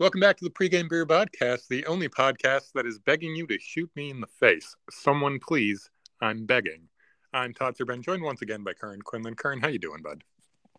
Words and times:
Welcome 0.00 0.22
back 0.22 0.38
to 0.38 0.44
the 0.44 0.50
Pregame 0.50 0.88
Beer 0.88 1.04
Podcast, 1.04 1.68
the 1.68 1.84
only 1.84 2.08
podcast 2.08 2.72
that 2.74 2.86
is 2.86 2.98
begging 2.98 3.36
you 3.36 3.46
to 3.46 3.58
shoot 3.60 3.90
me 3.94 4.08
in 4.08 4.18
the 4.18 4.26
face. 4.26 4.74
Someone 4.90 5.38
please, 5.38 5.90
I'm 6.22 6.46
begging. 6.46 6.88
I'm 7.34 7.52
Todd 7.52 7.76
Serben, 7.76 8.02
joined 8.02 8.22
once 8.22 8.40
again 8.40 8.64
by 8.64 8.72
Kern 8.72 9.02
Quinlan. 9.02 9.34
Kern, 9.34 9.60
how 9.60 9.68
you 9.68 9.78
doing, 9.78 10.00
bud? 10.00 10.24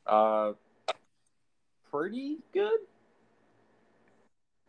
Uh, 0.08 0.54
pretty 1.92 2.40
good. 2.52 2.80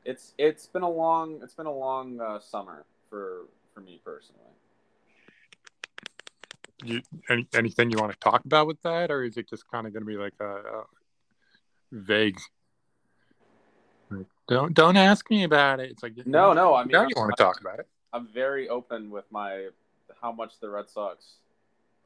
It's 0.04 0.34
it's 0.36 0.66
been 0.66 0.82
a 0.82 0.90
long 0.90 1.40
it's 1.42 1.54
been 1.54 1.64
a 1.64 1.74
long 1.74 2.20
uh, 2.20 2.38
summer 2.38 2.84
for 3.08 3.46
for 3.72 3.80
me 3.80 4.02
personally. 4.04 4.42
You 6.84 7.00
any, 7.30 7.48
anything 7.54 7.90
you 7.90 7.96
want 7.96 8.12
to 8.12 8.18
talk 8.18 8.44
about 8.44 8.66
with 8.66 8.82
that, 8.82 9.10
or 9.10 9.24
is 9.24 9.38
it 9.38 9.48
just 9.48 9.66
kind 9.70 9.86
of 9.86 9.94
going 9.94 10.02
to 10.02 10.06
be 10.06 10.18
like 10.18 10.34
a, 10.40 10.44
a 10.44 10.84
vague? 11.90 12.36
Don't 14.48 14.75
don't 14.75 14.96
ask 14.96 15.30
me 15.30 15.44
about 15.44 15.80
it. 15.80 15.90
It's 15.90 16.03
like 16.03 16.14
No, 16.26 16.53
no, 16.53 16.75
I 16.75 16.85
mean 16.85 16.93
now 16.93 17.03
you 17.03 17.14
want 17.16 17.32
to 17.36 17.43
talk 17.43 17.61
about 17.61 17.79
it. 17.79 17.86
I'm 18.12 18.26
very 18.26 18.68
open 18.68 19.11
with 19.11 19.25
my 19.30 19.68
how 20.21 20.32
much 20.32 20.61
the 20.61 20.68
Red 20.68 20.90
Sox 20.90 21.35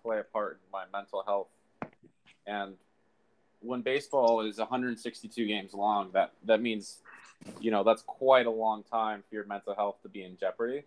play 0.03 0.21
a 0.21 0.23
part 0.23 0.61
in 0.65 0.71
my 0.73 0.85
mental 0.93 1.23
health, 1.27 1.49
and 2.47 2.75
when 3.61 3.81
baseball 3.83 4.43
is 4.43 4.59
162 4.59 5.47
games 5.47 5.75
long, 5.75 6.11
that 6.13 6.33
that 6.45 6.61
means, 6.61 6.99
you 7.61 7.71
know, 7.71 7.83
that's 7.83 8.03
quite 8.03 8.47
a 8.47 8.51
long 8.51 8.83
time 8.85 9.25
for 9.29 9.35
your 9.35 9.47
mental 9.47 9.75
health 9.75 9.97
to 10.03 10.09
be 10.09 10.23
in 10.23 10.37
jeopardy. 10.37 10.85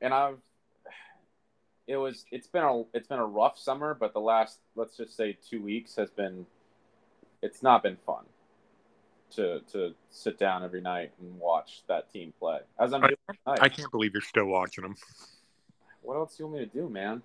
And 0.00 0.14
I've, 0.14 0.38
it 1.88 1.96
was, 1.96 2.24
it's 2.30 2.46
been 2.46 2.62
a, 2.62 2.82
it's 2.94 3.08
been 3.08 3.18
a 3.18 3.26
rough 3.26 3.58
summer, 3.58 3.94
but 3.94 4.12
the 4.12 4.20
last, 4.20 4.58
let's 4.76 4.96
just 4.96 5.16
say, 5.16 5.36
two 5.50 5.60
weeks 5.60 5.96
has 5.96 6.10
been, 6.10 6.46
it's 7.42 7.62
not 7.62 7.82
been 7.82 7.96
fun 8.06 8.24
to 9.36 9.60
to 9.72 9.94
sit 10.10 10.38
down 10.38 10.62
every 10.64 10.80
night 10.80 11.12
and 11.20 11.38
watch 11.38 11.82
that 11.88 12.10
team 12.12 12.32
play. 12.38 12.58
As 12.78 12.92
I'm 12.92 13.04
I- 13.04 13.08
doing 13.08 13.18
tonight. 13.44 13.58
I 13.62 13.68
can't 13.68 13.90
believe 13.90 14.12
you're 14.12 14.22
still 14.22 14.46
watching 14.46 14.82
them. 14.82 14.96
What 16.02 16.14
else 16.16 16.36
do 16.36 16.42
you 16.44 16.48
want 16.48 16.60
me 16.60 16.66
to 16.66 16.72
do, 16.72 16.88
man? 16.88 17.22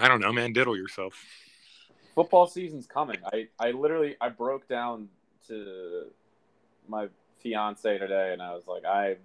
I 0.00 0.08
don't 0.08 0.20
know, 0.20 0.32
man. 0.32 0.52
Diddle 0.52 0.76
yourself. 0.76 1.14
football 2.14 2.46
season's 2.46 2.86
coming. 2.86 3.18
I, 3.32 3.48
I 3.58 3.72
literally 3.72 4.16
I 4.20 4.30
broke 4.30 4.68
down 4.68 5.08
to 5.48 6.06
my 6.88 7.08
fiance 7.42 7.98
today 7.98 8.32
and 8.32 8.40
I 8.40 8.54
was 8.54 8.66
like 8.66 8.84
I 8.84 9.16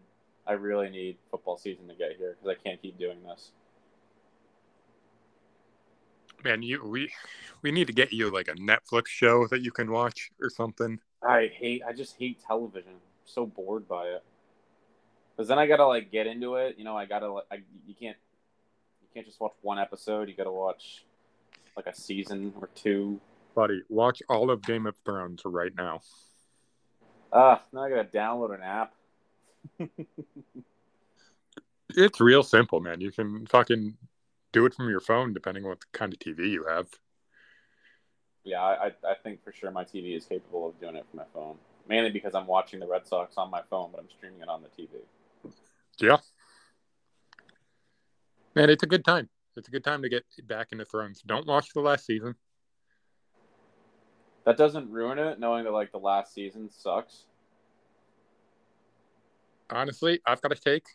I 0.45 0.53
really 0.53 0.89
need 0.89 1.17
football 1.29 1.57
season 1.57 1.87
to 1.87 1.93
get 1.95 2.17
here 2.17 2.35
because 2.41 2.57
I 2.57 2.61
can't 2.67 2.81
keep 2.81 2.97
doing 2.99 3.23
this. 3.23 3.51
Man, 6.43 6.63
you 6.63 6.83
we 6.83 7.11
we 7.61 7.71
need 7.71 7.87
to 7.87 7.93
get 7.93 8.11
you 8.11 8.31
like 8.31 8.47
a 8.47 8.53
Netflix 8.53 9.07
show 9.07 9.47
that 9.47 9.61
you 9.61 9.71
can 9.71 9.91
watch 9.91 10.31
or 10.41 10.49
something. 10.49 10.99
I 11.23 11.51
hate 11.53 11.83
I 11.87 11.93
just 11.93 12.15
hate 12.17 12.39
television. 12.45 12.93
I'm 12.93 12.99
so 13.25 13.45
bored 13.45 13.87
by 13.87 14.07
it. 14.07 14.23
Cuz 15.37 15.47
then 15.47 15.59
I 15.59 15.67
got 15.67 15.77
to 15.77 15.87
like 15.87 16.11
get 16.11 16.27
into 16.27 16.55
it, 16.55 16.77
you 16.77 16.83
know, 16.83 16.97
I 16.97 17.05
got 17.05 17.19
to 17.19 17.33
like 17.33 17.45
I, 17.51 17.55
you 17.85 17.93
can't 17.93 18.17
you 19.01 19.07
can't 19.13 19.25
just 19.25 19.39
watch 19.39 19.53
one 19.61 19.79
episode, 19.79 20.29
you 20.29 20.35
got 20.35 20.45
to 20.45 20.51
watch 20.51 21.05
like 21.77 21.87
a 21.87 21.95
season 21.95 22.53
or 22.59 22.69
two. 22.75 23.19
Buddy, 23.55 23.81
watch 23.89 24.21
all 24.29 24.49
of 24.49 24.61
Game 24.61 24.85
of 24.85 24.95
Thrones 25.05 25.41
right 25.45 25.75
now. 25.75 26.01
Ah, 27.33 27.61
now 27.71 27.83
I 27.83 27.89
got 27.89 28.11
to 28.11 28.17
download 28.17 28.55
an 28.55 28.61
app. 28.61 28.93
It's 31.95 32.21
real 32.21 32.43
simple, 32.43 32.79
man. 32.79 33.01
You 33.01 33.11
can 33.11 33.45
fucking 33.47 33.97
do 34.53 34.65
it 34.65 34.73
from 34.73 34.89
your 34.89 34.99
phone, 34.99 35.33
depending 35.33 35.63
on 35.63 35.69
what 35.69 35.91
kind 35.91 36.13
of 36.13 36.19
TV 36.19 36.49
you 36.49 36.65
have. 36.65 36.87
Yeah, 38.43 38.61
I, 38.61 38.91
I 39.07 39.13
think 39.23 39.43
for 39.43 39.51
sure 39.51 39.71
my 39.71 39.83
TV 39.83 40.17
is 40.17 40.25
capable 40.25 40.67
of 40.67 40.79
doing 40.79 40.95
it 40.95 41.05
from 41.09 41.19
my 41.19 41.25
phone. 41.33 41.57
Mainly 41.87 42.11
because 42.11 42.33
I'm 42.33 42.47
watching 42.47 42.79
the 42.79 42.87
Red 42.87 43.05
Sox 43.05 43.37
on 43.37 43.51
my 43.51 43.61
phone, 43.69 43.89
but 43.91 43.99
I'm 43.99 44.09
streaming 44.09 44.41
it 44.41 44.49
on 44.49 44.63
the 44.63 44.69
TV. 44.69 44.89
Yeah, 45.99 46.17
man, 48.55 48.69
it's 48.69 48.83
a 48.83 48.87
good 48.87 49.05
time. 49.05 49.29
It's 49.55 49.67
a 49.67 49.71
good 49.71 49.83
time 49.83 50.01
to 50.01 50.09
get 50.09 50.23
back 50.47 50.69
into 50.71 50.85
Thrones. 50.85 51.21
Don't 51.25 51.45
watch 51.45 51.73
the 51.73 51.81
last 51.81 52.05
season. 52.05 52.35
That 54.45 54.57
doesn't 54.57 54.89
ruin 54.89 55.19
it, 55.19 55.39
knowing 55.39 55.65
that 55.65 55.71
like 55.71 55.91
the 55.91 55.99
last 55.99 56.33
season 56.33 56.69
sucks. 56.71 57.25
Honestly, 59.69 60.19
I've 60.25 60.41
got 60.41 60.51
a 60.51 60.55
take. 60.55 60.85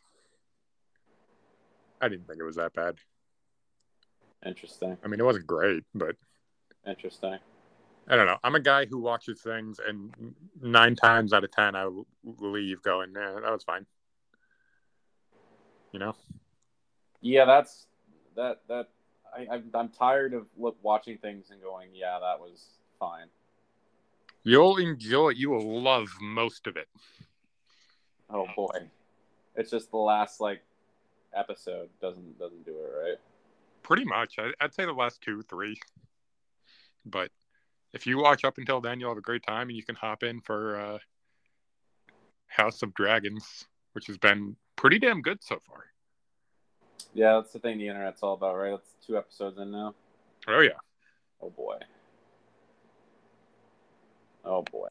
I 2.00 2.08
didn't 2.08 2.26
think 2.26 2.40
it 2.40 2.44
was 2.44 2.56
that 2.56 2.74
bad. 2.74 2.96
Interesting. 4.46 4.96
I 5.04 5.08
mean, 5.08 5.20
it 5.20 5.24
wasn't 5.24 5.46
great, 5.46 5.84
but 5.94 6.16
Interesting. 6.86 7.38
I 8.08 8.14
don't 8.14 8.26
know. 8.26 8.38
I'm 8.44 8.54
a 8.54 8.60
guy 8.60 8.86
who 8.86 8.98
watches 8.98 9.40
things, 9.40 9.80
and 9.84 10.34
nine 10.62 10.94
times 10.94 11.32
out 11.32 11.42
of 11.42 11.50
ten, 11.50 11.74
I 11.74 11.90
leave 12.22 12.80
going, 12.82 13.12
"Yeah, 13.14 13.40
that 13.42 13.52
was 13.52 13.64
fine." 13.64 13.86
You 15.92 15.98
know, 15.98 16.14
Yeah, 17.20 17.44
that's 17.44 17.86
that 18.36 18.60
that 18.68 18.88
I 19.34 19.60
I'm, 19.74 19.88
tired 19.88 20.34
of 20.34 20.46
look 20.56 20.76
watching 20.82 21.18
things 21.18 21.50
and 21.50 21.60
going, 21.60 21.90
yeah, 21.94 22.18
that 22.20 22.38
was 22.38 22.66
fine. 22.98 23.26
you'll 24.44 24.76
enjoy. 24.76 25.30
You 25.30 25.50
will 25.50 25.82
love 25.82 26.08
most 26.20 26.66
of 26.66 26.76
it. 26.76 26.86
Oh 28.30 28.46
boy, 28.54 28.90
it's 29.56 29.70
just 29.70 29.90
the 29.90 29.96
last 29.96 30.40
like 30.40 30.62
episode 31.34 31.88
doesn't 32.00 32.38
doesn't 32.38 32.64
do 32.64 32.72
it 32.72 32.92
right. 33.02 33.18
Pretty 33.86 34.04
much. 34.04 34.34
I, 34.38 34.50
I'd 34.60 34.74
say 34.74 34.84
the 34.84 34.92
last 34.92 35.20
two, 35.20 35.42
three. 35.42 35.78
But 37.04 37.30
if 37.92 38.06
you 38.06 38.18
watch 38.18 38.44
up 38.44 38.58
until 38.58 38.80
then, 38.80 38.98
you'll 38.98 39.10
have 39.10 39.18
a 39.18 39.22
great 39.22 39.46
time, 39.46 39.68
and 39.68 39.76
you 39.76 39.84
can 39.84 39.94
hop 39.94 40.24
in 40.24 40.40
for 40.40 40.76
uh, 40.76 40.98
House 42.48 42.82
of 42.82 42.92
Dragons, 42.94 43.64
which 43.92 44.08
has 44.08 44.18
been 44.18 44.56
pretty 44.74 44.98
damn 44.98 45.22
good 45.22 45.38
so 45.40 45.60
far. 45.64 45.84
Yeah, 47.14 47.34
that's 47.34 47.52
the 47.52 47.60
thing 47.60 47.78
the 47.78 47.86
internet's 47.86 48.22
all 48.22 48.34
about, 48.34 48.56
right? 48.56 48.72
That's 48.72 49.06
two 49.06 49.16
episodes 49.16 49.56
in 49.58 49.70
now. 49.70 49.94
Oh 50.48 50.60
yeah, 50.60 50.70
Oh 51.40 51.50
boy. 51.50 51.76
Oh 54.44 54.62
boy. 54.62 54.88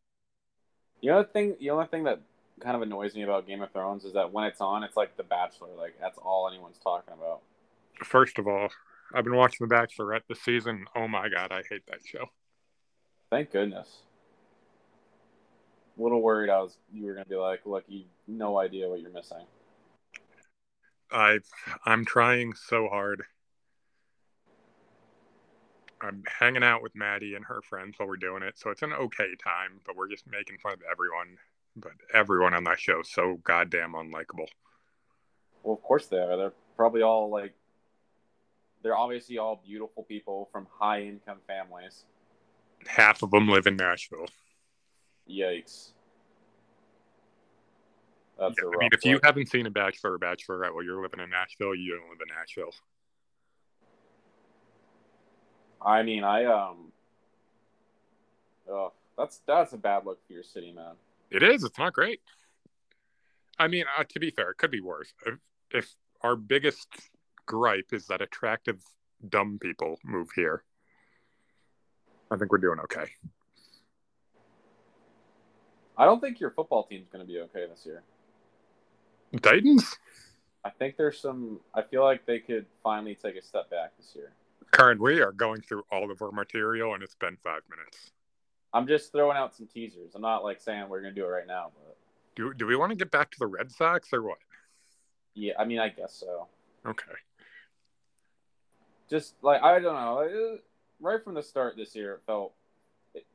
You 1.01 1.11
know 1.11 1.21
the 1.23 1.27
thing 1.29 1.55
the 1.59 1.69
only 1.69 1.87
thing 1.87 2.03
that 2.05 2.21
kind 2.61 2.75
of 2.75 2.81
annoys 2.81 3.15
me 3.15 3.23
about 3.23 3.45
Game 3.47 3.61
of 3.61 3.71
Thrones 3.71 4.05
is 4.05 4.13
that 4.13 4.31
when 4.31 4.45
it's 4.45 4.61
on, 4.61 4.83
it's 4.83 4.95
like 4.95 5.17
The 5.17 5.23
Bachelor. 5.23 5.69
Like 5.77 5.95
that's 5.99 6.17
all 6.17 6.47
anyone's 6.47 6.77
talking 6.77 7.13
about. 7.13 7.41
first 8.03 8.39
of 8.39 8.47
all, 8.47 8.69
I've 9.13 9.23
been 9.23 9.35
watching 9.35 9.67
The 9.67 9.73
Bachelorette 9.75 10.21
this 10.27 10.41
season. 10.41 10.85
Oh 10.95 11.07
my 11.07 11.29
god, 11.29 11.51
I 11.51 11.61
hate 11.69 11.85
that 11.87 11.99
show. 12.05 12.25
Thank 13.29 13.51
goodness. 13.51 13.87
A 15.97 16.03
little 16.03 16.21
worried 16.21 16.49
I 16.49 16.61
was 16.61 16.77
you 16.93 17.05
were 17.05 17.13
gonna 17.13 17.25
be 17.25 17.35
like, 17.35 17.61
look, 17.65 17.83
you 17.87 18.05
no 18.27 18.59
idea 18.59 18.89
what 18.89 19.01
you're 19.01 19.11
missing. 19.11 19.45
I 21.11 21.39
I'm 21.85 22.05
trying 22.05 22.53
so 22.53 22.87
hard. 22.87 23.23
I'm 26.01 26.23
hanging 26.39 26.63
out 26.63 26.83
with 26.83 26.95
Maddie 26.95 27.35
and 27.35 27.45
her 27.45 27.61
friends 27.61 27.95
while 27.97 28.07
we're 28.07 28.17
doing 28.17 28.43
it, 28.43 28.59
so 28.59 28.69
it's 28.69 28.81
an 28.81 28.93
okay 28.93 29.29
time. 29.43 29.79
But 29.85 29.95
we're 29.95 30.09
just 30.09 30.25
making 30.27 30.57
fun 30.57 30.73
of 30.73 30.81
everyone. 30.89 31.37
But 31.77 31.93
everyone 32.13 32.53
on 32.53 32.63
that 32.65 32.79
show 32.79 33.01
is 33.01 33.11
so 33.11 33.39
goddamn 33.43 33.93
unlikable. 33.93 34.47
Well, 35.63 35.75
of 35.75 35.81
course 35.81 36.07
they 36.07 36.17
are. 36.17 36.37
They're 36.37 36.53
probably 36.77 37.01
all 37.01 37.29
like 37.29 37.53
they're 38.85 38.95
obviously 38.95 39.39
all 39.39 39.59
beautiful 39.65 40.03
people 40.03 40.47
from 40.51 40.67
high 40.79 41.01
income 41.01 41.39
families. 41.47 42.05
Half 42.85 43.23
of 43.23 43.31
them 43.31 43.49
live 43.49 43.65
in 43.65 43.75
Nashville. 43.77 44.27
Yikes. 45.27 45.93
That's 48.37 48.53
Yeah, 48.61 48.69
I 48.75 48.77
mean, 48.77 48.89
if 48.91 49.03
you 49.03 49.19
haven't 49.23 49.49
seen 49.49 49.65
a 49.65 49.71
Bachelor 49.71 50.13
or 50.13 50.19
Bachelorette 50.19 50.71
while 50.71 50.83
you're 50.83 51.01
living 51.01 51.19
in 51.19 51.31
Nashville, 51.31 51.73
you 51.73 51.97
don't 51.97 52.11
live 52.11 52.19
in 52.21 52.35
Nashville. 52.35 52.73
I 55.81 56.03
mean, 56.03 56.23
I 56.23 56.45
um. 56.45 56.91
Oh, 58.69 58.93
that's 59.17 59.41
that's 59.47 59.73
a 59.73 59.77
bad 59.77 60.05
look 60.05 60.19
for 60.27 60.33
your 60.33 60.43
city, 60.43 60.71
man. 60.71 60.93
It 61.31 61.41
is. 61.41 61.63
It's 61.63 61.79
not 61.79 61.93
great. 61.93 62.21
I 63.57 63.67
mean, 63.67 63.85
uh, 63.97 64.03
to 64.03 64.19
be 64.19 64.29
fair, 64.29 64.51
it 64.51 64.57
could 64.57 64.69
be 64.69 64.81
worse. 64.81 65.11
If, 65.25 65.39
if 65.71 65.95
our 66.21 66.35
biggest 66.35 66.87
gripe 67.45 67.93
is 67.93 68.07
that 68.07 68.21
attractive, 68.21 68.81
dumb 69.27 69.59
people 69.61 69.99
move 70.03 70.29
here, 70.35 70.63
I 72.31 72.37
think 72.37 72.51
we're 72.51 72.57
doing 72.57 72.79
okay. 72.79 73.05
I 75.97 76.05
don't 76.05 76.19
think 76.19 76.39
your 76.39 76.51
football 76.51 76.83
team's 76.83 77.07
going 77.09 77.25
to 77.25 77.31
be 77.31 77.39
okay 77.41 77.65
this 77.69 77.85
year. 77.85 78.03
Titans? 79.41 79.97
I 80.63 80.69
think 80.69 80.97
there's 80.97 81.19
some. 81.19 81.59
I 81.73 81.83
feel 81.83 82.03
like 82.03 82.25
they 82.25 82.39
could 82.39 82.65
finally 82.83 83.15
take 83.15 83.35
a 83.35 83.41
step 83.41 83.69
back 83.69 83.95
this 83.97 84.13
year. 84.15 84.33
Karen, 84.71 84.99
we 84.99 85.21
are 85.21 85.31
going 85.31 85.61
through 85.61 85.83
all 85.91 86.11
of 86.11 86.21
our 86.21 86.31
material, 86.31 86.95
and 86.95 87.03
it's 87.03 87.15
been 87.15 87.37
five 87.43 87.61
minutes. 87.69 88.11
I'm 88.73 88.87
just 88.87 89.11
throwing 89.11 89.37
out 89.37 89.55
some 89.55 89.67
teasers. 89.67 90.15
I'm 90.15 90.21
not 90.21 90.43
like 90.43 90.59
saying 90.59 90.89
we're 90.89 91.01
going 91.01 91.13
to 91.13 91.21
do 91.21 91.25
it 91.25 91.29
right 91.29 91.47
now, 91.47 91.71
but 91.75 91.95
Do, 92.35 92.53
do 92.53 92.65
we 92.65 92.75
want 92.75 92.89
to 92.91 92.97
get 92.97 93.11
back 93.11 93.31
to 93.31 93.39
the 93.39 93.47
Red 93.47 93.71
Sox 93.71 94.11
or 94.11 94.23
what? 94.23 94.37
yeah, 95.33 95.53
I 95.57 95.65
mean, 95.65 95.79
I 95.79 95.89
guess 95.89 96.13
so. 96.13 96.47
Okay. 96.85 97.11
Just 99.09 99.35
like 99.41 99.61
I 99.61 99.79
don't 99.79 99.95
know, 99.95 100.57
right 100.99 101.23
from 101.23 101.35
the 101.35 101.43
start 101.43 101.75
this 101.77 101.95
year, 101.95 102.13
it 102.15 102.21
felt 102.25 102.53
it, 103.13 103.25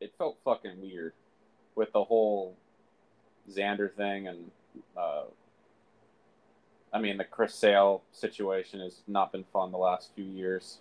it 0.00 0.12
felt 0.18 0.38
fucking 0.44 0.80
weird. 0.80 1.12
with 1.74 1.92
the 1.92 2.04
whole 2.04 2.56
Xander 3.50 3.92
thing 3.94 4.28
and 4.28 4.50
uh, 4.96 5.24
I 6.92 7.00
mean 7.00 7.16
the 7.16 7.24
Chris 7.24 7.54
Sale 7.54 8.02
situation 8.12 8.80
has 8.80 9.02
not 9.06 9.32
been 9.32 9.44
fun 9.52 9.70
the 9.72 9.78
last 9.78 10.10
few 10.14 10.24
years, 10.24 10.78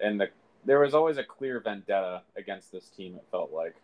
and 0.00 0.20
the 0.20 0.28
there 0.64 0.80
was 0.80 0.94
always 0.94 1.16
a 1.16 1.24
clear 1.24 1.60
vendetta 1.60 2.22
against 2.36 2.72
this 2.72 2.88
team. 2.88 3.14
It 3.14 3.24
felt 3.30 3.52
like 3.52 3.76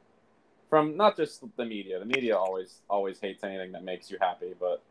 from 0.68 0.96
not 0.96 1.16
just 1.16 1.44
the 1.56 1.64
media. 1.64 1.98
The 1.98 2.04
media 2.04 2.36
always 2.36 2.80
always 2.88 3.20
hates 3.20 3.44
anything 3.44 3.72
that 3.72 3.84
makes 3.84 4.10
you 4.10 4.18
happy, 4.20 4.54
but 4.58 4.82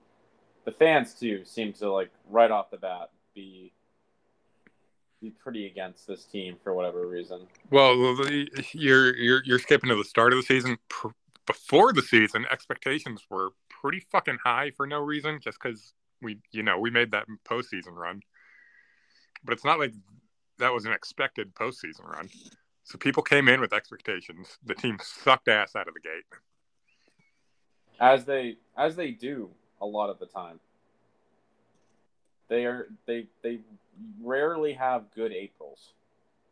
the 0.65 0.71
fans 0.71 1.13
too 1.13 1.43
seem 1.45 1.73
to 1.73 1.91
like 1.91 2.11
right 2.29 2.51
off 2.51 2.71
the 2.71 2.77
bat 2.77 3.09
be 3.35 3.71
be 5.21 5.29
pretty 5.29 5.67
against 5.67 6.07
this 6.07 6.25
team 6.25 6.57
for 6.63 6.73
whatever 6.73 7.07
reason. 7.07 7.47
Well, 7.69 7.95
you're 8.73 9.15
you're 9.15 9.43
you're 9.45 9.59
skipping 9.59 9.89
to 9.89 9.95
the 9.95 10.03
start 10.03 10.33
of 10.33 10.37
the 10.37 10.43
season. 10.43 10.77
Before 11.45 11.93
the 11.93 12.01
season, 12.01 12.45
expectations 12.51 13.21
were 13.29 13.49
pretty 13.69 14.05
fucking 14.11 14.39
high 14.43 14.71
for 14.75 14.87
no 14.87 14.99
reason, 14.99 15.39
just 15.41 15.59
because 15.61 15.93
we 16.21 16.39
you 16.51 16.63
know 16.63 16.79
we 16.79 16.89
made 16.89 17.11
that 17.11 17.25
postseason 17.47 17.93
run. 17.93 18.21
But 19.43 19.53
it's 19.53 19.65
not 19.65 19.79
like 19.79 19.93
that 20.57 20.73
was 20.73 20.85
an 20.85 20.93
expected 20.93 21.53
postseason 21.55 22.05
run. 22.05 22.29
So 22.83 22.97
people 22.97 23.23
came 23.23 23.47
in 23.47 23.61
with 23.61 23.73
expectations. 23.73 24.57
The 24.63 24.75
team 24.75 24.97
sucked 25.01 25.47
ass 25.47 25.75
out 25.75 25.87
of 25.87 25.93
the 25.93 25.99
gate. 25.99 26.25
As 27.99 28.25
they 28.25 28.57
as 28.77 28.95
they 28.95 29.11
do 29.11 29.51
a 29.81 29.85
lot 29.85 30.09
of 30.09 30.19
the 30.19 30.25
time. 30.25 30.59
They 32.51 32.65
are 32.65 32.89
they 33.05 33.27
they 33.43 33.59
rarely 34.21 34.73
have 34.73 35.05
good 35.15 35.31
Aprils. 35.31 35.93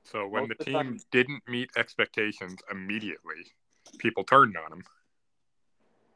So 0.05 0.25
when 0.25 0.47
Most 0.47 0.57
the 0.57 0.63
team 0.63 0.73
time, 0.73 0.99
didn't 1.11 1.43
meet 1.45 1.69
expectations 1.75 2.57
immediately, 2.71 3.51
people 3.97 4.23
turned 4.23 4.55
on 4.55 4.69
them. 4.69 4.83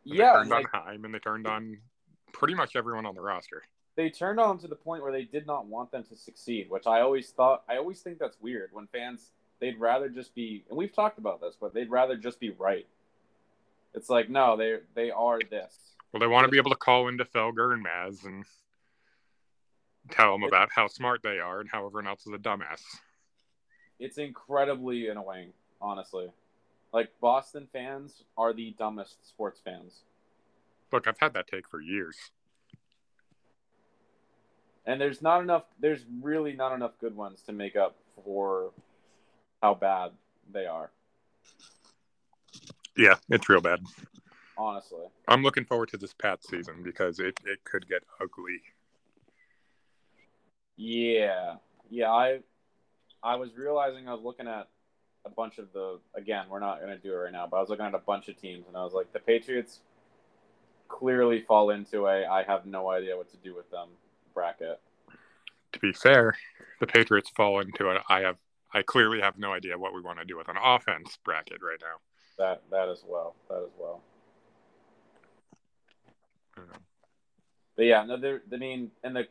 yeah, 0.05 0.15
they 0.15 0.39
turned 0.39 0.49
like, 0.51 0.73
on 0.73 0.83
Heim 0.83 1.03
and 1.05 1.13
they 1.13 1.19
turned 1.19 1.47
on 1.47 1.77
pretty 2.31 2.55
much 2.55 2.77
everyone 2.77 3.05
on 3.05 3.13
the 3.13 3.19
roster. 3.19 3.61
They 3.97 4.09
turned 4.09 4.39
on 4.39 4.57
to 4.59 4.69
the 4.69 4.75
point 4.75 5.03
where 5.03 5.11
they 5.11 5.25
did 5.25 5.45
not 5.45 5.65
want 5.65 5.91
them 5.91 6.05
to 6.05 6.15
succeed, 6.15 6.69
which 6.69 6.87
I 6.87 7.01
always 7.01 7.31
thought 7.31 7.63
I 7.67 7.75
always 7.75 7.99
think 7.99 8.19
that's 8.19 8.37
weird 8.39 8.69
when 8.71 8.87
fans 8.87 9.31
they'd 9.59 9.77
rather 9.77 10.07
just 10.07 10.33
be 10.33 10.63
and 10.69 10.77
we've 10.77 10.95
talked 10.95 11.17
about 11.17 11.41
this, 11.41 11.57
but 11.59 11.73
they'd 11.73 11.91
rather 11.91 12.15
just 12.15 12.39
be 12.39 12.51
right. 12.51 12.87
It's 13.93 14.09
like 14.09 14.29
no, 14.29 14.55
they 14.55 14.77
they 14.95 15.11
are 15.11 15.39
this. 15.39 15.77
Well, 16.13 16.21
they 16.21 16.27
want 16.27 16.45
to 16.45 16.51
be 16.51 16.57
able 16.57 16.71
to 16.71 16.77
call 16.77 17.09
into 17.09 17.25
Felger 17.25 17.73
and 17.73 17.85
Maz 17.85 18.23
and 18.23 18.45
tell 20.09 20.33
them 20.33 20.43
about 20.43 20.69
how 20.71 20.87
smart 20.87 21.21
they 21.23 21.39
are 21.39 21.59
and 21.59 21.69
how 21.69 21.85
everyone 21.85 22.07
else 22.07 22.25
is 22.25 22.33
a 22.33 22.37
dumbass. 22.37 22.81
It's 23.99 24.17
incredibly 24.17 25.07
annoying, 25.07 25.53
honestly. 25.81 26.31
Like 26.93 27.09
Boston 27.21 27.67
fans 27.71 28.23
are 28.37 28.53
the 28.53 28.75
dumbest 28.77 29.27
sports 29.27 29.59
fans. 29.63 30.01
Look, 30.91 31.07
I've 31.07 31.17
had 31.19 31.33
that 31.33 31.47
take 31.47 31.67
for 31.67 31.81
years. 31.81 32.15
And 34.85 34.99
there's 34.99 35.21
not 35.21 35.41
enough 35.41 35.63
there's 35.79 36.05
really 36.21 36.53
not 36.53 36.73
enough 36.73 36.91
good 36.99 37.15
ones 37.15 37.41
to 37.47 37.53
make 37.53 37.75
up 37.75 37.95
for 38.23 38.71
how 39.61 39.73
bad 39.73 40.11
they 40.51 40.65
are. 40.65 40.91
Yeah, 42.95 43.15
it's 43.29 43.49
real 43.49 43.61
bad. 43.61 43.79
Honestly. 44.57 45.05
I'm 45.27 45.41
looking 45.41 45.65
forward 45.65 45.89
to 45.89 45.97
this 45.97 46.13
Pat 46.13 46.43
season 46.43 46.83
because 46.83 47.19
it, 47.19 47.39
it 47.45 47.63
could 47.63 47.87
get 47.87 48.03
ugly. 48.21 48.61
Yeah. 50.77 51.55
Yeah, 51.89 52.11
I 52.11 52.39
I 53.21 53.35
was 53.35 53.55
realizing 53.55 54.07
I 54.07 54.13
was 54.13 54.23
looking 54.23 54.47
at 54.47 54.67
a 55.25 55.29
bunch 55.29 55.57
of 55.57 55.71
the 55.73 55.99
again, 56.15 56.45
we're 56.49 56.59
not 56.59 56.79
gonna 56.79 56.97
do 56.97 57.13
it 57.13 57.15
right 57.15 57.31
now, 57.31 57.47
but 57.49 57.57
I 57.57 57.59
was 57.61 57.69
looking 57.69 57.85
at 57.85 57.93
a 57.93 57.99
bunch 57.99 58.27
of 58.29 58.39
teams 58.39 58.67
and 58.67 58.75
I 58.75 58.83
was 58.83 58.93
like, 58.93 59.11
the 59.13 59.19
Patriots 59.19 59.79
clearly 60.87 61.41
fall 61.41 61.69
into 61.69 62.07
a 62.07 62.25
I 62.25 62.43
have 62.43 62.65
no 62.65 62.89
idea 62.89 63.15
what 63.15 63.29
to 63.31 63.37
do 63.37 63.55
with 63.55 63.69
them 63.71 63.89
bracket. 64.33 64.79
To 65.73 65.79
be 65.79 65.93
fair, 65.93 66.37
the 66.79 66.87
Patriots 66.87 67.29
fall 67.35 67.59
into 67.59 67.89
a 67.89 68.01
I 68.09 68.21
have 68.21 68.37
I 68.73 68.81
clearly 68.81 69.21
have 69.21 69.37
no 69.37 69.53
idea 69.53 69.77
what 69.77 69.93
we 69.93 70.01
want 70.01 70.19
to 70.19 70.25
do 70.25 70.37
with 70.37 70.49
an 70.49 70.57
offense 70.61 71.17
bracket 71.23 71.61
right 71.61 71.79
now. 71.79 71.97
That 72.37 72.63
that 72.71 72.89
as 72.89 73.03
well. 73.07 73.35
That 73.49 73.63
as 73.63 73.71
well. 73.77 74.01
But 77.75 77.85
yeah, 77.85 78.03
no, 78.03 78.17
they're, 78.17 78.41
I 78.51 78.57
mean, 78.57 78.91
and 79.03 79.15
the 79.15 79.27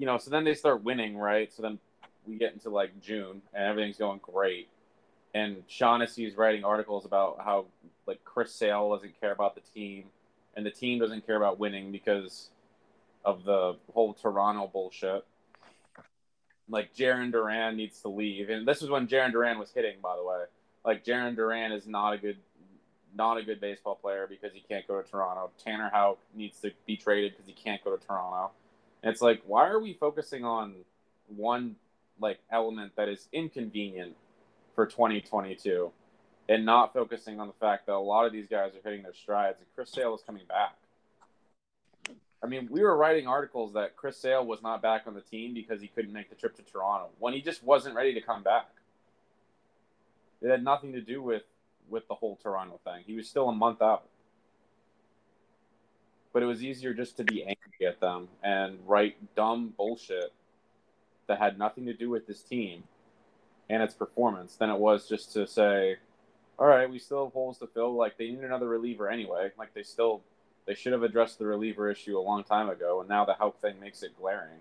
you 0.00 0.06
know, 0.06 0.16
so 0.16 0.30
then 0.30 0.44
they 0.44 0.54
start 0.54 0.82
winning, 0.82 1.18
right? 1.18 1.52
So 1.52 1.60
then 1.60 1.78
we 2.26 2.38
get 2.38 2.54
into 2.54 2.70
like 2.70 2.98
June 3.02 3.42
and 3.52 3.64
everything's 3.66 3.98
going 3.98 4.20
great. 4.22 4.68
And 5.34 5.62
Shaughnessy 5.68 6.24
is 6.24 6.38
writing 6.38 6.64
articles 6.64 7.04
about 7.04 7.36
how 7.44 7.66
like 8.06 8.24
Chris 8.24 8.54
Sale 8.54 8.94
doesn't 8.94 9.20
care 9.20 9.32
about 9.32 9.54
the 9.54 9.60
team 9.74 10.04
and 10.56 10.64
the 10.64 10.70
team 10.70 10.98
doesn't 10.98 11.26
care 11.26 11.36
about 11.36 11.58
winning 11.58 11.92
because 11.92 12.48
of 13.26 13.44
the 13.44 13.76
whole 13.92 14.14
Toronto 14.14 14.70
bullshit. 14.72 15.22
Like 16.66 16.94
Jarren 16.94 17.30
Duran 17.30 17.76
needs 17.76 18.00
to 18.00 18.08
leave. 18.08 18.48
And 18.48 18.66
this 18.66 18.80
is 18.80 18.88
when 18.88 19.06
Jarren 19.06 19.32
Duran 19.32 19.58
was 19.58 19.70
hitting, 19.70 19.98
by 20.02 20.16
the 20.16 20.24
way. 20.24 20.44
Like 20.82 21.04
Jarren 21.04 21.36
Duran 21.36 21.72
is 21.72 21.86
not 21.86 22.14
a 22.14 22.16
good 22.16 22.38
not 23.14 23.36
a 23.36 23.42
good 23.42 23.60
baseball 23.60 23.96
player 23.96 24.26
because 24.26 24.54
he 24.54 24.60
can't 24.60 24.86
go 24.88 25.02
to 25.02 25.06
Toronto. 25.06 25.50
Tanner 25.62 25.90
Houck 25.92 26.18
needs 26.34 26.58
to 26.60 26.70
be 26.86 26.96
traded 26.96 27.32
because 27.32 27.46
he 27.46 27.52
can't 27.52 27.84
go 27.84 27.94
to 27.94 28.06
Toronto. 28.06 28.52
It's 29.02 29.22
like, 29.22 29.42
why 29.46 29.68
are 29.68 29.80
we 29.80 29.94
focusing 29.94 30.44
on 30.44 30.74
one 31.28 31.76
like 32.20 32.38
element 32.50 32.92
that 32.96 33.08
is 33.08 33.28
inconvenient 33.32 34.14
for 34.74 34.86
2022 34.86 35.90
and 36.48 36.66
not 36.66 36.92
focusing 36.92 37.40
on 37.40 37.46
the 37.46 37.54
fact 37.54 37.86
that 37.86 37.94
a 37.94 37.98
lot 37.98 38.26
of 38.26 38.32
these 38.32 38.46
guys 38.46 38.72
are 38.74 38.80
hitting 38.84 39.02
their 39.02 39.14
strides 39.14 39.58
and 39.58 39.66
Chris 39.74 39.90
Sale 39.90 40.14
is 40.14 40.22
coming 40.22 40.44
back. 40.46 40.76
I 42.42 42.46
mean, 42.46 42.68
we 42.70 42.82
were 42.82 42.96
writing 42.96 43.26
articles 43.26 43.74
that 43.74 43.96
Chris 43.96 44.16
Sale 44.16 44.46
was 44.46 44.62
not 44.62 44.80
back 44.80 45.02
on 45.06 45.14
the 45.14 45.20
team 45.20 45.54
because 45.54 45.80
he 45.80 45.88
couldn't 45.88 46.12
make 46.12 46.30
the 46.30 46.36
trip 46.36 46.56
to 46.56 46.62
Toronto 46.62 47.10
when 47.18 47.34
he 47.34 47.40
just 47.40 47.62
wasn't 47.62 47.94
ready 47.94 48.14
to 48.14 48.20
come 48.20 48.42
back. 48.42 48.68
It 50.40 50.50
had 50.50 50.64
nothing 50.64 50.92
to 50.92 51.00
do 51.00 51.22
with 51.22 51.42
with 51.90 52.06
the 52.08 52.14
whole 52.14 52.38
Toronto 52.42 52.78
thing. 52.84 53.02
He 53.06 53.14
was 53.14 53.28
still 53.28 53.48
a 53.48 53.54
month 53.54 53.82
out 53.82 54.04
but 56.32 56.42
it 56.42 56.46
was 56.46 56.62
easier 56.62 56.94
just 56.94 57.16
to 57.16 57.24
be 57.24 57.42
angry 57.42 57.86
at 57.86 58.00
them 58.00 58.28
and 58.42 58.78
write 58.86 59.16
dumb 59.34 59.72
bullshit 59.76 60.32
that 61.26 61.38
had 61.38 61.58
nothing 61.58 61.86
to 61.86 61.92
do 61.92 62.10
with 62.10 62.26
this 62.26 62.42
team 62.42 62.84
and 63.68 63.82
its 63.82 63.94
performance 63.94 64.56
than 64.56 64.70
it 64.70 64.78
was 64.78 65.08
just 65.08 65.32
to 65.32 65.46
say, 65.46 65.96
all 66.58 66.66
right, 66.66 66.90
we 66.90 66.98
still 66.98 67.24
have 67.24 67.32
holes 67.32 67.58
to 67.58 67.66
fill. 67.66 67.94
Like 67.94 68.18
they 68.18 68.30
need 68.30 68.40
another 68.40 68.68
reliever 68.68 69.08
anyway. 69.08 69.50
Like 69.58 69.72
they 69.74 69.82
still 69.82 70.22
they 70.66 70.74
should 70.74 70.92
have 70.92 71.02
addressed 71.02 71.38
the 71.38 71.46
reliever 71.46 71.90
issue 71.90 72.18
a 72.18 72.20
long 72.20 72.44
time 72.44 72.68
ago, 72.68 73.00
and 73.00 73.08
now 73.08 73.24
the 73.24 73.34
Houck 73.34 73.60
thing 73.60 73.80
makes 73.80 74.02
it 74.02 74.16
glaring. 74.16 74.58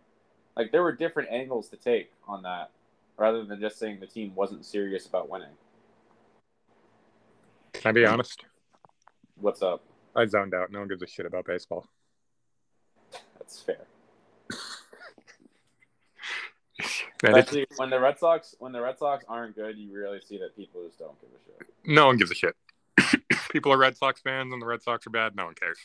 Like 0.56 0.72
there 0.72 0.82
were 0.82 0.96
different 0.96 1.30
angles 1.30 1.70
to 1.70 1.78
take 1.78 2.12
on 2.28 2.44
that, 2.44 2.72
rather 3.18 3.44
than 3.44 3.60
just 3.60 3.78
saying 3.78 4.00
the 4.00 4.08
team 4.08 4.34
wasn't 4.34 4.66
serious 4.66 5.06
about 5.06 5.30
winning. 5.30 5.50
Can 7.74 7.90
I 7.90 7.92
be 7.92 8.06
honest? 8.06 8.46
What's 9.36 9.62
up? 9.62 9.84
I 10.16 10.26
zoned 10.26 10.54
out. 10.54 10.72
No 10.72 10.80
one 10.80 10.88
gives 10.88 11.02
a 11.02 11.08
shit 11.08 11.26
about 11.26 11.46
baseball. 11.46 11.88
That's 13.38 13.62
fair. 13.62 13.88
Especially 17.24 17.66
when 17.76 17.90
the 17.90 18.00
Red 18.00 18.18
Sox 18.18 18.56
when 18.60 18.72
the 18.72 18.82
Red 18.82 18.98
Sox 18.98 19.26
aren't 19.28 19.56
good, 19.56 19.78
you 19.78 19.92
really 19.92 20.22
see 20.22 20.38
that 20.38 20.56
people 20.56 20.82
just 20.86 21.00
don't 21.00 21.20
give 21.20 21.30
a 21.30 21.34
shit. 21.46 21.68
No 21.86 22.08
one 22.08 22.18
gives 22.18 22.32
a 22.32 22.36
shit. 22.36 22.56
people 23.52 23.74
are 23.74 23.78
Red 23.78 23.98
Sox 23.98 24.22
fans 24.22 24.54
and 24.54 24.62
the 24.62 24.66
Red 24.66 24.82
Sox 24.82 25.06
are 25.06 25.10
bad. 25.10 25.36
No 25.36 25.46
one 25.46 25.56
cares. 25.56 25.80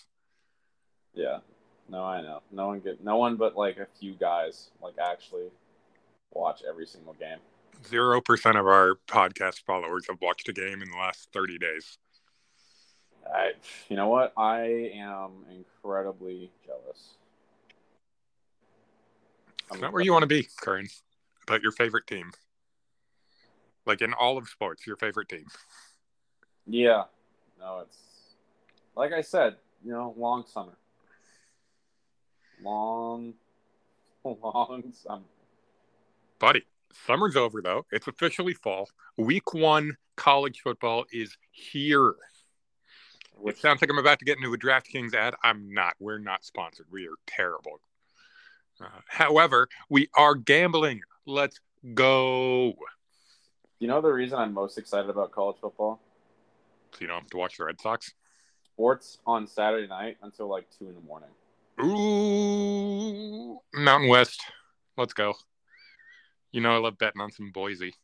Yeah, 1.15 1.39
no, 1.89 2.05
I 2.05 2.23
know. 2.23 2.43
No 2.53 2.69
one 2.69 2.81
get 2.81 3.03
no 3.03 3.17
one 3.17 3.37
but 3.37 3.57
like 3.57 3.79
a 3.79 3.87
few 3.99 4.15
guys 4.15 4.71
like 4.83 4.95
actually 5.03 5.49
watch 6.33 6.63
every 6.69 6.87
single 6.87 7.15
game. 7.15 7.39
Zero 7.87 8.21
percent 8.21 8.57
of 8.57 8.67
our 8.67 8.95
podcast 9.09 9.63
followers 9.67 10.07
have 10.09 10.21
watched 10.23 10.49
a 10.49 10.53
game 10.53 10.83
in 10.83 10.91
the 10.91 10.97
last 10.97 11.29
thirty 11.33 11.59
days. 11.59 11.99
I, 13.33 13.53
you 13.89 13.97
know 13.97 14.09
what? 14.09 14.33
I 14.37 14.91
am 14.95 15.45
incredibly 15.51 16.51
jealous. 16.65 17.15
It's 19.71 19.81
not 19.81 19.93
where 19.93 20.03
you 20.03 20.13
want 20.13 20.23
to 20.23 20.29
be, 20.29 20.49
Curran. 20.61 20.89
About 21.47 21.63
your 21.63 21.73
favorite 21.73 22.07
team. 22.07 22.33
Like 23.87 24.03
in 24.03 24.13
all 24.15 24.39
of 24.39 24.49
sports, 24.49 24.87
your 24.87 24.97
favorite 24.97 25.29
team. 25.29 25.47
Yeah. 26.67 27.05
No, 27.59 27.81
it's 27.81 27.99
like 28.97 29.13
I 29.13 29.21
said, 29.21 29.57
you 29.85 29.93
know, 29.93 30.15
long 30.17 30.45
summer. 30.47 30.77
Long, 32.63 33.35
long 34.25 34.93
summer. 34.93 35.25
Buddy, 36.39 36.63
summer's 37.07 37.37
over 37.37 37.61
though. 37.61 37.85
It's 37.91 38.07
officially 38.07 38.55
fall. 38.55 38.89
Week 39.17 39.53
one 39.53 39.97
college 40.17 40.61
football 40.61 41.05
is 41.13 41.37
here. 41.51 42.15
Which 43.37 43.61
sounds 43.61 43.83
like 43.83 43.91
I'm 43.91 43.99
about 43.99 44.19
to 44.21 44.25
get 44.25 44.39
into 44.39 44.53
a 44.53 44.59
DraftKings 44.59 45.15
ad. 45.15 45.35
I'm 45.43 45.73
not. 45.73 45.95
We're 45.99 46.19
not 46.19 46.45
sponsored. 46.45 46.87
We 46.91 47.07
are 47.07 47.17
terrible. 47.27 47.81
Uh, 48.81 48.87
however, 49.07 49.69
we 49.89 50.09
are 50.17 50.35
gambling. 50.35 51.03
Let's 51.27 51.61
go. 51.95 52.75
You 53.79 53.89
know 53.89 54.01
the 54.01 54.09
reason 54.09 54.39
I'm 54.39 54.55
most 54.55 54.79
excited 54.79 55.11
about 55.11 55.33
college 55.33 55.57
football? 55.61 56.01
so 56.95 57.01
you 57.01 57.07
don't 57.09 57.23
have 57.23 57.31
to 57.31 57.37
watch 57.37 57.59
the 57.59 57.65
Red 57.65 57.81
Sox. 57.81 58.13
Sports 58.75 59.19
on 59.27 59.47
Saturday 59.47 59.87
night 59.87 60.17
until 60.23 60.49
like 60.49 60.67
two 60.79 60.89
in 60.89 60.95
the 60.95 61.01
morning. 61.01 61.29
Ooh, 61.83 63.59
Mountain 63.75 64.09
West. 64.09 64.43
Let's 64.97 65.13
go. 65.13 65.35
You 66.53 66.61
know 66.61 66.75
I 66.75 66.79
love 66.79 66.99
betting 66.99 67.21
on 67.21 67.33
some 67.33 67.51
Boise. 67.51 67.95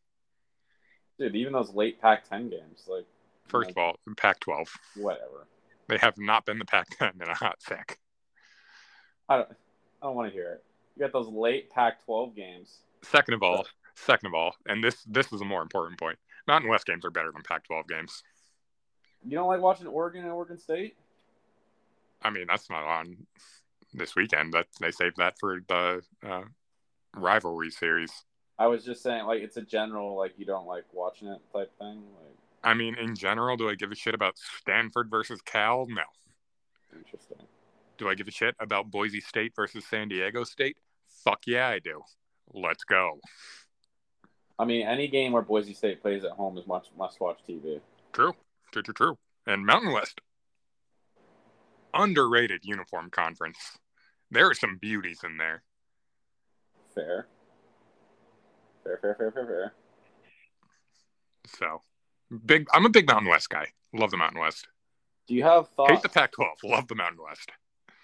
Dude, 1.19 1.37
even 1.37 1.53
those 1.53 1.73
late 1.73 2.01
Pac-10 2.01 2.51
games, 2.51 2.85
like 2.89 3.07
First 3.51 3.71
of 3.71 3.79
all, 3.79 3.97
Pac-12. 4.17 4.69
whatever. 4.97 5.47
They 5.89 5.99
have 5.99 6.17
not 6.19 6.47
been 6.47 6.59
the 6.59 6.65
Pac-10 6.65 7.21
in 7.23 7.29
a 7.29 7.35
hot 7.35 7.61
sec. 7.61 7.99
I 9.29 9.39
don't. 9.39 9.49
I 10.03 10.07
don't 10.07 10.17
want 10.17 10.29
to 10.29 10.33
hear 10.33 10.53
it. 10.53 10.65
You 10.97 11.03
got 11.03 11.13
those 11.13 11.29
late 11.29 11.71
Pac-12 11.71 12.35
games. 12.35 12.79
Second 13.03 13.35
of 13.35 13.43
all, 13.43 13.67
second 13.95 14.29
of 14.29 14.35
all, 14.35 14.55
and 14.67 14.83
this 14.83 15.03
this 15.05 15.33
is 15.33 15.41
a 15.41 15.45
more 15.45 15.63
important 15.63 15.99
point. 15.99 16.19
Mountain 16.47 16.71
West 16.71 16.87
games 16.87 17.05
are 17.05 17.11
better 17.11 17.31
than 17.33 17.43
Pac-12 17.43 17.87
games. 17.89 18.23
You 19.25 19.37
don't 19.37 19.49
like 19.49 19.61
watching 19.61 19.87
Oregon 19.87 20.23
and 20.23 20.33
Oregon 20.33 20.59
State? 20.59 20.97
I 22.23 22.31
mean, 22.31 22.47
that's 22.49 22.71
not 22.71 22.85
on 22.85 23.27
this 23.93 24.15
weekend. 24.17 24.53
That 24.53 24.67
they 24.81 24.91
saved 24.91 25.17
that 25.19 25.35
for 25.39 25.61
the 25.69 26.03
uh, 26.27 26.43
rivalry 27.17 27.71
series. 27.71 28.11
I 28.59 28.67
was 28.67 28.85
just 28.85 29.03
saying, 29.03 29.25
like, 29.25 29.41
it's 29.41 29.57
a 29.57 29.63
general, 29.63 30.17
like, 30.17 30.35
you 30.37 30.45
don't 30.45 30.67
like 30.67 30.85
watching 30.93 31.29
it 31.29 31.41
type 31.51 31.73
thing. 31.79 32.03
Like, 32.21 32.37
I 32.63 32.75
mean, 32.75 32.97
in 32.97 33.15
general, 33.15 33.57
do 33.57 33.69
I 33.69 33.75
give 33.75 33.91
a 33.91 33.95
shit 33.95 34.15
about 34.15 34.37
Stanford 34.37 35.11
versus 35.11 35.41
Cal? 35.43 35.87
No. 35.89 36.03
interesting. 36.97 37.39
Do 37.97 38.09
I 38.09 38.15
give 38.15 38.29
a 38.29 38.31
shit 38.31 38.55
about 38.61 38.91
Boise 38.91 39.21
State 39.21 39.53
versus 39.55 39.85
San 39.87 40.09
Diego 40.09 40.45
State? 40.45 40.77
Fuck 41.25 41.47
yeah, 41.47 41.69
I 41.69 41.79
do. 41.79 42.03
Let's 42.53 42.85
go. 42.85 43.21
I 44.59 44.65
mean, 44.65 44.87
any 44.87 45.09
game 45.09 45.33
where 45.33 45.43
Boise 45.43 45.75
State 45.75 46.03
plays 46.03 46.25
at 46.25 46.33
home 46.33 46.59
is 46.59 46.67
much 46.67 46.89
must-watch 46.99 47.39
TV. 47.49 47.81
True, 48.13 48.35
true, 48.73 48.83
true, 48.83 48.95
true. 48.95 49.19
And 49.47 49.65
Mountain 49.65 49.93
West, 49.93 50.21
underrated 51.95 52.61
uniform 52.65 53.11
conference. 53.11 53.59
There 54.31 54.49
are 54.49 54.55
some 54.55 54.79
beauties 54.81 55.21
in 55.25 55.39
there. 55.39 55.63
Fair. 56.95 57.27
Fair, 58.85 58.99
fair, 59.01 59.15
fair, 59.15 59.33
fair, 59.33 59.47
fair. 59.47 59.73
So, 61.59 61.83
big. 62.45 62.67
I'm 62.73 62.87
a 62.87 62.91
big 62.91 63.07
Mountain 63.07 63.29
West 63.29 63.51
guy. 63.51 63.69
Love 63.93 64.11
the 64.11 64.17
Mountain 64.17 64.41
West. 64.41 64.69
Do 65.27 65.35
you 65.35 65.43
have 65.43 65.69
thoughts? 65.71 65.93
Hate 65.93 66.03
the 66.03 66.09
Pac-12. 66.09 66.47
Love 66.65 66.89
the 66.89 66.95
Mountain 66.95 67.21
West. 67.23 67.51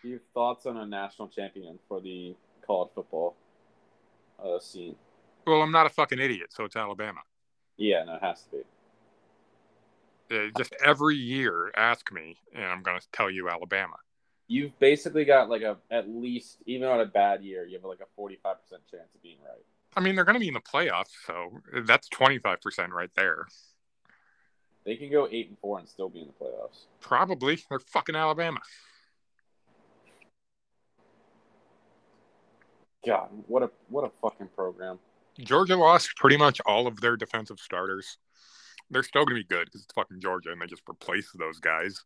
Do 0.02 0.08
you 0.08 0.14
have 0.14 0.22
thoughts 0.34 0.66
on 0.66 0.76
a 0.76 0.86
national 0.86 1.28
champion 1.28 1.78
for 1.88 2.00
the 2.00 2.34
college 2.64 2.90
football 2.94 3.36
uh, 4.42 4.58
scene? 4.58 4.96
Well, 5.46 5.62
I'm 5.62 5.72
not 5.72 5.86
a 5.86 5.90
fucking 5.90 6.18
idiot, 6.18 6.48
so 6.50 6.64
it's 6.64 6.76
Alabama. 6.76 7.20
Yeah, 7.76 8.04
no, 8.04 8.14
it 8.14 8.22
has 8.22 8.42
to 8.42 8.50
be. 8.50 10.36
Uh, 10.36 10.50
just 10.56 10.74
every 10.84 11.14
year, 11.14 11.70
ask 11.76 12.10
me, 12.10 12.36
and 12.54 12.64
I'm 12.64 12.82
going 12.82 12.98
to 12.98 13.06
tell 13.12 13.30
you 13.30 13.48
Alabama. 13.48 13.96
You've 14.48 14.76
basically 14.78 15.24
got 15.24 15.48
like 15.48 15.62
a 15.62 15.76
at 15.90 16.08
least 16.08 16.58
even 16.66 16.88
on 16.88 17.00
a 17.00 17.04
bad 17.04 17.42
year, 17.42 17.64
you 17.66 17.76
have 17.76 17.84
like 17.84 18.00
a 18.00 18.08
forty 18.14 18.38
five 18.42 18.62
percent 18.62 18.82
chance 18.90 19.14
of 19.14 19.22
being 19.22 19.38
right. 19.44 19.64
I 19.96 20.00
mean, 20.00 20.14
they're 20.14 20.24
going 20.24 20.34
to 20.34 20.40
be 20.40 20.48
in 20.48 20.54
the 20.54 20.60
playoffs, 20.60 21.12
so 21.26 21.62
that's 21.86 22.08
25% 22.10 22.90
right 22.90 23.08
there. 23.16 23.46
They 24.86 24.94
can 24.94 25.10
go 25.10 25.28
eight 25.30 25.48
and 25.48 25.58
four 25.58 25.80
and 25.80 25.88
still 25.88 26.08
be 26.08 26.20
in 26.20 26.28
the 26.28 26.32
playoffs. 26.32 26.86
Probably. 27.00 27.58
They're 27.68 27.80
fucking 27.80 28.14
Alabama. 28.14 28.60
God, 33.04 33.28
what 33.48 33.64
a 33.64 33.70
what 33.88 34.04
a 34.04 34.10
fucking 34.22 34.48
program. 34.54 35.00
Georgia 35.40 35.76
lost 35.76 36.16
pretty 36.16 36.36
much 36.36 36.60
all 36.64 36.86
of 36.86 37.00
their 37.00 37.16
defensive 37.16 37.58
starters. 37.58 38.18
They're 38.88 39.02
still 39.02 39.24
going 39.24 39.36
to 39.36 39.42
be 39.42 39.54
good 39.54 39.66
because 39.66 39.82
it's 39.82 39.92
fucking 39.92 40.20
Georgia 40.20 40.52
and 40.52 40.62
they 40.62 40.66
just 40.66 40.82
replace 40.88 41.30
those 41.36 41.58
guys. 41.58 42.04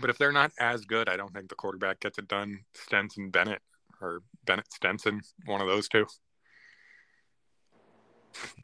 But 0.00 0.10
if 0.10 0.18
they're 0.18 0.32
not 0.32 0.52
as 0.58 0.84
good, 0.84 1.08
I 1.08 1.16
don't 1.16 1.34
think 1.34 1.48
the 1.48 1.54
quarterback 1.54 2.00
gets 2.00 2.18
it 2.18 2.28
done. 2.28 2.60
Stenson 2.74 3.30
Bennett 3.30 3.60
or 4.00 4.22
Bennett 4.46 4.72
Stenson, 4.72 5.20
one 5.46 5.60
of 5.60 5.66
those 5.66 5.88
two. 5.88 6.06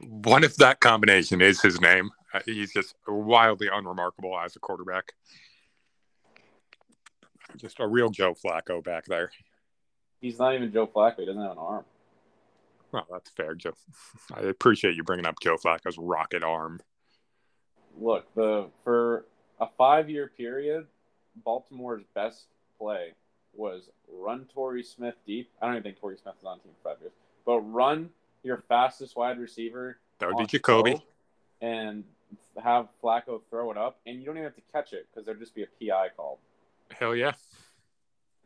One 0.01 0.43
if 0.43 0.55
that 0.55 0.79
combination 0.79 1.41
is 1.41 1.61
his 1.61 1.79
name. 1.79 2.09
Uh, 2.33 2.39
he's 2.45 2.73
just 2.73 2.95
wildly 3.07 3.69
unremarkable 3.71 4.37
as 4.39 4.55
a 4.55 4.59
quarterback. 4.59 5.13
Just 7.57 7.79
a 7.79 7.87
real 7.87 8.09
Joe 8.09 8.33
Flacco 8.33 8.83
back 8.83 9.05
there. 9.05 9.31
He's 10.21 10.37
not 10.37 10.53
even 10.53 10.71
Joe 10.71 10.87
Flacco. 10.87 11.19
He 11.19 11.25
doesn't 11.25 11.41
have 11.41 11.53
an 11.53 11.57
arm. 11.57 11.85
Well, 12.91 13.07
that's 13.11 13.29
fair, 13.31 13.55
Joe. 13.55 13.73
I 14.33 14.41
appreciate 14.41 14.95
you 14.95 15.03
bringing 15.03 15.25
up 15.25 15.35
Joe 15.41 15.57
Flacco's 15.57 15.97
rocket 15.97 16.43
arm. 16.43 16.79
Look, 17.99 18.33
the 18.35 18.67
for 18.83 19.25
a 19.59 19.67
five 19.77 20.09
year 20.09 20.31
period, 20.35 20.85
Baltimore's 21.43 22.03
best 22.13 22.45
play 22.77 23.13
was 23.53 23.89
run 24.11 24.47
Torrey 24.53 24.83
Smith 24.83 25.15
deep. 25.25 25.49
I 25.61 25.65
don't 25.65 25.75
even 25.75 25.83
think 25.83 25.99
Torrey 25.99 26.17
Smith 26.21 26.35
is 26.39 26.45
on 26.45 26.59
team 26.59 26.71
for 26.81 26.91
five 26.91 27.01
years, 27.01 27.13
but 27.45 27.59
run 27.61 28.09
your 28.43 28.63
fastest 28.67 29.15
wide 29.15 29.39
receiver. 29.39 29.97
That 30.19 30.29
would 30.29 30.37
be 30.37 30.45
Jacoby. 30.45 31.03
And 31.61 32.03
have 32.61 32.87
Flacco 33.03 33.41
throw 33.49 33.71
it 33.71 33.77
up, 33.77 33.99
and 34.05 34.19
you 34.19 34.25
don't 34.25 34.35
even 34.35 34.45
have 34.45 34.55
to 34.55 34.61
catch 34.71 34.93
it 34.93 35.07
because 35.09 35.25
there'd 35.25 35.39
just 35.39 35.55
be 35.55 35.63
a 35.63 35.67
PI 35.79 36.09
called. 36.15 36.39
Hell 36.91 37.15
yeah. 37.15 37.33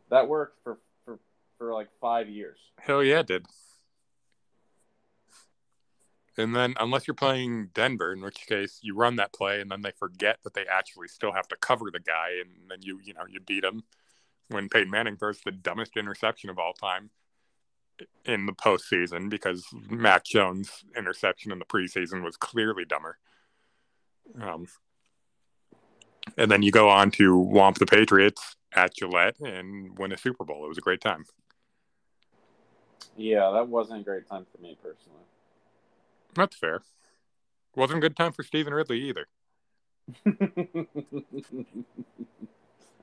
That 0.09 0.27
worked 0.27 0.63
for 0.63 0.79
for 1.05 1.19
for 1.57 1.73
like 1.73 1.89
five 2.01 2.29
years. 2.29 2.59
Hell 2.79 3.03
yeah, 3.03 3.19
it 3.19 3.27
did. 3.27 3.45
And 6.37 6.55
then, 6.55 6.73
unless 6.79 7.07
you're 7.07 7.13
playing 7.13 7.69
Denver, 7.75 8.11
in 8.11 8.21
which 8.21 8.47
case 8.47 8.79
you 8.81 8.95
run 8.95 9.17
that 9.17 9.33
play, 9.33 9.61
and 9.61 9.69
then 9.69 9.83
they 9.83 9.91
forget 9.91 10.39
that 10.43 10.55
they 10.55 10.65
actually 10.65 11.07
still 11.07 11.31
have 11.31 11.47
to 11.49 11.55
cover 11.55 11.91
the 11.91 11.99
guy, 11.99 12.29
and 12.41 12.69
then 12.69 12.79
you, 12.81 12.99
you 13.03 13.13
know, 13.13 13.25
you 13.29 13.39
beat 13.39 13.61
them. 13.61 13.83
When 14.49 14.67
Peyton 14.67 14.89
Manning 14.89 15.15
throws 15.15 15.41
the 15.41 15.51
dumbest 15.51 15.95
interception 15.95 16.49
of 16.49 16.57
all 16.57 16.73
time 16.73 17.11
in 18.25 18.47
the 18.47 18.53
postseason, 18.53 19.29
because 19.29 19.65
Mac 19.89 20.25
Jones' 20.25 20.83
interception 20.97 21.51
in 21.51 21.59
the 21.59 21.65
preseason 21.65 22.23
was 22.23 22.35
clearly 22.35 22.83
dumber. 22.83 23.19
Um, 24.41 24.67
and 26.37 26.49
then 26.49 26.63
you 26.63 26.71
go 26.71 26.89
on 26.89 27.11
to 27.11 27.35
womp 27.35 27.77
the 27.77 27.85
Patriots 27.85 28.55
at 28.73 28.95
Gillette 28.95 29.39
and 29.39 29.97
win 29.97 30.11
a 30.11 30.17
Super 30.17 30.43
Bowl. 30.43 30.65
It 30.65 30.69
was 30.69 30.77
a 30.77 30.81
great 30.81 31.01
time. 31.01 31.25
Yeah, 33.15 33.51
that 33.51 33.67
wasn't 33.67 34.01
a 34.01 34.03
great 34.03 34.27
time 34.27 34.45
for 34.51 34.61
me 34.61 34.77
personally. 34.81 35.23
That's 36.33 36.55
fair. 36.55 36.81
Wasn't 37.75 37.97
a 37.97 38.01
good 38.01 38.15
time 38.15 38.31
for 38.31 38.43
Stevan 38.43 38.73
Ridley 38.73 39.01
either. 39.01 39.27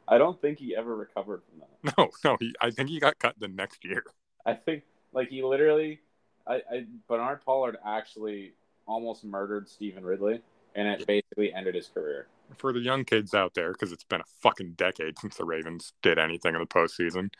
I 0.09 0.19
don't 0.19 0.41
think 0.41 0.59
he 0.59 0.75
ever 0.77 0.97
recovered 0.97 1.43
from 1.49 1.61
that. 1.61 1.97
No, 1.97 2.11
no, 2.25 2.37
he, 2.41 2.53
I 2.61 2.71
think 2.71 2.89
he 2.89 2.99
got 2.99 3.19
cut 3.19 3.37
the 3.39 3.49
next 3.49 3.85
year. 3.85 4.03
I 4.45 4.55
think 4.55 4.83
like 5.12 5.29
he 5.29 5.43
literally, 5.43 6.00
I, 6.47 6.55
I 6.71 6.87
Bernard 7.09 7.45
Pollard 7.45 7.77
actually 7.87 8.55
almost 8.87 9.25
murdered 9.25 9.69
Stevan 9.69 10.05
Ridley, 10.05 10.43
and 10.75 10.89
it 10.89 11.07
basically 11.07 11.53
ended 11.53 11.75
his 11.75 11.89
career. 11.89 12.27
For 12.59 12.73
the 12.73 12.81
young 12.81 13.05
kids 13.05 13.35
out 13.35 13.55
there, 13.55 13.73
because 13.73 13.93
it's 13.93 14.05
been 14.05 14.21
a 14.21 14.31
fucking 14.43 14.73
decade 14.73 15.19
since 15.19 15.37
the 15.37 15.45
Ravens 15.45 15.93
did 16.03 16.19
anything 16.19 16.55
in 16.55 16.61
the 16.61 16.67
postseason, 16.67 17.31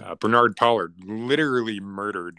uh, 0.00 0.14
Bernard 0.14 0.56
Pollard 0.56 0.94
literally 1.04 1.80
murdered 1.80 2.38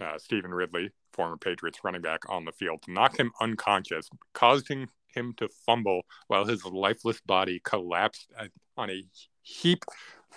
uh, 0.00 0.18
Stevan 0.18 0.52
Ridley, 0.52 0.90
former 1.12 1.36
Patriots 1.36 1.80
running 1.84 2.00
back, 2.00 2.28
on 2.28 2.44
the 2.44 2.52
field, 2.52 2.80
knocked 2.88 3.18
him 3.18 3.32
unconscious, 3.40 4.08
causing 4.32 4.88
him 5.08 5.34
to 5.36 5.48
fumble 5.66 6.02
while 6.28 6.44
his 6.44 6.64
lifeless 6.64 7.20
body 7.20 7.60
collapsed 7.64 8.28
uh, 8.38 8.46
on 8.76 8.90
a 8.90 9.04
heap 9.42 9.84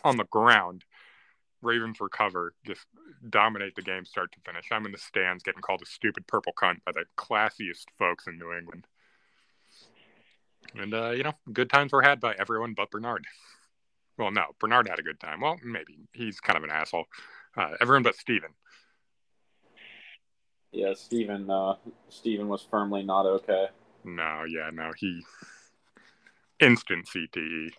on 0.03 0.18
the 0.18 0.25
ground. 0.25 0.84
Ravens 1.63 2.00
recover, 2.00 2.53
just 2.65 2.86
dominate 3.29 3.75
the 3.75 3.82
game 3.82 4.05
start 4.05 4.32
to 4.34 4.39
finish. 4.46 4.65
I'm 4.72 4.86
in 4.86 4.91
the 4.91 4.98
stands 4.98 5.43
getting 5.43 5.62
called 5.62 5.82
a 5.82 5.86
stupid 5.86 6.27
purple 6.27 6.53
cunt 6.62 6.84
by 6.86 6.91
the 6.91 7.05
classiest 7.17 7.86
folks 7.98 8.27
in 8.27 8.38
New 8.38 8.53
England. 8.53 8.86
And, 10.75 10.93
uh, 10.93 11.12
you 11.12 11.24
know, 11.24 11.34
good 11.51 11.70
times 11.70 11.91
were 11.91 12.01
had 12.01 12.20
by 12.20 12.36
everyone 12.38 12.74
but 12.74 12.91
Bernard. 12.91 13.25
Well, 14.17 14.32
no, 14.32 14.43
Bernard 14.60 14.88
had 14.88 15.00
a 15.00 15.03
good 15.03 15.20
time. 15.20 15.41
Well, 15.41 15.58
maybe. 15.63 15.98
He's 16.13 16.39
kind 16.39 16.58
of 16.58 16.63
an 16.63 16.72
asshole. 16.72 17.05
Uh, 17.58 17.72
everyone 17.82 18.03
but 18.03 18.15
Stevan. 18.15 18.51
Yeah, 20.72 20.93
Stevan. 20.96 21.50
Uh, 21.50 21.75
Stevan 22.10 22.48
was 22.48 22.65
firmly 22.70 23.03
not 23.03 23.25
okay. 23.25 23.67
No, 24.03 24.43
yeah, 24.48 24.70
no, 24.74 24.91
he 24.98 25.24
instant. 26.60 27.08
CTE. 27.08 27.72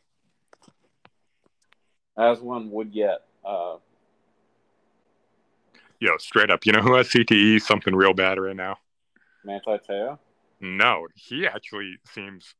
as 2.17 2.41
one 2.41 2.71
would 2.71 2.93
get. 2.93 3.26
Uh, 3.45 3.77
Yo, 6.01 6.17
straight 6.19 6.51
up, 6.51 6.67
you 6.67 6.73
know 6.73 6.81
who 6.81 6.95
has 6.95 7.09
CTE? 7.09 7.61
Something 7.61 7.95
real 7.95 8.15
bad 8.15 8.39
right 8.39 8.57
now. 8.57 8.77
Manti 9.45 9.79
Te'o. 9.89 10.19
No, 10.61 11.07
he 11.15 11.47
actually 11.47 11.97
seems 12.13 12.55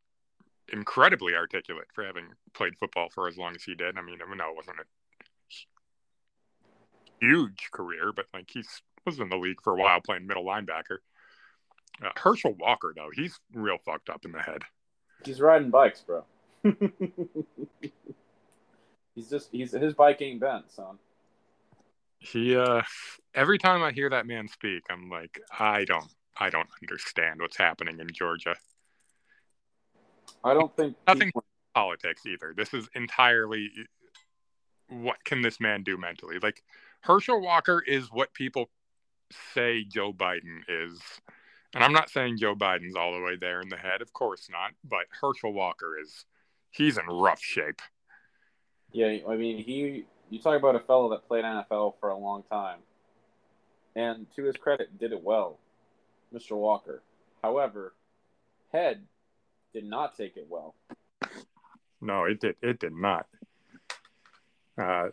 incredibly 0.73 1.35
articulate 1.35 1.89
for 1.93 2.05
having 2.05 2.27
played 2.55 2.77
football 2.79 3.09
for 3.15 3.29
as 3.29 3.37
long 3.37 3.55
as 3.55 3.63
he 3.63 3.75
did. 3.75 3.99
I 3.99 4.03
mean, 4.03 4.19
I 4.23 4.35
know 4.35 4.51
it 4.51 4.57
wasn't 4.57 4.79
a 4.81 4.85
huge 7.21 7.69
career, 7.73 8.13
but 8.15 8.27
like 8.33 8.51
he 8.51 8.63
was 9.05 9.19
in 9.19 9.29
the 9.29 9.37
league 9.37 9.61
for 9.63 9.75
a 9.75 9.77
while 9.77 10.01
playing 10.01 10.27
middle 10.27 10.45
linebacker. 10.45 10.99
Uh, 12.03 12.11
Herschel 12.17 12.55
Walker, 12.59 12.93
though, 12.97 13.11
he's 13.15 13.39
real 13.53 13.79
fucked 13.85 14.11
up 14.11 14.25
in 14.25 14.33
the 14.33 14.41
head. 14.41 14.63
He's 15.25 15.41
riding 15.41 15.71
bikes, 15.71 16.03
bro. 16.03 16.25
he's 19.15 19.29
just 19.29 19.49
he's 19.53 19.73
his 19.73 19.95
bike 19.95 20.21
ain't 20.23 20.41
bent, 20.41 20.71
son. 20.71 20.99
He 22.19 22.57
uh 22.57 22.83
every 23.35 23.59
time 23.59 23.83
I 23.83 23.93
hear 23.93 24.11
that 24.11 24.27
man 24.27 24.49
speak, 24.49 24.83
I'm 24.91 25.09
like, 25.09 25.41
I 25.59 25.85
don't 25.85 26.11
I 26.37 26.51
don't 26.51 26.69
understand 26.83 27.41
what's 27.41 27.57
happening 27.57 28.01
in 28.01 28.09
Georgia. 28.13 28.57
I 30.43 30.55
don't 30.55 30.75
think 30.77 30.97
Nothing 31.07 31.33
politics 31.75 32.23
either. 32.27 32.55
This 32.57 32.73
is 32.75 32.89
entirely 32.95 33.71
what 34.89 35.25
can 35.25 35.43
this 35.43 35.61
man 35.61 35.83
do 35.83 35.97
mentally? 35.97 36.39
Like 36.43 36.63
Herschel 37.01 37.41
Walker 37.41 37.83
is 37.87 38.13
what 38.13 38.35
people 38.35 38.71
say 39.55 39.85
Joe 39.85 40.13
Biden 40.13 40.61
is. 40.69 41.01
And 41.75 41.83
I'm 41.83 41.93
not 41.93 42.09
saying 42.09 42.39
Joe 42.39 42.55
Biden's 42.55 42.95
all 42.95 43.13
the 43.13 43.21
way 43.21 43.37
there 43.37 43.61
in 43.61 43.69
the 43.69 43.77
head, 43.77 44.01
of 44.01 44.13
course 44.13 44.49
not, 44.51 44.73
but 44.85 45.07
Herschel 45.21 45.53
Walker 45.53 45.99
is 46.01 46.25
he's 46.71 46.99
in 46.99 47.07
rough 47.07 47.41
shape. 47.41 47.81
Yeah, 48.95 49.19
I 49.29 49.35
mean, 49.35 49.63
he 49.65 50.05
you 50.31 50.39
talk 50.39 50.57
about 50.57 50.77
a 50.77 50.81
fellow 50.81 51.11
that 51.11 51.27
played 51.27 51.45
NFL 51.45 51.95
for 51.99 52.11
a 52.11 52.17
long 52.17 52.45
time. 52.45 52.79
And 53.97 54.27
to 54.37 54.45
his 54.45 54.57
credit, 54.57 54.99
did 54.99 55.13
it 55.13 55.21
well, 55.21 55.59
Mr. 56.33 56.57
Walker. 56.57 57.03
However, 57.43 57.93
head 58.73 59.03
did 59.73 59.85
not 59.85 60.17
take 60.17 60.37
it 60.37 60.47
well. 60.49 60.77
No, 62.01 62.25
it 62.25 62.41
did 62.41 62.55
it 62.63 62.79
did 62.79 62.93
not. 62.95 63.27
Uh 64.81 65.09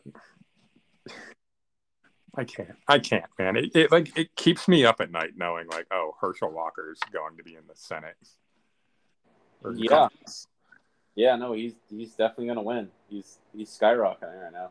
I 2.36 2.44
can't. 2.46 2.76
I 2.88 3.00
can't, 3.00 3.26
man. 3.38 3.58
It, 3.58 3.76
it 3.76 3.92
like 3.92 4.16
it 4.18 4.36
keeps 4.36 4.68
me 4.68 4.86
up 4.86 5.02
at 5.02 5.12
night 5.12 5.32
knowing 5.36 5.68
like, 5.68 5.88
oh, 5.92 6.14
Herschel 6.22 6.52
Walker 6.52 6.92
is 6.92 7.00
going 7.12 7.36
to 7.38 7.44
be 7.44 7.56
in 7.56 7.64
the 7.68 7.76
Senate. 7.76 8.16
yeah. 9.76 9.90
Congress. 10.08 10.48
Yeah, 11.16 11.36
no, 11.36 11.54
he's 11.54 11.74
he's 11.90 12.12
definitely 12.12 12.48
gonna 12.48 12.64
win. 12.64 12.90
He's 13.10 13.40
he's 13.56 13.70
skyrocketing 13.70 14.42
right 14.42 14.54
now. 14.54 14.70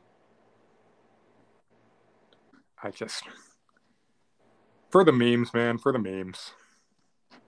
I 2.83 2.91
just 2.91 3.25
for 4.91 5.05
the 5.05 5.13
memes, 5.13 5.53
man, 5.53 5.79
for 5.79 5.93
the 5.93 5.99
memes. 5.99 6.53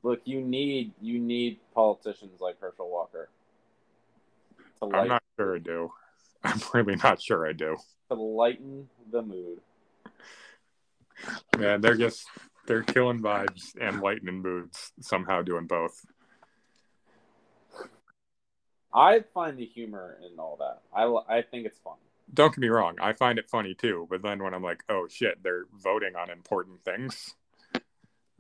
Look, 0.03 0.21
you 0.25 0.41
need 0.41 0.93
you 1.01 1.19
need 1.19 1.59
politicians 1.75 2.41
like 2.41 2.61
Herschel 2.61 2.91
Walker. 2.91 3.31
I'm 4.83 5.09
not 5.09 5.23
sure 5.39 5.57
I 5.57 5.59
do. 5.59 5.93
I'm 6.45 6.61
really 6.75 6.97
not 6.97 7.23
sure 7.23 7.47
I 7.47 7.53
do. 7.53 7.77
To 8.11 8.15
lighten 8.17 8.89
the 9.11 9.23
mood. 9.23 9.61
Man, 11.57 11.81
they're 11.81 11.97
just 11.97 12.27
they're 12.67 12.83
killing 12.83 13.21
vibes 13.21 13.75
and 13.81 14.01
lightening 14.01 14.43
moods 14.43 14.93
somehow 15.01 15.43
doing 15.43 15.67
both. 15.67 16.05
I 18.95 19.21
find 19.35 19.59
the 19.59 19.65
humor 19.65 20.19
in 20.25 20.39
all 20.39 20.59
that. 20.61 20.83
I 20.95 21.05
I 21.39 21.43
think 21.43 21.67
it's 21.67 21.79
fun. 21.79 21.97
Don't 22.35 22.51
get 22.51 22.59
me 22.59 22.69
wrong, 22.69 22.97
I 23.01 23.13
find 23.13 23.39
it 23.39 23.49
funny 23.49 23.75
too. 23.75 24.07
But 24.09 24.23
then 24.23 24.43
when 24.43 24.55
I'm 24.55 24.63
like, 24.63 24.83
oh 24.89 25.07
shit, 25.09 25.43
they're 25.43 25.65
voting 25.83 26.17
on 26.17 26.31
important 26.31 26.85
things, 26.85 27.35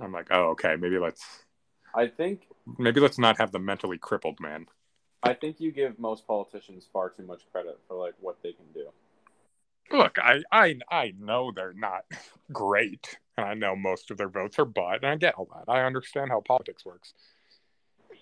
I'm 0.00 0.12
like, 0.12 0.28
oh 0.30 0.50
okay, 0.50 0.76
maybe 0.76 0.98
let's. 0.98 1.44
I 1.94 2.06
think 2.06 2.46
maybe 2.78 3.00
let's 3.00 3.18
not 3.18 3.38
have 3.38 3.52
the 3.52 3.58
mentally 3.58 3.98
crippled 3.98 4.40
man. 4.40 4.66
I 5.22 5.34
think 5.34 5.60
you 5.60 5.70
give 5.70 5.98
most 5.98 6.26
politicians 6.26 6.88
far 6.92 7.10
too 7.10 7.24
much 7.24 7.42
credit 7.52 7.78
for 7.86 7.96
like 7.96 8.14
what 8.20 8.42
they 8.42 8.52
can 8.52 8.66
do. 8.74 8.88
Look, 9.90 10.18
I 10.18 10.42
I 10.50 10.78
I 10.90 11.12
know 11.18 11.52
they're 11.54 11.74
not 11.74 12.04
great, 12.52 13.18
and 13.36 13.46
I 13.46 13.54
know 13.54 13.76
most 13.76 14.10
of 14.10 14.16
their 14.16 14.28
votes 14.28 14.58
are 14.58 14.64
bought, 14.64 14.96
and 14.96 15.06
I 15.06 15.16
get 15.16 15.34
all 15.34 15.48
that. 15.54 15.70
I 15.70 15.84
understand 15.84 16.30
how 16.30 16.40
politics 16.40 16.84
works. 16.84 17.14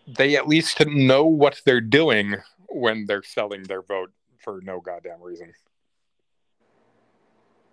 They 0.06 0.36
at 0.36 0.48
least 0.48 0.84
know 0.86 1.24
what 1.24 1.60
they're 1.64 1.80
doing 1.80 2.36
when 2.68 3.06
they're 3.06 3.22
selling 3.22 3.64
their 3.64 3.82
vote 3.82 4.12
for 4.38 4.60
no 4.62 4.80
goddamn 4.80 5.22
reason. 5.22 5.52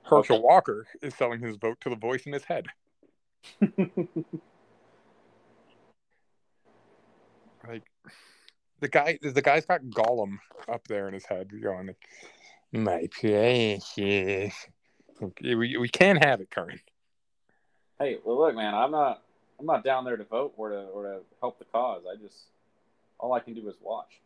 Herschel. 0.03 0.41
Walker 0.41 0.87
is 1.01 1.15
selling 1.15 1.41
his 1.41 1.57
vote 1.57 1.79
to 1.81 1.89
the 1.89 1.95
voice 1.95 2.25
in 2.25 2.33
his 2.33 2.45
head. 2.45 2.67
like 7.67 7.83
the 8.79 8.87
guy, 8.87 9.19
the 9.21 9.41
guy's 9.41 9.65
got 9.65 9.81
Gollum 9.83 10.37
up 10.67 10.87
there 10.87 11.07
in 11.07 11.13
his 11.13 11.25
head, 11.25 11.49
going 11.61 11.87
like, 11.87 12.07
"My 12.71 13.07
precious." 13.11 14.53
We 15.41 15.77
we 15.77 15.89
can't 15.89 16.23
have 16.23 16.41
it, 16.41 16.51
Curran. 16.51 16.79
Hey, 17.99 18.17
well, 18.23 18.37
look, 18.37 18.55
man, 18.55 18.73
I'm 18.75 18.91
not 18.91 19.23
I'm 19.59 19.65
not 19.65 19.83
down 19.83 20.05
there 20.05 20.17
to 20.17 20.23
vote 20.23 20.53
or 20.57 20.69
to 20.69 20.75
or 20.75 21.03
to 21.03 21.19
help 21.41 21.59
the 21.59 21.65
cause. 21.65 22.03
I 22.11 22.15
just 22.15 22.47
all 23.19 23.33
I 23.33 23.39
can 23.39 23.53
do 23.53 23.67
is 23.69 23.75
watch. 23.81 24.21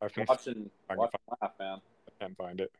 I 0.00 0.08
can, 0.08 0.26
watch 0.28 0.46
and, 0.46 0.70
I 0.88 0.94
watch 0.94 1.12
and 1.14 1.38
laugh, 1.40 1.52
man. 1.58 1.78
I 2.20 2.28
find 2.36 2.60
it. 2.60 2.70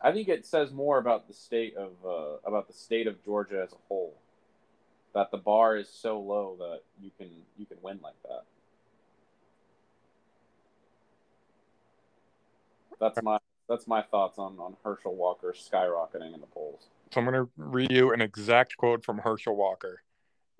I 0.00 0.12
think 0.12 0.28
it 0.28 0.46
says 0.46 0.72
more 0.72 0.98
about 0.98 1.26
the 1.26 1.34
state 1.34 1.76
of 1.76 1.92
uh, 2.04 2.36
about 2.46 2.68
the 2.68 2.74
state 2.74 3.06
of 3.06 3.24
Georgia 3.24 3.60
as 3.64 3.72
a 3.72 3.78
whole. 3.88 4.14
That 5.14 5.30
the 5.30 5.38
bar 5.38 5.76
is 5.76 5.88
so 5.88 6.20
low 6.20 6.56
that 6.58 6.80
you 7.02 7.10
can 7.18 7.28
you 7.56 7.66
can 7.66 7.78
win 7.82 7.98
like 8.02 8.14
that. 8.24 8.44
That's 13.00 13.22
my 13.22 13.38
that's 13.68 13.86
my 13.86 14.02
thoughts 14.02 14.38
on 14.38 14.58
on 14.58 14.76
Herschel 14.82 15.14
Walker 15.14 15.54
skyrocketing 15.56 16.34
in 16.34 16.40
the 16.40 16.46
polls. 16.46 16.88
So 17.12 17.20
I'm 17.20 17.26
going 17.26 17.46
to 17.46 17.50
read 17.56 17.90
you 17.90 18.12
an 18.12 18.20
exact 18.20 18.76
quote 18.76 19.04
from 19.04 19.18
Herschel 19.18 19.56
Walker 19.56 20.02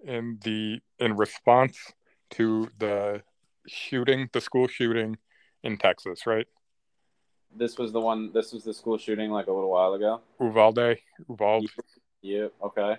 in 0.04 0.38
the 0.44 0.80
in 0.98 1.16
response 1.16 1.78
to 2.30 2.68
the 2.78 3.22
shooting, 3.66 4.28
the 4.32 4.40
school 4.40 4.68
shooting 4.68 5.18
in 5.62 5.76
Texas, 5.76 6.26
right? 6.26 6.46
This 7.56 7.78
was 7.78 7.92
the 7.92 8.00
one. 8.00 8.30
This 8.32 8.52
was 8.52 8.64
the 8.64 8.74
school 8.74 8.98
shooting 8.98 9.30
like 9.30 9.46
a 9.46 9.52
little 9.52 9.70
while 9.70 9.94
ago. 9.94 10.20
Uvalde, 10.40 10.98
Uvalde. 11.28 11.70
Yep. 12.22 12.52
Okay. 12.62 12.96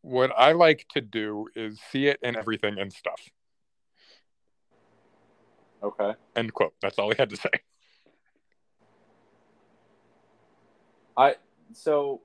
What 0.00 0.32
I 0.36 0.52
like 0.52 0.86
to 0.94 1.00
do 1.00 1.46
is 1.54 1.78
see 1.90 2.06
it 2.06 2.18
in 2.22 2.36
everything 2.36 2.78
and 2.78 2.92
stuff. 2.92 3.20
Okay. 5.82 6.12
End 6.36 6.52
quote. 6.54 6.74
That's 6.80 6.98
all 6.98 7.10
he 7.10 7.16
had 7.18 7.30
to 7.30 7.36
say. 7.36 7.50
I 11.16 11.36
so 11.72 12.20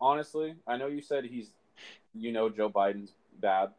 honestly, 0.00 0.54
I 0.66 0.76
know 0.76 0.86
you 0.86 1.02
said 1.02 1.24
he's 1.24 1.50
you 2.14 2.32
know 2.32 2.48
Joe 2.48 2.70
Biden's 2.70 3.12
bad. 3.40 3.70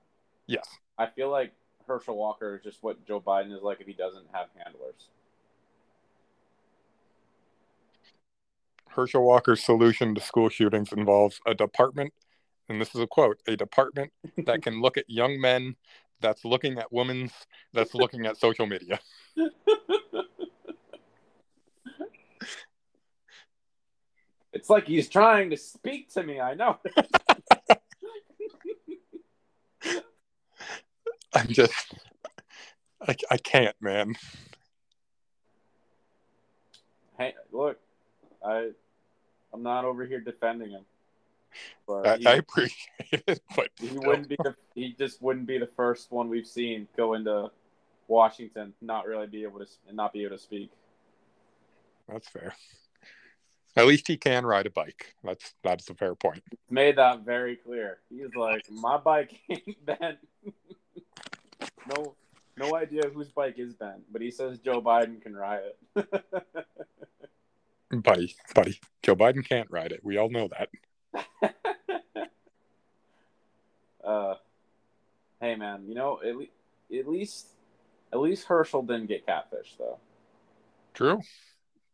Yes. 0.47 0.67
I 0.97 1.07
feel 1.07 1.29
like 1.29 1.53
Herschel 1.87 2.15
Walker 2.15 2.55
is 2.55 2.63
just 2.63 2.83
what 2.83 3.05
Joe 3.05 3.21
Biden 3.21 3.55
is 3.55 3.61
like 3.61 3.81
if 3.81 3.87
he 3.87 3.93
doesn't 3.93 4.25
have 4.31 4.47
handlers. 4.55 5.09
Herschel 8.89 9.23
Walker's 9.23 9.61
solution 9.61 10.15
to 10.15 10.21
school 10.21 10.49
shootings 10.49 10.93
involves 10.93 11.41
a 11.45 11.53
department, 11.53 12.13
and 12.69 12.79
this 12.79 12.95
is 12.95 13.01
a 13.01 13.07
quote, 13.07 13.41
a 13.45 13.57
department 13.57 14.13
that 14.45 14.61
can 14.61 14.81
look 14.81 14.97
at 14.97 15.09
young 15.09 15.39
men, 15.39 15.75
that's 16.21 16.45
looking 16.45 16.77
at 16.79 16.91
women's, 16.93 17.33
that's 17.73 17.93
looking 17.93 18.25
at 18.25 18.37
social 18.37 18.65
media. 18.65 18.99
It's 24.65 24.69
like 24.71 24.87
he's 24.87 25.07
trying 25.07 25.51
to 25.51 25.57
speak 25.57 26.11
to 26.13 26.23
me. 26.23 26.41
I 26.41 26.55
know. 26.55 26.79
I'm 31.35 31.47
just, 31.49 31.93
I, 32.99 33.15
I 33.29 33.37
can't, 33.37 33.75
man. 33.79 34.15
Hey, 37.19 37.35
look, 37.51 37.77
I, 38.43 38.71
I'm 39.53 39.61
not 39.61 39.85
over 39.85 40.03
here 40.03 40.19
defending 40.19 40.71
him. 40.71 40.85
But 41.87 42.07
I, 42.07 42.17
he, 42.17 42.25
I 42.25 42.33
appreciate 42.37 43.21
it, 43.27 43.41
but 43.55 43.69
he 43.79 43.85
still. 43.85 44.01
wouldn't 44.01 44.29
be. 44.29 44.37
The, 44.43 44.55
he 44.73 44.95
just 44.97 45.21
wouldn't 45.21 45.45
be 45.45 45.59
the 45.59 45.69
first 45.77 46.11
one 46.11 46.27
we've 46.27 46.47
seen 46.47 46.87
go 46.97 47.13
into 47.13 47.51
Washington, 48.07 48.73
not 48.81 49.05
really 49.05 49.27
be 49.27 49.43
able 49.43 49.59
to, 49.59 49.67
and 49.87 49.95
not 49.95 50.11
be 50.11 50.23
able 50.23 50.37
to 50.37 50.41
speak. 50.41 50.71
That's 52.09 52.27
fair. 52.27 52.55
At 53.77 53.87
least 53.87 54.07
he 54.07 54.15
can 54.15 54.45
ride 54.45 54.67
a 54.67 54.69
bike. 54.69 55.15
That's 55.23 55.53
that's 55.63 55.89
a 55.89 55.95
fair 55.95 56.15
point. 56.15 56.43
Made 56.69 56.97
that 56.97 57.21
very 57.21 57.57
clear. 57.57 57.97
He's 58.09 58.33
like, 58.35 58.69
my 58.71 58.97
bike 58.97 59.37
ain't 59.49 59.85
bent. 59.85 60.19
no, 61.95 62.15
no 62.57 62.75
idea 62.75 63.09
whose 63.13 63.31
bike 63.31 63.55
is 63.57 63.73
bent, 63.73 64.03
but 64.11 64.21
he 64.21 64.31
says 64.31 64.59
Joe 64.59 64.81
Biden 64.81 65.21
can 65.21 65.35
ride 65.35 65.63
it. 65.95 66.09
buddy, 68.03 68.35
buddy, 68.53 68.79
Joe 69.03 69.15
Biden 69.15 69.47
can't 69.47 69.69
ride 69.69 69.91
it. 69.91 69.99
We 70.03 70.17
all 70.17 70.29
know 70.29 70.47
that. 70.47 70.69
uh, 74.05 74.35
hey 75.41 75.55
man, 75.55 75.83
you 75.85 75.95
know 75.95 76.21
at, 76.25 76.35
le- 76.37 76.97
at 76.97 77.09
least 77.09 77.47
at 78.13 78.21
least 78.21 78.47
Herschel 78.47 78.83
didn't 78.83 79.07
get 79.07 79.25
catfish 79.25 79.75
though. 79.77 79.99
True, 80.93 81.19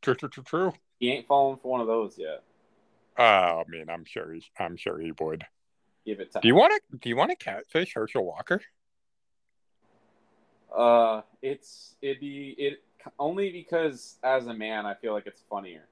true, 0.04 0.14
true, 0.14 0.30
true, 0.30 0.44
true. 0.44 0.74
He 1.02 1.12
ain't 1.12 1.28
fallen 1.28 1.58
for 1.58 1.72
one 1.72 1.82
of 1.82 1.88
those 1.88 2.16
yet. 2.16 2.44
Uh, 3.18 3.22
I 3.22 3.64
mean, 3.68 3.90
I'm 3.90 4.06
sure 4.06 4.32
he's. 4.32 4.46
I'm 4.58 4.78
sure 4.78 5.00
he 5.00 5.12
would. 5.20 5.44
give 6.06 6.20
it 6.20 6.32
time. 6.32 6.42
Do 6.42 6.48
you 6.48 6.56
want 6.56 6.74
to? 6.74 6.98
Do 6.98 7.10
you 7.10 7.18
want 7.18 7.32
to 7.32 7.36
catfish 7.36 7.94
Herschel 7.96 8.24
Walker? 8.24 8.62
Uh, 10.74 11.24
it's 11.42 11.96
it'd 12.04 12.20
be 12.20 12.56
it 12.58 12.84
only 13.18 13.52
because 13.52 14.18
as 14.24 14.46
a 14.46 14.54
man, 14.54 14.86
I 14.86 14.94
feel 14.94 15.12
like 15.12 15.26
it's 15.26 15.42
funnier. 15.50 15.88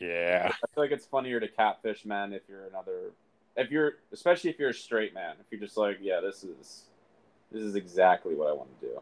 Yeah. 0.00 0.48
I 0.52 0.66
feel 0.74 0.84
like 0.84 0.90
it's 0.90 1.06
funnier 1.06 1.38
to 1.38 1.48
catfish 1.48 2.04
men 2.04 2.32
if 2.32 2.42
you're 2.48 2.66
another, 2.66 3.12
if 3.56 3.70
you're 3.70 3.92
especially 4.12 4.50
if 4.50 4.58
you're 4.58 4.70
a 4.70 4.74
straight 4.74 5.14
man. 5.14 5.36
If 5.38 5.46
you're 5.52 5.60
just 5.60 5.76
like, 5.76 5.98
yeah, 6.00 6.20
this 6.20 6.42
is 6.42 6.86
this 7.52 7.62
is 7.62 7.76
exactly 7.76 8.34
what 8.34 8.48
I 8.48 8.52
want 8.52 8.68
to 8.80 8.86
do. 8.86 9.00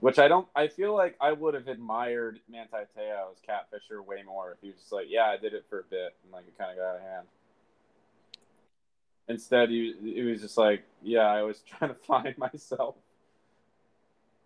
Which 0.00 0.18
I 0.18 0.28
don't. 0.28 0.46
I 0.54 0.68
feel 0.68 0.94
like 0.94 1.16
I 1.20 1.32
would 1.32 1.54
have 1.54 1.68
admired 1.68 2.40
Manti 2.50 2.76
Te'o's 2.96 3.38
catfisher 3.48 4.04
way 4.04 4.22
more 4.22 4.52
if 4.52 4.58
he 4.60 4.68
was 4.68 4.76
just 4.76 4.92
like, 4.92 5.06
yeah, 5.08 5.24
I 5.24 5.36
did 5.38 5.54
it 5.54 5.64
for 5.70 5.80
a 5.80 5.84
bit 5.84 6.14
and 6.22 6.32
like 6.32 6.46
it 6.46 6.58
kind 6.58 6.70
of 6.70 6.76
got 6.76 6.90
out 6.90 6.96
of 6.96 7.02
hand. 7.02 7.26
Instead, 9.28 9.70
he 9.70 9.94
it 10.16 10.24
was 10.24 10.42
just 10.42 10.58
like, 10.58 10.84
yeah, 11.02 11.26
I 11.26 11.42
was 11.42 11.60
trying 11.66 11.90
to 11.90 11.96
find 11.96 12.36
myself, 12.38 12.96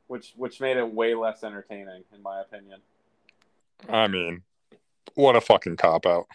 which 0.06 0.32
which 0.36 0.60
made 0.60 0.76
it 0.76 0.92
way 0.94 1.14
less 1.14 1.42
entertaining, 1.42 2.04
in 2.14 2.22
my 2.22 2.40
opinion. 2.40 2.80
I 3.88 4.08
mean, 4.08 4.42
what 5.14 5.36
a 5.36 5.40
fucking 5.40 5.76
cop 5.76 6.06
out. 6.06 6.26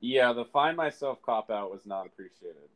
Yeah, 0.00 0.32
the 0.32 0.44
find 0.44 0.76
myself 0.76 1.20
cop 1.22 1.50
out 1.50 1.72
was 1.72 1.84
not 1.84 2.06
appreciated. 2.06 2.68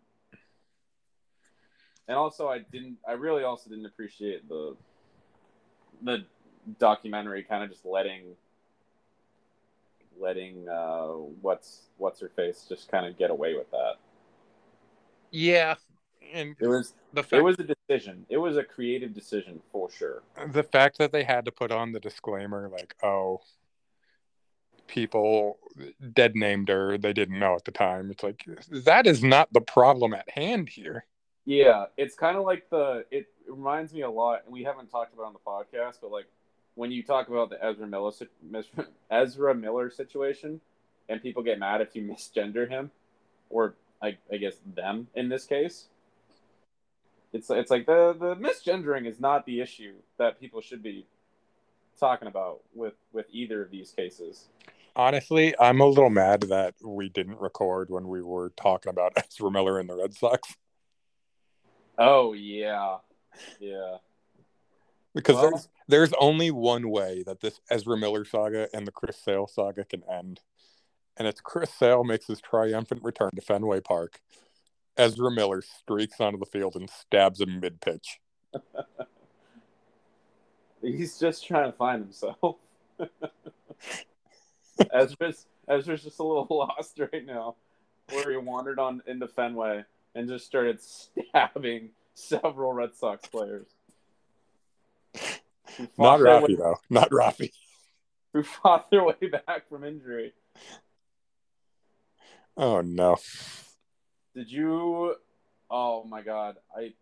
And 2.09 2.17
also 2.17 2.49
I 2.49 2.61
didn't 2.61 2.99
I 3.07 3.13
really 3.13 3.45
also 3.45 3.71
didn't 3.71 3.87
appreciate 3.87 4.49
the 4.49 4.77
the 6.03 6.25
documentary 6.79 7.43
kind 7.43 7.65
of 7.65 7.71
just 7.71 7.85
letting 7.85 8.37
letting 10.21 10.69
uh 10.69 11.07
what's 11.41 11.83
what's 11.99 12.21
her 12.21 12.31
face 12.35 12.67
just 12.69 12.91
kind 12.91 13.07
of 13.07 13.17
get 13.19 13.31
away 13.31 13.55
with 13.55 13.71
that. 13.71 13.95
Yeah, 15.31 15.77
and 16.33 16.55
It 16.61 16.67
was 16.67 16.95
the 17.13 17.25
it 17.33 17.43
was 17.43 17.57
a 17.59 17.65
decision. 17.65 18.27
It 18.29 18.37
was 18.37 18.57
a 18.57 18.65
creative 18.65 19.15
decision 19.15 19.61
for 19.73 19.91
sure. 19.91 20.23
the 20.53 20.63
fact 20.63 20.99
that 20.99 21.13
they 21.13 21.25
had 21.25 21.45
to 21.47 21.53
put 21.53 21.73
on 21.73 21.93
the 21.93 22.01
disclaimer, 22.01 22.69
like, 22.69 22.95
oh, 23.03 23.41
people 24.87 25.59
dead 26.13 26.35
named 26.35 26.69
her, 26.69 26.99
they 26.99 27.13
didn't 27.13 27.39
know 27.39 27.55
at 27.55 27.65
the 27.65 27.73
time. 27.73 28.11
It's 28.11 28.23
like 28.23 28.45
that 28.71 29.07
is 29.07 29.25
not 29.25 29.53
the 29.53 29.61
problem 29.61 30.13
at 30.13 30.29
hand 30.29 30.69
here. 30.69 31.07
Yeah, 31.45 31.87
it's 31.97 32.15
kind 32.15 32.37
of 32.37 32.45
like 32.45 32.71
the. 32.71 33.05
It 33.11 33.27
reminds 33.49 33.93
me 33.93 34.03
a 34.03 34.11
lot, 34.11 34.43
and 34.45 34.53
we 34.53 34.63
haven't 34.63 34.89
talked 34.89 35.13
about 35.13 35.27
on 35.27 35.33
the 35.33 35.39
podcast, 35.41 35.97
but 36.01 36.13
like 36.13 36.27
when 36.75 36.91
you 36.93 37.03
talk 37.03 37.29
about 37.29 37.51
the 37.51 37.65
Ezra 37.65 37.87
Miller, 37.87 38.13
Ezra 39.11 39.55
Miller 39.55 39.91
situation, 39.91 40.61
and 41.09 41.21
people 41.21 41.43
get 41.43 41.59
mad 41.59 41.81
if 41.81 41.97
you 41.97 42.03
misgender 42.03 42.69
him, 42.69 42.91
or 43.51 43.75
I, 44.01 44.17
I 44.33 44.37
guess 44.37 44.55
them 44.75 45.09
in 45.15 45.29
this 45.29 45.45
case. 45.45 45.87
It's 47.33 47.51
it's 47.51 47.71
like 47.71 47.87
the 47.87 48.15
the 48.19 48.37
misgendering 48.37 49.09
is 49.09 49.19
not 49.19 49.47
the 49.47 49.61
issue 49.61 49.95
that 50.19 50.39
people 50.39 50.61
should 50.61 50.83
be 50.83 51.07
talking 51.99 52.29
about 52.29 52.61
with 52.75 52.95
with 53.13 53.27
either 53.33 53.63
of 53.63 53.71
these 53.71 53.91
cases. 53.91 54.49
Honestly, 54.95 55.55
I'm 55.59 55.81
a 55.81 55.87
little 55.87 56.11
mad 56.11 56.43
that 56.43 56.75
we 56.85 57.09
didn't 57.09 57.41
record 57.41 57.89
when 57.89 58.09
we 58.09 58.23
were 58.23 58.53
talking 58.57 58.91
about 58.91 59.15
Ezra 59.17 59.51
Miller 59.51 59.79
and 59.81 59.89
the 59.89 59.97
Red 59.97 60.15
Sox 60.15 60.55
Oh 61.99 62.33
yeah, 62.33 62.97
yeah. 63.61 63.97
because 65.15 65.37
Well- 65.37 65.51
there's 65.51 65.69
there's 65.89 66.13
only 66.19 66.51
one 66.51 66.89
way 66.91 67.23
that 67.25 67.41
this 67.41 67.61
Ezra 67.71 67.97
Miller 67.99 68.25
saga 68.25 68.69
and 68.73 68.87
the 68.87 68.93
Chris 68.93 69.19
Sale 69.19 69.47
saga 69.47 69.85
can 69.85 70.03
end, 70.11 70.41
and 71.17 71.29
it's 71.29 71.41
Chris 71.41 71.73
Sale 71.75 72.05
makes 72.05 72.27
his 72.27 72.41
triumphant 72.41 73.03
return 73.03 73.31
to 73.35 73.43
Fenway 73.43 73.81
Park. 73.81 74.21
Ezra 74.97 75.31
Miller 75.31 75.63
streaks 75.63 76.21
onto 76.21 76.39
the 76.39 76.47
field 76.47 76.77
and 76.77 76.89
stabs 76.89 77.41
him 77.41 77.61
mid 77.61 77.81
pitch. 77.81 78.21
He's 80.83 81.19
just 81.19 81.47
trying 81.47 81.71
to 81.71 81.77
find 81.77 82.03
himself. 82.03 82.57
Ezra's 84.93 85.47
Ezra's 85.69 86.03
just 86.03 86.19
a 86.19 86.25
little 86.25 86.47
lost 86.51 86.99
right 86.99 87.25
now, 87.25 87.57
where 88.11 88.31
he 88.31 88.37
wandered 88.37 88.79
on 88.79 89.03
into 89.07 89.29
Fenway 89.29 89.85
and 90.15 90.29
just 90.29 90.47
started 90.47 90.81
stabbing 90.81 91.91
several 92.15 92.73
Red 92.73 92.95
Sox 92.95 93.27
players. 93.29 93.67
Not 95.99 96.21
Rafi 96.21 96.43
way- 96.49 96.55
though. 96.57 96.77
Not 96.91 97.11
Rafi. 97.11 97.51
Who 98.33 98.43
fought 98.43 98.91
their 98.91 99.05
way 99.05 99.15
back 99.47 99.69
from 99.69 99.85
injury? 99.85 100.33
Oh 102.57 102.81
no. 102.81 103.17
Did 104.35 104.51
you? 104.51 105.15
Oh 105.71 106.05
my 106.05 106.23
God! 106.23 106.57
I 106.77 106.93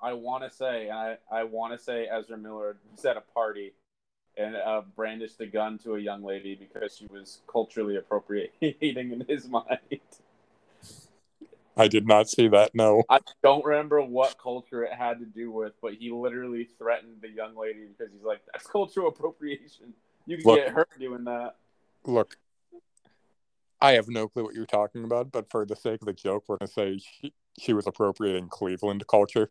I 0.00 0.14
want 0.14 0.44
to 0.44 0.50
say 0.50 0.90
I 0.90 1.16
I 1.30 1.44
want 1.44 1.78
to 1.78 1.82
say 1.82 2.06
Ezra 2.06 2.36
Miller 2.38 2.76
was 2.90 3.04
at 3.04 3.16
a 3.16 3.20
party 3.20 3.72
and 4.36 4.56
uh, 4.56 4.82
brandished 4.96 5.40
a 5.40 5.46
gun 5.46 5.78
to 5.78 5.96
a 5.96 6.00
young 6.00 6.22
lady 6.22 6.54
because 6.54 6.96
she 6.96 7.06
was 7.06 7.40
culturally 7.46 7.96
appropriating 7.96 8.74
in 8.80 9.24
his 9.28 9.46
mind. 9.46 9.78
I 11.76 11.88
did 11.88 12.06
not 12.06 12.28
see 12.28 12.48
that. 12.48 12.74
No. 12.74 13.02
I 13.08 13.20
don't 13.42 13.64
remember 13.64 14.02
what 14.02 14.36
culture 14.38 14.84
it 14.84 14.92
had 14.92 15.18
to 15.20 15.26
do 15.26 15.50
with, 15.50 15.72
but 15.80 15.94
he 15.94 16.10
literally 16.10 16.68
threatened 16.78 17.18
the 17.22 17.30
young 17.30 17.56
lady 17.56 17.86
because 17.86 18.12
he's 18.12 18.22
like, 18.22 18.40
"That's 18.52 18.66
cultural 18.66 19.08
appropriation. 19.08 19.94
You 20.26 20.36
can 20.36 20.46
Look. 20.46 20.58
get 20.58 20.68
hurt 20.68 20.88
doing 20.98 21.24
that." 21.24 21.56
Look, 22.04 22.36
I 23.80 23.92
have 23.92 24.08
no 24.08 24.28
clue 24.28 24.44
what 24.44 24.54
you're 24.54 24.66
talking 24.66 25.04
about, 25.04 25.32
but 25.32 25.50
for 25.50 25.64
the 25.64 25.76
sake 25.76 26.02
of 26.02 26.06
the 26.06 26.12
joke, 26.12 26.44
we're 26.46 26.58
gonna 26.58 26.70
say 26.70 26.98
she, 26.98 27.32
she 27.58 27.72
was 27.72 27.86
appropriating 27.86 28.48
Cleveland 28.48 29.06
culture. 29.06 29.50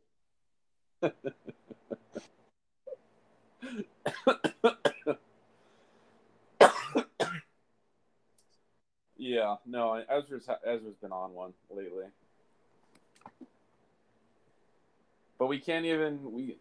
Yeah, 9.21 9.55
no, 9.67 10.03
Ezra's 10.09 10.49
Ezra's 10.65 10.95
been 10.99 11.11
on 11.11 11.33
one 11.35 11.53
lately, 11.69 12.05
but 15.37 15.45
we 15.45 15.59
can't 15.59 15.85
even 15.85 16.31
we. 16.31 16.57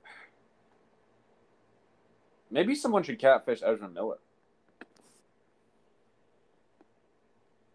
Maybe 2.50 2.74
someone 2.74 3.02
should 3.02 3.18
catfish 3.18 3.60
Ezra 3.64 3.88
Miller. 3.88 4.18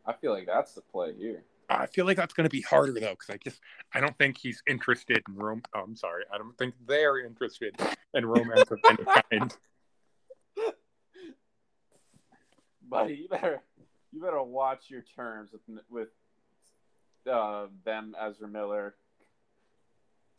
I 0.06 0.14
feel 0.14 0.34
like 0.34 0.46
that's 0.46 0.74
the 0.74 0.82
play 0.82 1.16
here. 1.18 1.42
I 1.68 1.88
feel 1.88 2.06
like 2.06 2.18
that's 2.18 2.36
gonna 2.36 2.48
be 2.48 2.62
harder 2.62 2.94
though, 2.94 3.10
because 3.10 3.32
I 3.32 3.38
just 3.44 3.60
I 3.92 4.00
don't 4.00 4.16
think 4.20 4.38
he's 4.38 4.62
interested 4.70 5.24
in 5.28 5.36
rom. 5.36 5.64
Oh, 5.74 5.82
I'm 5.82 5.96
sorry, 5.96 6.26
I 6.32 6.38
don't 6.38 6.56
think 6.60 6.76
they're 6.86 7.26
interested 7.26 7.76
in 8.14 8.24
romance 8.24 8.70
of 8.70 8.78
any 8.88 9.04
kind. 9.32 9.58
Buddy, 12.88 13.16
you 13.16 13.28
better 13.28 13.64
you 14.16 14.22
better 14.22 14.42
watch 14.42 14.86
your 14.90 15.04
terms 15.16 15.52
with 15.52 15.62
with 15.90 16.08
uh, 17.32 17.68
them 17.84 18.16
Ezra 18.20 18.48
Miller. 18.48 18.96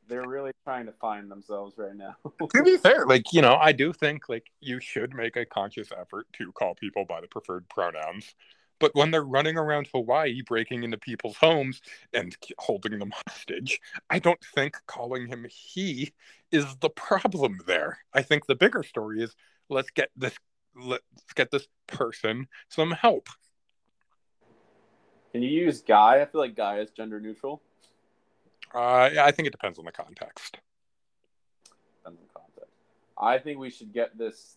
They're 0.08 0.26
really 0.26 0.52
trying 0.64 0.86
to 0.86 0.92
find 0.92 1.30
themselves 1.30 1.74
right 1.76 1.94
now. 1.94 2.16
to 2.54 2.62
be 2.62 2.76
fair, 2.78 3.06
like 3.06 3.32
you 3.32 3.42
know, 3.42 3.56
I 3.56 3.72
do 3.72 3.92
think 3.92 4.28
like 4.28 4.46
you 4.60 4.80
should 4.80 5.14
make 5.14 5.36
a 5.36 5.44
conscious 5.44 5.88
effort 5.92 6.26
to 6.34 6.52
call 6.52 6.74
people 6.74 7.04
by 7.04 7.20
the 7.20 7.28
preferred 7.28 7.68
pronouns. 7.68 8.34
But 8.78 8.94
when 8.94 9.10
they're 9.10 9.24
running 9.24 9.56
around 9.56 9.88
Hawaii, 9.92 10.42
breaking 10.42 10.82
into 10.82 10.98
people's 10.98 11.36
homes 11.38 11.80
and 12.12 12.36
holding 12.58 12.98
them 12.98 13.10
hostage, 13.26 13.80
I 14.10 14.18
don't 14.18 14.42
think 14.54 14.76
calling 14.86 15.28
him 15.28 15.46
he 15.48 16.12
is 16.52 16.66
the 16.80 16.90
problem 16.90 17.58
there. 17.66 17.98
I 18.12 18.22
think 18.22 18.46
the 18.46 18.54
bigger 18.54 18.82
story 18.82 19.22
is 19.22 19.34
let's 19.70 19.90
get 19.90 20.10
this 20.16 20.36
let's 20.78 21.02
get 21.34 21.50
this 21.50 21.66
person 21.86 22.48
some 22.68 22.90
help. 22.90 23.28
Can 25.36 25.42
you 25.42 25.50
use 25.50 25.82
guy? 25.82 26.22
I 26.22 26.24
feel 26.24 26.40
like 26.40 26.56
guy 26.56 26.78
is 26.78 26.88
gender 26.92 27.20
neutral. 27.20 27.60
Uh, 28.74 29.10
I 29.20 29.30
think 29.32 29.46
it 29.46 29.50
depends 29.50 29.78
on 29.78 29.84
the 29.84 29.92
context. 29.92 30.56
Depends 31.98 32.18
on 32.22 32.42
context. 32.42 32.72
I 33.20 33.36
think 33.36 33.58
we 33.58 33.68
should 33.68 33.92
get 33.92 34.16
this 34.16 34.56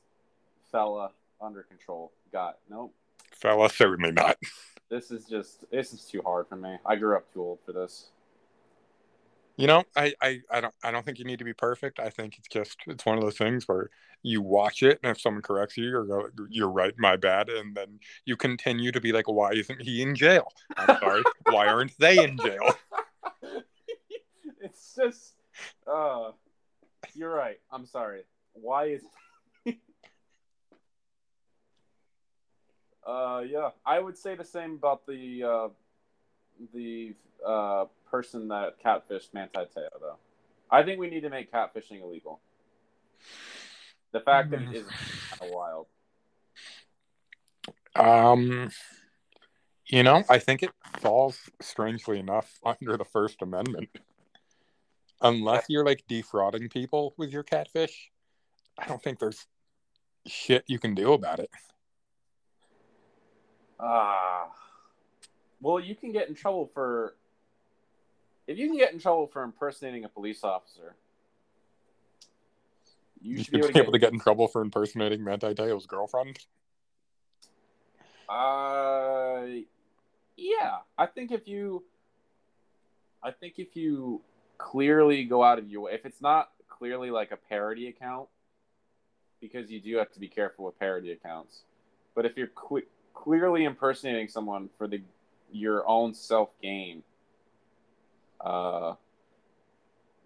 fella 0.71 1.11
under 1.41 1.63
control. 1.63 2.13
Got 2.31 2.59
nope. 2.69 2.95
Fella, 3.33 3.69
certainly 3.69 4.13
not. 4.13 4.37
This 4.89 5.11
is 5.11 5.25
just 5.25 5.69
this 5.69 5.93
is 5.93 6.03
too 6.05 6.23
hard 6.25 6.47
for 6.47 6.55
me. 6.55 6.77
I 6.83 6.95
grew 6.95 7.15
up 7.15 7.31
too 7.31 7.43
old 7.43 7.59
for 7.63 7.73
this. 7.73 8.07
You 9.59 9.67
know, 9.67 9.83
I, 9.93 10.13
I, 10.21 10.39
I 10.49 10.61
don't 10.61 10.73
I 10.85 10.89
don't 10.89 11.05
think 11.05 11.19
you 11.19 11.25
need 11.25 11.39
to 11.39 11.43
be 11.43 11.51
perfect. 11.51 11.99
I 11.99 12.09
think 12.09 12.37
it's 12.37 12.47
just 12.47 12.77
it's 12.87 13.05
one 13.05 13.17
of 13.17 13.23
those 13.25 13.37
things 13.37 13.67
where 13.67 13.89
you 14.23 14.41
watch 14.41 14.83
it 14.83 15.01
and 15.03 15.11
if 15.11 15.19
someone 15.19 15.41
corrects 15.41 15.75
you, 15.75 15.83
you're 15.83 16.31
you're 16.49 16.69
right, 16.69 16.93
my 16.97 17.17
bad, 17.17 17.49
and 17.49 17.75
then 17.75 17.99
you 18.23 18.37
continue 18.37 18.93
to 18.93 19.01
be 19.01 19.11
like, 19.11 19.27
why 19.27 19.51
isn't 19.51 19.81
he 19.81 20.01
in 20.01 20.15
jail? 20.15 20.53
I'm 20.77 20.97
sorry, 21.01 21.23
why 21.47 21.67
aren't 21.67 21.91
they 21.99 22.23
in 22.23 22.37
jail? 22.37 22.73
it's 24.61 24.95
just 24.95 25.33
uh 25.85 26.31
you're 27.13 27.33
right. 27.33 27.59
I'm 27.69 27.85
sorry. 27.85 28.21
Why 28.53 28.85
is 28.85 29.03
Uh, 33.05 33.43
yeah, 33.45 33.71
I 33.85 33.99
would 33.99 34.17
say 34.17 34.35
the 34.35 34.45
same 34.45 34.75
about 34.75 35.05
the 35.05 35.43
uh, 35.43 35.67
the 36.73 37.13
uh, 37.45 37.85
person 38.09 38.47
that 38.49 38.83
catfished 38.83 39.33
Manti 39.33 39.59
Te'o, 39.73 39.89
though. 39.99 40.17
I 40.71 40.83
think 40.83 40.99
we 40.99 41.09
need 41.09 41.21
to 41.21 41.29
make 41.29 41.51
catfishing 41.51 42.01
illegal. 42.01 42.39
The 44.11 44.19
fact 44.19 44.51
that 44.51 44.61
it 44.61 44.75
is 44.75 44.85
kind 45.29 45.41
of 45.41 45.49
wild. 45.49 45.87
Um, 47.95 48.71
you 49.85 50.03
know, 50.03 50.23
I 50.29 50.39
think 50.39 50.63
it 50.63 50.71
falls 50.99 51.39
strangely 51.61 52.19
enough 52.19 52.59
under 52.65 52.97
the 52.97 53.05
First 53.05 53.41
Amendment. 53.41 53.89
Unless 55.21 55.65
you're 55.67 55.85
like 55.85 56.03
defrauding 56.07 56.69
people 56.69 57.13
with 57.17 57.31
your 57.31 57.43
catfish, 57.43 58.09
I 58.77 58.87
don't 58.87 59.03
think 59.03 59.19
there's 59.19 59.47
shit 60.25 60.63
you 60.67 60.79
can 60.79 60.95
do 60.95 61.11
about 61.13 61.39
it. 61.39 61.49
Ah. 63.79 64.47
Well, 65.61 65.79
you 65.79 65.95
can 65.95 66.11
get 66.11 66.29
in 66.29 66.35
trouble 66.35 66.69
for 66.73 67.15
if 68.47 68.57
you 68.57 68.67
can 68.67 68.77
get 68.77 68.93
in 68.93 68.99
trouble 68.99 69.27
for 69.27 69.43
impersonating 69.43 70.05
a 70.05 70.09
police 70.09 70.43
officer. 70.43 70.95
You, 73.21 73.37
you 73.37 73.43
should 73.43 73.51
be 73.51 73.57
able, 73.59 73.67
to, 73.67 73.79
able 73.79 73.91
get... 73.91 73.91
to, 73.91 73.99
get... 73.99 74.13
in 74.13 74.19
trouble 74.19 74.47
for 74.47 74.61
impersonating 74.61 75.23
Manti 75.23 75.53
Te'o's 75.53 75.85
girlfriend. 75.85 76.39
Uh, 78.27 79.45
yeah. 80.37 80.77
I 80.97 81.05
think 81.05 81.31
if 81.31 81.47
you, 81.47 81.83
I 83.21 83.31
think 83.31 83.55
if 83.57 83.75
you 83.75 84.21
clearly 84.57 85.25
go 85.25 85.43
out 85.43 85.59
of 85.59 85.67
your 85.67 85.81
way, 85.81 85.93
if 85.93 86.05
it's 86.05 86.21
not 86.21 86.49
clearly 86.67 87.11
like 87.11 87.31
a 87.31 87.37
parody 87.37 87.87
account, 87.87 88.29
because 89.41 89.69
you 89.69 89.79
do 89.79 89.97
have 89.97 90.11
to 90.13 90.19
be 90.19 90.27
careful 90.27 90.65
with 90.65 90.79
parody 90.79 91.11
accounts. 91.11 91.61
But 92.15 92.25
if 92.25 92.37
you're 92.37 92.47
qu- 92.47 92.87
clearly 93.13 93.65
impersonating 93.65 94.27
someone 94.27 94.69
for 94.77 94.87
the 94.87 95.01
your 95.51 95.87
own 95.87 96.13
self 96.13 96.49
gain, 96.61 97.03
uh, 98.41 98.93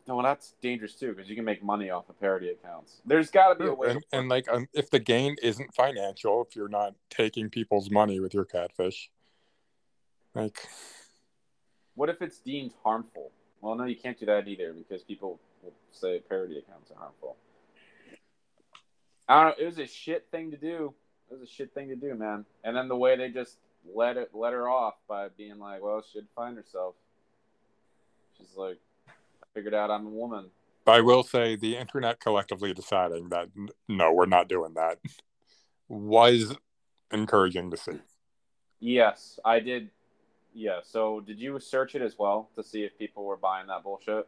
no, 0.08 0.16
well, 0.16 0.24
that's 0.24 0.54
dangerous 0.62 0.96
too 0.96 1.14
because 1.14 1.30
you 1.30 1.36
can 1.36 1.46
make 1.46 1.64
money 1.64 1.90
off 1.90 2.10
of 2.10 2.20
parody 2.20 2.50
accounts. 2.50 3.02
There's 3.06 3.32
got 3.32 3.54
to 3.54 3.56
be 3.56 3.70
a 3.70 3.74
way. 3.74 3.92
And, 3.92 4.04
and 4.12 4.30
like, 4.30 4.50
um, 4.50 4.68
if 4.74 4.90
the 4.90 5.00
gain 5.00 5.38
isn't 5.42 5.74
financial, 5.74 6.46
if 6.48 6.56
you're 6.56 6.68
not 6.68 6.94
taking 7.10 7.50
people's 7.50 7.90
money 7.90 8.20
with 8.20 8.34
your 8.34 8.46
catfish, 8.46 9.10
like, 10.36 10.68
what 11.96 12.10
if 12.10 12.22
it's 12.22 12.40
deemed 12.40 12.74
harmful? 12.84 13.32
Well, 13.62 13.76
no, 13.76 13.86
you 13.86 13.96
can't 13.96 14.20
do 14.20 14.26
that 14.26 14.48
either 14.48 14.74
because 14.74 15.04
people 15.04 15.40
will 15.62 15.74
say 15.92 16.20
parody 16.28 16.58
accounts 16.58 16.92
are 16.92 16.98
harmful. 16.98 17.38
I 19.30 19.44
don't 19.44 19.58
know. 19.58 19.64
It 19.64 19.66
was 19.66 19.80
a 19.80 19.88
shit 19.88 20.28
thing 20.32 20.52
to 20.52 20.58
do. 20.58 20.94
It 21.32 21.40
was 21.40 21.50
a 21.50 21.52
shit 21.52 21.74
thing 21.74 21.88
to 21.88 21.96
do, 21.96 22.14
man. 22.14 22.46
And 22.64 22.76
then 22.76 22.90
the 22.90 22.98
way 22.98 23.16
they 23.16 23.30
just 23.30 23.58
let 23.94 24.18
it 24.18 24.32
let 24.34 24.54
her 24.54 24.70
off 24.70 24.96
by 25.08 25.30
being 25.30 25.60
like, 25.60 25.82
"Well, 25.82 26.04
she'd 26.12 26.28
find 26.36 26.56
herself." 26.58 26.96
She's 28.38 28.56
like, 28.56 28.80
"I 29.08 29.46
figured 29.54 29.74
out 29.74 29.92
I'm 29.92 30.06
a 30.06 30.10
woman." 30.10 30.50
I 30.86 31.02
will 31.02 31.24
say 31.24 31.56
the 31.56 31.78
internet 31.78 32.20
collectively 32.20 32.74
deciding 32.74 33.30
that 33.30 33.50
no, 33.88 34.12
we're 34.12 34.26
not 34.26 34.50
doing 34.50 34.74
that 34.74 35.00
was 35.88 36.56
encouraging 37.12 37.72
to 37.72 37.78
see. 37.78 38.00
Yes, 38.80 39.40
I 39.46 39.60
did. 39.60 39.90
Yeah. 40.54 40.80
So, 40.84 41.22
did 41.22 41.40
you 41.40 41.60
search 41.60 41.96
it 41.96 42.02
as 42.02 42.20
well 42.20 42.50
to 42.56 42.64
see 42.64 42.84
if 42.84 42.98
people 42.98 43.24
were 43.24 43.38
buying 43.38 43.68
that 43.68 43.84
bullshit? 43.84 44.28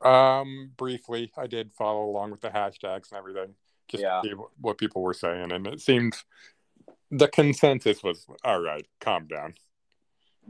Um, 0.00 0.72
briefly, 0.76 1.32
I 1.36 1.46
did 1.46 1.72
follow 1.74 2.04
along 2.04 2.30
with 2.30 2.40
the 2.40 2.48
hashtags 2.48 3.10
and 3.10 3.18
everything 3.18 3.54
just 3.88 4.02
yeah. 4.02 4.22
what 4.60 4.78
people 4.78 5.02
were 5.02 5.14
saying, 5.14 5.52
and 5.52 5.66
it 5.66 5.80
seemed 5.80 6.16
the 7.18 7.28
consensus 7.28 8.02
was 8.02 8.26
all 8.44 8.60
right. 8.60 8.86
Calm 9.00 9.26
down. 9.26 9.54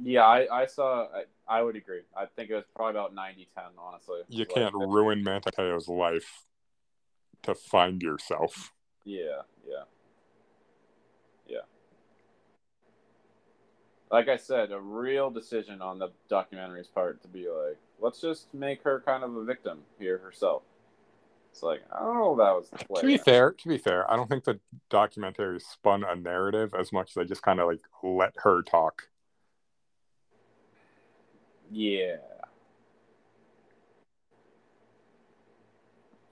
Yeah, 0.03 0.25
I, 0.25 0.63
I 0.63 0.67
saw. 0.67 1.07
I, 1.15 1.25
I 1.47 1.63
would 1.63 1.77
agree. 1.77 2.01
I 2.17 2.27
think 2.27 2.51
it 2.51 2.55
was 2.55 2.65
probably 2.75 2.99
about 2.99 3.15
90 3.15 3.49
10, 3.55 3.65
honestly. 3.79 4.21
You 4.29 4.47
can't 4.47 4.75
ruin 4.75 5.23
Manti 5.23 5.51
life 5.89 6.45
to 7.43 7.55
find 7.55 8.03
yourself. 8.03 8.73
Yeah, 9.05 9.43
yeah. 9.69 9.85
Yeah. 11.47 11.59
Like 14.11 14.29
I 14.29 14.37
said, 14.37 14.73
a 14.73 14.81
real 14.81 15.31
decision 15.31 15.83
on 15.83 15.99
the 15.99 16.09
documentary's 16.31 16.89
part 16.89 17.21
to 17.23 17.29
be 17.29 17.49
like, 17.49 17.79
let's 18.01 18.21
just 18.21 18.53
make 18.55 18.83
her 18.83 19.03
kind 19.05 19.23
of 19.23 19.37
a 19.37 19.45
victim 19.45 19.81
here 19.99 20.19
herself. 20.19 20.63
It's 21.55 21.63
like 21.63 21.83
I 21.93 22.01
don't 22.01 22.17
know 22.17 22.35
that 22.35 22.51
was 22.51 22.69
the 22.69 22.79
play. 22.79 23.01
To 23.01 23.07
be 23.07 23.17
fair, 23.17 23.53
to 23.53 23.69
be 23.69 23.79
fair, 23.79 24.11
I 24.11 24.17
don't 24.17 24.29
think 24.29 24.43
the 24.43 24.59
documentary 24.91 25.61
spun 25.61 26.03
a 26.03 26.17
narrative 26.17 26.75
as 26.77 26.93
much 26.93 27.11
as 27.11 27.15
they 27.15 27.25
just 27.25 27.43
kind 27.43 27.61
of 27.61 27.69
like 27.69 27.79
let 28.03 28.33
her 28.39 28.61
talk. 28.63 29.07
Yeah. 31.71 32.17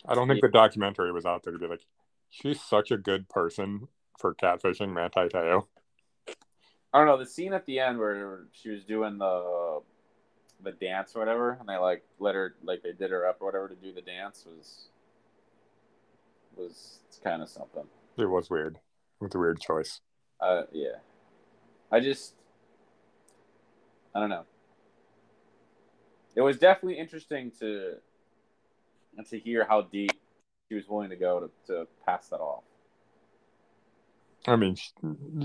I 0.08 0.16
don't 0.16 0.26
think 0.26 0.40
yeah. 0.42 0.48
the 0.48 0.52
documentary 0.52 1.12
was 1.12 1.24
out 1.24 1.44
there 1.44 1.52
to 1.52 1.58
be 1.60 1.68
like, 1.68 1.86
she's 2.28 2.60
such 2.60 2.90
a 2.90 2.96
good 2.96 3.28
person 3.28 3.86
for 4.18 4.34
catfishing 4.34 4.92
Manti 4.92 5.28
Te'o. 5.28 5.68
I 6.92 6.98
don't 6.98 7.06
know 7.06 7.16
the 7.16 7.26
scene 7.26 7.52
at 7.52 7.64
the 7.64 7.78
end 7.78 7.96
where 8.00 8.46
she 8.50 8.70
was 8.70 8.82
doing 8.82 9.18
the 9.18 9.82
the 10.64 10.72
dance 10.72 11.14
or 11.14 11.20
whatever, 11.20 11.58
and 11.60 11.68
they 11.68 11.76
like 11.76 12.02
let 12.18 12.34
her 12.34 12.56
like 12.64 12.82
they 12.82 12.90
did 12.90 13.12
her 13.12 13.24
up 13.28 13.36
or 13.38 13.46
whatever 13.46 13.68
to 13.68 13.76
do 13.76 13.92
the 13.92 14.02
dance 14.02 14.44
was 14.44 14.88
was 16.56 17.00
kind 17.22 17.42
of 17.42 17.48
something. 17.48 17.84
It 18.16 18.26
was 18.26 18.50
weird. 18.50 18.76
It 19.20 19.24
was 19.24 19.34
a 19.34 19.38
weird 19.38 19.60
choice. 19.60 20.00
Uh, 20.40 20.62
yeah. 20.72 20.96
I 21.90 22.00
just, 22.00 22.34
I 24.14 24.20
don't 24.20 24.30
know. 24.30 24.44
It 26.34 26.40
was 26.40 26.58
definitely 26.58 26.98
interesting 26.98 27.52
to 27.60 27.96
to 29.28 29.38
hear 29.38 29.66
how 29.68 29.82
deep 29.82 30.12
she 30.68 30.74
was 30.74 30.88
willing 30.88 31.10
to 31.10 31.16
go 31.16 31.40
to, 31.40 31.50
to 31.66 31.86
pass 32.06 32.28
that 32.28 32.38
off. 32.38 32.64
I 34.46 34.56
mean, 34.56 34.76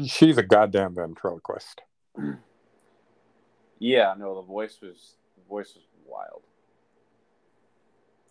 she's 0.08 0.38
a 0.38 0.44
goddamn 0.44 0.96
ventriloquist. 0.96 1.82
yeah, 3.78 4.16
no, 4.18 4.36
the 4.36 4.42
voice 4.42 4.80
was 4.82 5.18
the 5.36 5.44
voice 5.48 5.74
was 5.76 5.84
wild. 6.06 6.44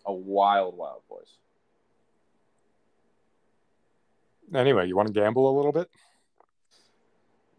A 0.07 0.12
wild, 0.12 0.77
wild 0.77 1.03
voice. 1.09 1.37
Anyway, 4.55 4.87
you 4.87 4.97
want 4.97 5.09
to 5.09 5.15
gamble 5.15 5.51
a 5.51 5.55
little 5.57 5.73
bit? 5.73 5.89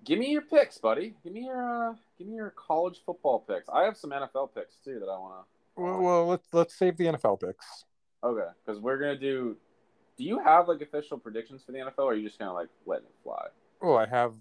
Give 0.05 0.19
me 0.19 0.31
your 0.31 0.41
picks, 0.41 0.77
buddy. 0.77 1.15
Give 1.23 1.33
me 1.33 1.45
your 1.45 1.89
uh, 1.89 1.93
give 2.17 2.27
me 2.27 2.35
your 2.35 2.51
college 2.51 3.01
football 3.05 3.39
picks. 3.39 3.67
I 3.69 3.83
have 3.83 3.97
some 3.97 4.11
NFL 4.11 4.55
picks 4.55 4.75
too 4.77 4.99
that 4.99 5.07
I 5.07 5.17
want 5.17 5.43
to. 5.43 5.81
Well, 5.81 6.01
well, 6.01 6.27
let's 6.27 6.47
let's 6.53 6.77
save 6.77 6.95
the 6.95 7.05
NFL 7.05 7.41
picks. 7.41 7.83
Okay, 8.23 8.47
because 8.65 8.79
we're 8.81 8.97
gonna 8.97 9.17
do. 9.17 9.57
Do 10.17 10.23
you 10.23 10.39
have 10.39 10.69
like 10.69 10.81
official 10.81 11.17
predictions 11.17 11.61
for 11.63 11.73
the 11.73 11.79
NFL, 11.79 11.99
or 11.99 12.13
are 12.13 12.15
you 12.15 12.25
just 12.25 12.39
kind 12.39 12.49
of 12.49 12.55
like 12.55 12.69
letting 12.85 13.05
it 13.05 13.15
fly? 13.21 13.47
Well, 13.81 13.97
I 13.97 14.05
have 14.07 14.33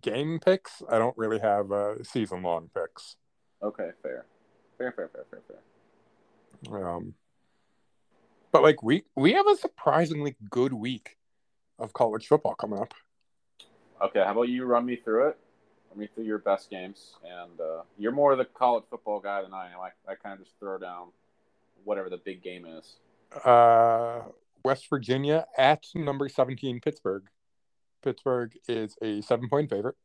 game 0.00 0.40
picks. 0.42 0.82
I 0.88 0.98
don't 0.98 1.16
really 1.18 1.38
have 1.40 1.70
uh, 1.70 2.02
season 2.02 2.42
long 2.42 2.70
picks. 2.74 3.16
Okay, 3.62 3.90
fair, 4.02 4.24
fair, 4.78 4.92
fair, 4.92 5.08
fair, 5.08 5.24
fair, 5.30 5.40
fair. 6.70 6.88
Um, 6.88 7.14
but 8.50 8.62
like 8.62 8.82
we 8.82 9.04
we 9.14 9.34
have 9.34 9.46
a 9.46 9.56
surprisingly 9.56 10.36
good 10.50 10.72
week 10.72 11.16
of 11.82 11.92
college 11.92 12.26
football 12.26 12.54
coming 12.54 12.78
up. 12.78 12.94
Okay, 14.00 14.22
how 14.24 14.32
about 14.32 14.48
you 14.48 14.64
run 14.64 14.86
me 14.86 14.96
through 14.96 15.28
it? 15.28 15.38
Run 15.90 16.00
me 16.00 16.08
through 16.14 16.24
your 16.24 16.38
best 16.38 16.70
games, 16.70 17.14
and 17.24 17.60
uh, 17.60 17.82
you're 17.98 18.12
more 18.12 18.34
the 18.36 18.44
college 18.44 18.84
football 18.90 19.20
guy 19.20 19.42
than 19.42 19.52
I 19.52 19.66
am. 19.66 19.80
I, 19.80 20.10
I 20.10 20.14
kind 20.14 20.34
of 20.34 20.44
just 20.44 20.58
throw 20.58 20.78
down 20.78 21.08
whatever 21.84 22.10
the 22.10 22.16
big 22.16 22.42
game 22.42 22.64
is. 22.66 22.96
Uh, 23.44 24.22
West 24.64 24.88
Virginia 24.88 25.46
at 25.56 25.84
number 25.94 26.28
17 26.28 26.80
Pittsburgh. 26.80 27.24
Pittsburgh 28.02 28.52
is 28.68 28.96
a 29.02 29.20
seven 29.22 29.48
point 29.48 29.70
favorite. 29.70 29.96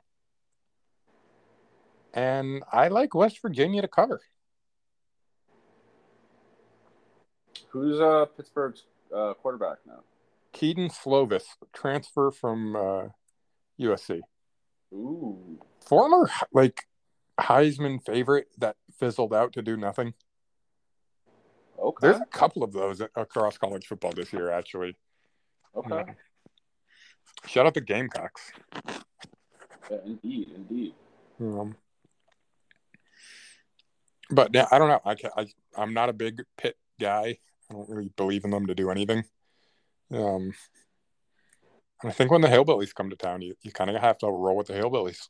And 2.13 2.63
I 2.71 2.87
like 2.87 3.13
West 3.13 3.41
Virginia 3.41 3.81
to 3.81 3.87
cover. 3.87 4.21
Who's 7.69 7.99
uh, 7.99 8.25
Pittsburgh's 8.35 8.83
uh, 9.15 9.33
quarterback 9.35 9.77
now? 9.85 9.99
Kedon 10.57 10.89
Slovis, 10.89 11.43
transfer 11.71 12.31
from 12.31 12.75
uh, 12.75 13.03
USC. 13.79 14.21
Ooh. 14.91 15.59
Former 15.85 16.27
like 16.51 16.81
Heisman 17.39 18.03
favorite 18.03 18.47
that 18.57 18.75
fizzled 18.99 19.35
out 19.35 19.53
to 19.53 19.61
do 19.61 19.77
nothing. 19.77 20.15
Okay. 21.79 22.07
There's 22.07 22.19
a 22.19 22.25
couple 22.25 22.63
of 22.63 22.73
those 22.73 23.01
across 23.01 23.59
college 23.59 23.85
football 23.85 24.13
this 24.13 24.33
year, 24.33 24.49
actually. 24.49 24.97
Okay. 25.75 26.05
shout 27.45 27.67
out 27.67 27.75
to 27.75 27.81
Gamecocks. 27.81 28.51
Yeah, 29.91 29.97
indeed, 30.07 30.49
indeed. 30.55 30.93
Um, 31.39 31.75
but 34.31 34.49
yeah, 34.55 34.65
I 34.71 34.79
don't 34.79 34.89
know. 34.89 35.01
I, 35.05 35.15
I 35.37 35.47
I'm 35.75 35.93
not 35.93 36.09
a 36.09 36.13
big 36.13 36.41
Pitt 36.57 36.77
guy. 36.99 37.37
I 37.69 37.73
don't 37.73 37.87
really 37.87 38.09
believe 38.17 38.43
in 38.43 38.49
them 38.49 38.65
to 38.65 38.73
do 38.73 38.89
anything. 38.89 39.23
Um, 40.11 40.53
And 42.01 42.11
I 42.11 42.13
think 42.13 42.31
when 42.31 42.41
the 42.41 42.47
Hillbillies 42.47 42.93
come 42.93 43.09
to 43.09 43.15
town, 43.15 43.41
you, 43.41 43.55
you 43.61 43.71
kind 43.71 43.89
of 43.89 43.99
have 44.01 44.19
to 44.19 44.27
roll 44.27 44.55
with 44.55 44.67
the 44.67 44.73
Hillbillies. 44.73 45.29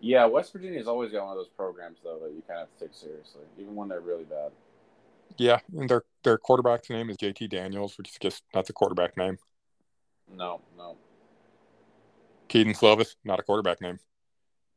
Yeah, 0.00 0.24
West 0.24 0.52
Virginia's 0.52 0.88
always 0.88 1.12
got 1.12 1.24
one 1.24 1.32
of 1.32 1.36
those 1.38 1.52
programs 1.56 1.98
though 2.02 2.18
that 2.22 2.32
you 2.32 2.42
kind 2.48 2.60
of 2.60 2.68
have 2.68 2.78
to 2.78 2.86
take 2.86 2.94
seriously, 2.94 3.42
even 3.58 3.74
when 3.76 3.88
they're 3.88 4.00
really 4.00 4.24
bad. 4.24 4.50
Yeah, 5.36 5.60
and 5.76 5.88
their 5.88 6.04
their 6.24 6.38
quarterback's 6.38 6.90
name 6.90 7.10
is 7.10 7.16
JT 7.18 7.50
Daniels, 7.50 7.96
which 7.96 8.08
is 8.08 8.16
just 8.20 8.42
that's 8.52 8.70
a 8.70 8.72
quarterback 8.72 9.16
name. 9.16 9.38
No, 10.34 10.60
no. 10.76 10.96
Kedon 12.48 12.74
Slovis, 12.74 13.14
not 13.24 13.38
a 13.38 13.42
quarterback 13.42 13.80
name. 13.80 13.98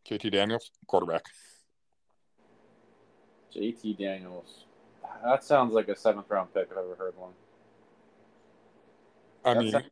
JT 0.07 0.31
Daniels, 0.31 0.71
quarterback. 0.87 1.23
JT 3.55 3.97
Daniels. 3.97 4.65
That 5.23 5.43
sounds 5.43 5.73
like 5.73 5.87
a 5.89 5.95
seventh 5.95 6.29
round 6.29 6.53
pick 6.53 6.67
if 6.71 6.71
I've 6.71 6.77
ever 6.85 6.95
heard 6.95 7.17
one. 7.17 7.31
I 9.45 9.53
That 9.53 9.59
mean, 9.61 9.71
sounds- 9.71 9.85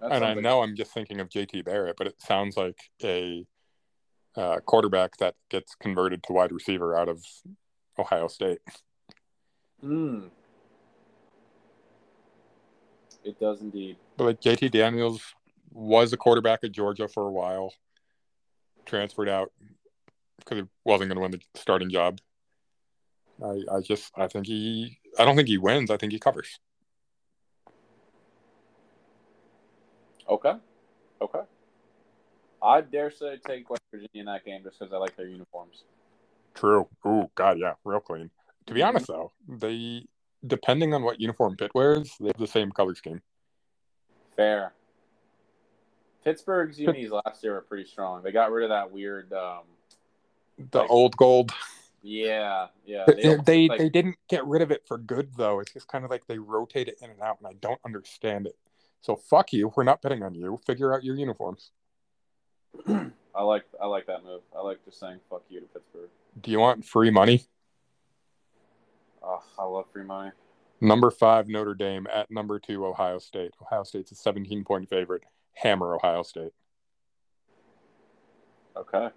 and 0.00 0.24
I 0.24 0.32
like- 0.34 0.42
know 0.42 0.62
I'm 0.62 0.76
just 0.76 0.92
thinking 0.92 1.20
of 1.20 1.28
JT 1.28 1.62
Barrett, 1.64 1.96
but 1.96 2.06
it 2.06 2.20
sounds 2.20 2.56
like 2.56 2.78
a 3.02 3.46
uh, 4.36 4.60
quarterback 4.60 5.16
that 5.16 5.34
gets 5.48 5.74
converted 5.74 6.22
to 6.24 6.32
wide 6.32 6.52
receiver 6.52 6.96
out 6.96 7.08
of 7.08 7.24
Ohio 7.98 8.28
State. 8.28 8.60
Hmm. 9.80 10.28
It 13.24 13.38
does 13.40 13.60
indeed. 13.60 13.96
But 14.16 14.24
like 14.24 14.40
JT 14.40 14.70
Daniels 14.70 15.22
was 15.72 16.12
a 16.12 16.16
quarterback 16.16 16.60
at 16.62 16.72
Georgia 16.72 17.08
for 17.08 17.26
a 17.26 17.32
while, 17.32 17.74
transferred 18.86 19.28
out 19.28 19.52
because 20.38 20.58
he 20.58 20.64
wasn't 20.84 21.08
going 21.08 21.16
to 21.16 21.22
win 21.22 21.30
the 21.32 21.40
starting 21.60 21.90
job. 21.90 22.20
I, 23.44 23.76
I 23.76 23.80
just 23.80 24.10
I 24.16 24.26
think 24.26 24.46
he 24.46 24.98
I 25.18 25.24
don't 25.24 25.36
think 25.36 25.48
he 25.48 25.58
wins. 25.58 25.90
I 25.90 25.96
think 25.96 26.12
he 26.12 26.18
covers. 26.18 26.58
Okay. 30.28 30.54
Okay. 31.20 31.40
I 32.62 32.80
dare 32.80 33.10
say 33.10 33.38
take 33.46 33.70
West 33.70 33.82
Virginia 33.90 34.08
in 34.14 34.26
that 34.26 34.44
game 34.44 34.62
just 34.64 34.78
because 34.78 34.92
I 34.92 34.96
like 34.98 35.16
their 35.16 35.26
uniforms. 35.28 35.84
True. 36.54 36.88
Oh 37.04 37.30
God, 37.34 37.58
yeah, 37.58 37.74
real 37.84 38.00
clean. 38.00 38.30
To 38.66 38.74
be 38.74 38.80
Mhm. 38.80 38.88
honest 38.88 39.06
though, 39.06 39.32
they 39.48 40.06
depending 40.46 40.94
on 40.94 41.02
what 41.02 41.20
uniform 41.20 41.56
Pitt 41.56 41.72
wears, 41.74 42.12
they 42.20 42.26
have 42.28 42.36
the 42.38 42.46
same 42.46 42.70
color 42.70 42.94
scheme. 42.94 43.22
Fair. 44.36 44.72
Pittsburgh's 46.24 46.78
unis 46.78 47.10
last 47.24 47.42
year 47.42 47.54
were 47.54 47.60
pretty 47.62 47.84
strong. 47.88 48.22
They 48.22 48.32
got 48.32 48.50
rid 48.52 48.64
of 48.64 48.70
that 48.70 48.90
weird. 48.90 49.32
Um, 49.32 49.62
The 50.58 50.80
Like- 50.80 50.90
old 50.90 51.16
gold. 51.16 51.52
Yeah, 52.02 52.66
yeah. 52.86 53.04
They 53.06 53.36
they, 53.44 53.68
like- 53.68 53.78
they 53.78 53.88
didn't 53.88 54.16
get 54.28 54.46
rid 54.46 54.62
of 54.62 54.70
it 54.70 54.82
for 54.86 54.98
good 54.98 55.30
though. 55.36 55.60
It's 55.60 55.72
just 55.72 55.88
kind 55.88 56.04
of 56.04 56.10
like 56.10 56.26
they 56.26 56.38
rotate 56.38 56.88
it 56.88 56.98
in 57.02 57.10
and 57.10 57.20
out, 57.20 57.38
and 57.38 57.46
I 57.46 57.54
don't 57.60 57.80
understand 57.84 58.46
it. 58.46 58.56
So 59.00 59.16
fuck 59.16 59.52
you. 59.52 59.72
We're 59.76 59.84
not 59.84 60.02
betting 60.02 60.22
on 60.22 60.34
you. 60.34 60.58
Figure 60.66 60.94
out 60.94 61.04
your 61.04 61.16
uniforms. 61.16 61.70
I 62.88 63.42
like 63.42 63.64
I 63.80 63.86
like 63.86 64.06
that 64.06 64.24
move. 64.24 64.42
I 64.56 64.60
like 64.62 64.84
just 64.84 64.98
saying 65.00 65.20
fuck 65.30 65.42
you 65.48 65.60
to 65.60 65.66
Pittsburgh. 65.66 66.10
Do 66.40 66.50
you 66.50 66.58
want 66.60 66.84
free 66.84 67.10
money? 67.10 67.44
Oh, 69.22 69.42
I 69.58 69.64
love 69.64 69.86
free 69.92 70.04
money. 70.04 70.30
Number 70.80 71.10
five, 71.10 71.48
Notre 71.48 71.74
Dame 71.74 72.06
at 72.12 72.30
number 72.30 72.58
two, 72.58 72.86
Ohio 72.86 73.18
State. 73.18 73.52
Ohio 73.60 73.82
State's 73.82 74.12
a 74.12 74.14
17 74.14 74.64
point 74.64 74.88
favorite. 74.88 75.24
Hammer 75.54 75.94
Ohio 75.94 76.22
State. 76.22 76.52
Okay. 78.76 79.08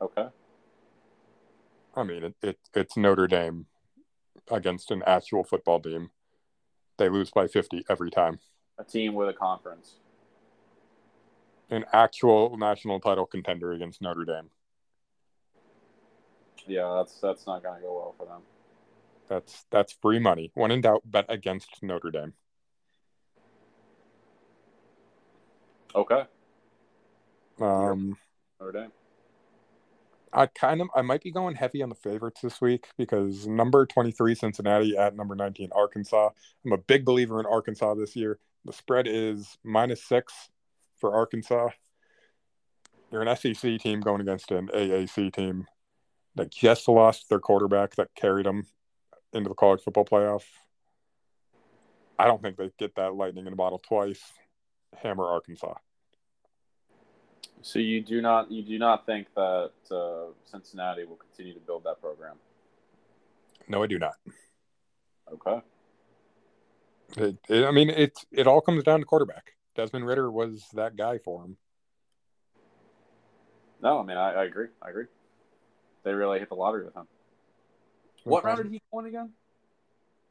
Okay. 0.00 0.26
I 1.96 2.04
mean, 2.04 2.24
it, 2.24 2.34
it 2.42 2.58
it's 2.74 2.96
Notre 2.96 3.26
Dame 3.26 3.66
against 4.50 4.90
an 4.90 5.02
actual 5.06 5.42
football 5.42 5.80
team. 5.80 6.10
They 6.98 7.08
lose 7.08 7.30
by 7.30 7.46
50 7.46 7.84
every 7.88 8.10
time. 8.10 8.38
A 8.78 8.84
team 8.84 9.14
with 9.14 9.28
a 9.28 9.32
conference. 9.32 9.94
An 11.70 11.84
actual 11.92 12.56
national 12.56 13.00
title 13.00 13.26
contender 13.26 13.72
against 13.72 14.02
Notre 14.02 14.24
Dame. 14.24 14.50
Yeah, 16.66 16.94
that's 16.96 17.18
that's 17.20 17.46
not 17.46 17.62
gonna 17.62 17.80
go 17.80 17.94
well 17.94 18.14
for 18.18 18.26
them. 18.26 18.42
That's 19.28 19.64
that's 19.70 19.92
free 19.92 20.18
money. 20.18 20.50
When 20.54 20.70
in 20.70 20.82
doubt, 20.82 21.02
bet 21.04 21.26
against 21.28 21.82
Notre 21.82 22.10
Dame. 22.10 22.34
Okay. 25.94 26.24
Um, 27.60 28.16
Notre 28.60 28.80
Dame. 28.80 28.92
I 30.36 30.44
kind 30.44 30.82
of 30.82 30.90
I 30.94 31.00
might 31.00 31.22
be 31.22 31.30
going 31.30 31.54
heavy 31.54 31.82
on 31.82 31.88
the 31.88 31.94
favorites 31.94 32.42
this 32.42 32.60
week 32.60 32.88
because 32.98 33.46
number 33.46 33.86
23 33.86 34.34
Cincinnati 34.34 34.94
at 34.94 35.16
number 35.16 35.34
19 35.34 35.70
Arkansas. 35.74 36.28
I'm 36.62 36.72
a 36.72 36.78
big 36.78 37.06
believer 37.06 37.40
in 37.40 37.46
Arkansas 37.46 37.94
this 37.94 38.14
year. 38.14 38.38
The 38.66 38.74
spread 38.74 39.06
is 39.08 39.56
minus 39.64 40.04
six 40.04 40.34
for 40.98 41.14
Arkansas. 41.14 41.70
You're 43.10 43.22
an 43.22 43.34
SEC 43.34 43.80
team 43.80 44.00
going 44.00 44.20
against 44.20 44.50
an 44.50 44.68
AAC 44.68 45.32
team 45.32 45.66
that 46.34 46.50
just 46.50 46.86
lost 46.86 47.30
their 47.30 47.40
quarterback 47.40 47.94
that 47.94 48.14
carried 48.14 48.44
them 48.44 48.66
into 49.32 49.48
the 49.48 49.54
college 49.54 49.80
football 49.80 50.04
playoff. 50.04 50.42
I 52.18 52.26
don't 52.26 52.42
think 52.42 52.58
they 52.58 52.70
get 52.78 52.96
that 52.96 53.14
lightning 53.14 53.46
in 53.46 53.54
a 53.54 53.56
bottle 53.56 53.78
twice. 53.78 54.20
Hammer 55.02 55.24
Arkansas. 55.24 55.74
So 57.62 57.78
you 57.78 58.00
do 58.00 58.20
not 58.20 58.50
you 58.50 58.62
do 58.62 58.78
not 58.78 59.06
think 59.06 59.28
that 59.34 59.70
uh, 59.90 60.32
Cincinnati 60.44 61.04
will 61.04 61.16
continue 61.16 61.54
to 61.54 61.60
build 61.60 61.84
that 61.84 62.00
program? 62.00 62.36
No, 63.68 63.82
I 63.82 63.86
do 63.86 63.98
not. 63.98 64.14
Okay. 65.32 65.60
It, 67.16 67.36
it, 67.48 67.64
I 67.64 67.70
mean, 67.70 67.90
it 67.90 68.18
it 68.30 68.46
all 68.46 68.60
comes 68.60 68.84
down 68.84 69.00
to 69.00 69.06
quarterback. 69.06 69.52
Desmond 69.74 70.06
Ridder 70.06 70.30
was 70.30 70.64
that 70.74 70.96
guy 70.96 71.18
for 71.18 71.44
him. 71.44 71.56
No, 73.82 74.00
I 74.00 74.04
mean 74.04 74.16
I, 74.16 74.32
I 74.32 74.44
agree. 74.44 74.68
I 74.80 74.90
agree. 74.90 75.06
They 76.04 76.12
really 76.12 76.38
hit 76.38 76.48
the 76.48 76.54
lottery 76.54 76.84
with 76.84 76.96
him. 76.96 77.06
What 78.24 78.44
round 78.44 78.62
did 78.62 78.72
he 78.72 78.82
go 78.92 79.00
in 79.00 79.06
again? 79.06 79.30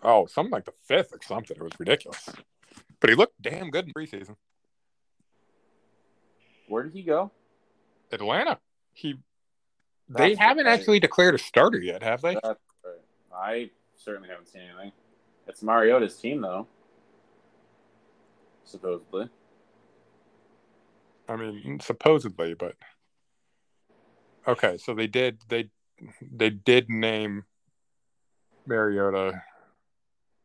Oh, 0.04 0.26
something 0.26 0.52
like 0.52 0.66
the 0.66 0.74
fifth 0.84 1.14
or 1.14 1.20
something. 1.26 1.58
It 1.58 1.64
was 1.64 1.72
ridiculous. 1.80 2.30
But 3.00 3.10
he 3.10 3.16
looked 3.16 3.42
damn 3.42 3.70
good 3.70 3.86
in 3.86 3.94
preseason. 3.94 4.36
Where 6.68 6.84
did 6.84 6.94
he 6.94 7.04
go? 7.04 7.32
Atlanta. 8.12 8.60
He. 8.94 9.16
They 10.10 10.36
haven't 10.36 10.66
right. 10.66 10.80
actually 10.80 11.00
declared 11.00 11.36
a 11.36 11.40
starter 11.40 11.80
yet, 11.80 12.04
have 12.04 12.22
they? 12.22 12.38
Right. 12.44 12.58
I 13.34 13.70
certainly 13.96 14.30
haven't 14.30 14.48
seen 14.48 14.62
anything. 14.62 14.92
It's 15.48 15.62
Mariota's 15.64 16.16
team 16.18 16.42
though. 16.42 16.68
Supposedly. 18.64 19.30
I 21.28 21.36
mean, 21.36 21.80
supposedly, 21.82 22.54
but 22.54 22.76
okay. 24.48 24.78
So 24.78 24.94
they 24.94 25.08
did. 25.08 25.40
They 25.50 25.70
they 26.22 26.50
did 26.50 26.90
name 26.90 27.46
Mariota 28.68 29.42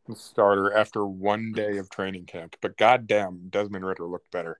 the 0.07 0.15
starter 0.15 0.75
after 0.75 1.05
one 1.05 1.51
day 1.53 1.77
of 1.77 1.89
training 1.89 2.25
camp. 2.25 2.55
But 2.61 2.77
goddamn, 2.77 3.47
Desmond 3.49 3.85
Ridder 3.85 4.05
looked 4.05 4.31
better. 4.31 4.59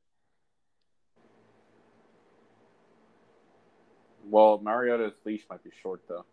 Well, 4.31 4.61
Mariota's 4.63 5.11
leash 5.25 5.43
might 5.49 5.61
be 5.61 5.71
short 5.81 6.03
though. 6.07 6.23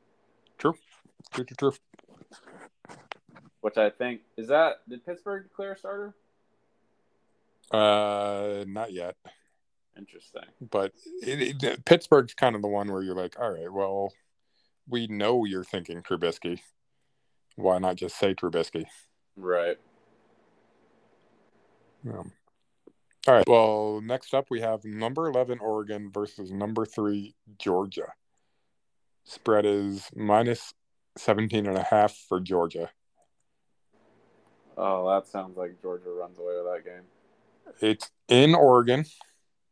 True, 0.57 0.75
true, 1.33 1.45
true, 1.45 1.57
true. 1.59 1.73
Which 3.61 3.77
I 3.77 3.91
think 3.91 4.21
is 4.37 4.47
that 4.49 4.89
did 4.89 5.05
Pittsburgh 5.05 5.43
declare 5.43 5.73
a 5.73 5.77
starter? 5.77 6.15
Uh, 7.73 8.65
not 8.69 8.93
yet. 8.93 9.17
Interesting. 9.99 10.45
but 10.71 10.93
it, 11.23 11.61
it, 11.61 11.85
Pittsburgh's 11.85 12.35
kind 12.35 12.55
of 12.55 12.63
the 12.63 12.69
one 12.69 12.87
where 12.93 13.03
you're 13.03 13.17
like, 13.17 13.35
all 13.37 13.51
right, 13.51 13.71
well, 13.71 14.13
we 14.89 15.09
know 15.09 15.45
you're 15.45 15.65
thinking 15.65 16.01
Trubisky. 16.03 16.61
Why 17.57 17.79
not 17.79 17.97
just 17.97 18.17
say 18.17 18.33
Trubisky? 18.33 18.87
Right. 19.37 19.77
Um, 22.09 22.31
all 23.27 23.35
right. 23.35 23.49
Well, 23.49 24.01
next 24.03 24.35
up 24.35 24.47
we 24.51 24.61
have 24.61 24.85
number 24.85 25.27
11 25.29 25.59
Oregon 25.61 26.11
versus 26.13 26.53
number 26.53 26.85
3 26.87 27.35
Georgia. 27.59 28.13
Spread 29.25 29.67
is 29.67 30.09
minus 30.15 30.73
17 31.19 31.67
and 31.67 31.77
a 31.77 31.83
half 31.83 32.15
for 32.29 32.41
Georgia. 32.41 32.91
Oh, 34.77 35.09
that 35.11 35.27
sounds 35.27 35.57
like 35.57 35.83
Georgia 35.83 36.11
runs 36.11 36.39
away 36.39 36.55
with 36.57 36.73
that 36.73 36.85
game. 36.85 37.03
It's 37.81 38.11
in 38.29 38.55
Oregon. 38.55 39.05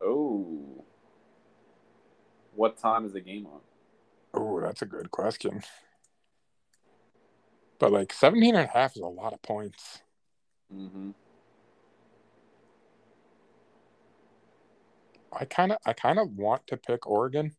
Oh. 0.03 0.85
What 2.55 2.77
time 2.77 3.05
is 3.05 3.13
the 3.13 3.21
game 3.21 3.47
on? 3.47 3.61
Oh, 4.35 4.61
that's 4.61 4.83
a 4.83 4.87
good 4.87 5.11
question. 5.11 5.63
But 7.79 7.93
like 7.93 8.13
17 8.13 8.55
and 8.55 8.69
a 8.69 8.71
half 8.71 8.97
is 8.97 9.03
a 9.03 9.07
lot 9.07 9.33
of 9.33 9.41
points. 9.43 10.01
Mm-hmm. 10.75 11.11
I 15.39 15.45
kind 15.45 15.73
of 15.73 15.79
I 15.87 15.93
kind 15.93 16.19
of 16.19 16.31
want 16.31 16.67
to 16.69 16.77
pick 16.77 17.07
Oregon 17.07 17.55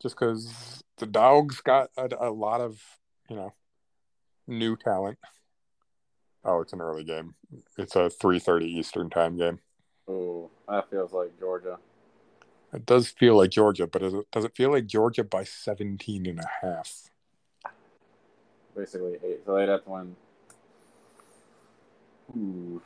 just 0.00 0.16
cuz 0.16 0.82
the 0.98 1.06
Dogs 1.06 1.60
got 1.60 1.90
a, 1.96 2.28
a 2.28 2.30
lot 2.30 2.60
of, 2.60 2.82
you 3.28 3.36
know, 3.36 3.52
new 4.46 4.76
talent. 4.76 5.18
Oh, 6.44 6.60
it's 6.60 6.72
an 6.72 6.80
early 6.80 7.04
game. 7.04 7.34
It's 7.76 7.96
a 7.96 8.08
3:30 8.08 8.66
Eastern 8.66 9.10
time 9.10 9.36
game. 9.36 9.60
Oh, 10.08 10.50
that 10.68 10.88
feels 10.90 11.12
like 11.12 11.38
Georgia. 11.38 11.78
It 12.72 12.86
does 12.86 13.08
feel 13.08 13.36
like 13.36 13.50
Georgia, 13.50 13.86
but 13.86 14.02
does 14.02 14.14
it, 14.14 14.26
does 14.30 14.44
it 14.44 14.56
feel 14.56 14.70
like 14.70 14.86
Georgia 14.86 15.24
by 15.24 15.44
17 15.44 16.26
and 16.26 16.40
a 16.40 16.48
half? 16.62 17.10
Basically 18.76 19.18
eight. 19.24 19.40
So 19.44 19.56
they'd 19.56 19.68
have 19.68 19.84
to 19.84 19.90
win. 19.90 20.16
Ooh. 22.36 22.82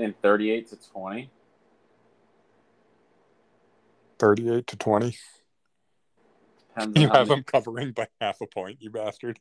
In 0.00 0.14
38 0.22 0.68
to 0.68 0.76
20. 0.90 1.30
38 4.18 4.66
to 4.66 4.76
20. 4.76 5.16
Depends 6.68 7.00
You 7.00 7.08
have 7.08 7.12
many- 7.14 7.28
them 7.28 7.44
covering 7.44 7.92
by 7.92 8.08
half 8.20 8.40
a 8.40 8.46
point, 8.46 8.80
you 8.80 8.90
bastard. 8.90 9.38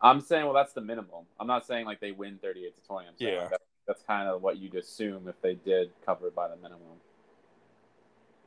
I'm 0.00 0.20
saying, 0.20 0.44
well, 0.44 0.54
that's 0.54 0.72
the 0.72 0.80
minimum. 0.80 1.26
I'm 1.38 1.46
not 1.46 1.66
saying 1.66 1.84
like 1.86 2.00
they 2.00 2.12
win 2.12 2.38
38 2.42 2.74
to 2.74 2.86
20. 2.86 3.08
I'm 3.08 3.16
saying 3.18 3.34
Yeah. 3.34 3.40
like, 3.42 3.50
that, 3.50 3.60
that's 3.86 4.02
kind 4.02 4.28
of 4.28 4.42
what 4.42 4.56
you'd 4.58 4.74
assume 4.74 5.28
if 5.28 5.40
they 5.42 5.54
did 5.54 5.90
cover 6.04 6.30
by 6.30 6.48
the 6.48 6.56
minimum. 6.56 7.00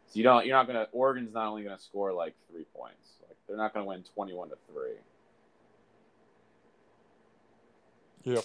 So 0.07 0.17
you 0.17 0.23
don't, 0.23 0.45
you're 0.45 0.55
not 0.55 0.67
gonna. 0.67 0.87
Oregon's 0.91 1.33
not 1.33 1.47
only 1.47 1.63
gonna 1.63 1.79
score 1.79 2.11
like 2.13 2.35
three 2.51 2.65
points. 2.75 3.13
Like 3.27 3.35
they're 3.47 3.57
not 3.57 3.73
gonna 3.73 3.85
win 3.85 4.03
21 4.13 4.49
to 4.49 4.57
three. 4.71 4.97
Yep. 8.23 8.43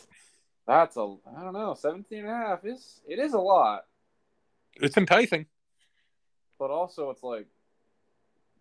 That's 0.68 0.96
a, 0.98 1.16
I 1.36 1.42
don't 1.42 1.54
know, 1.54 1.72
17 1.74 2.18
and 2.18 2.28
a 2.28 2.30
half 2.30 2.64
is 2.64 3.00
it 3.08 3.18
is 3.18 3.32
a 3.32 3.38
lot, 3.38 3.86
It's 4.76 4.96
enticing. 4.98 5.46
but 6.58 6.70
also 6.70 7.08
it's 7.10 7.22
like 7.22 7.46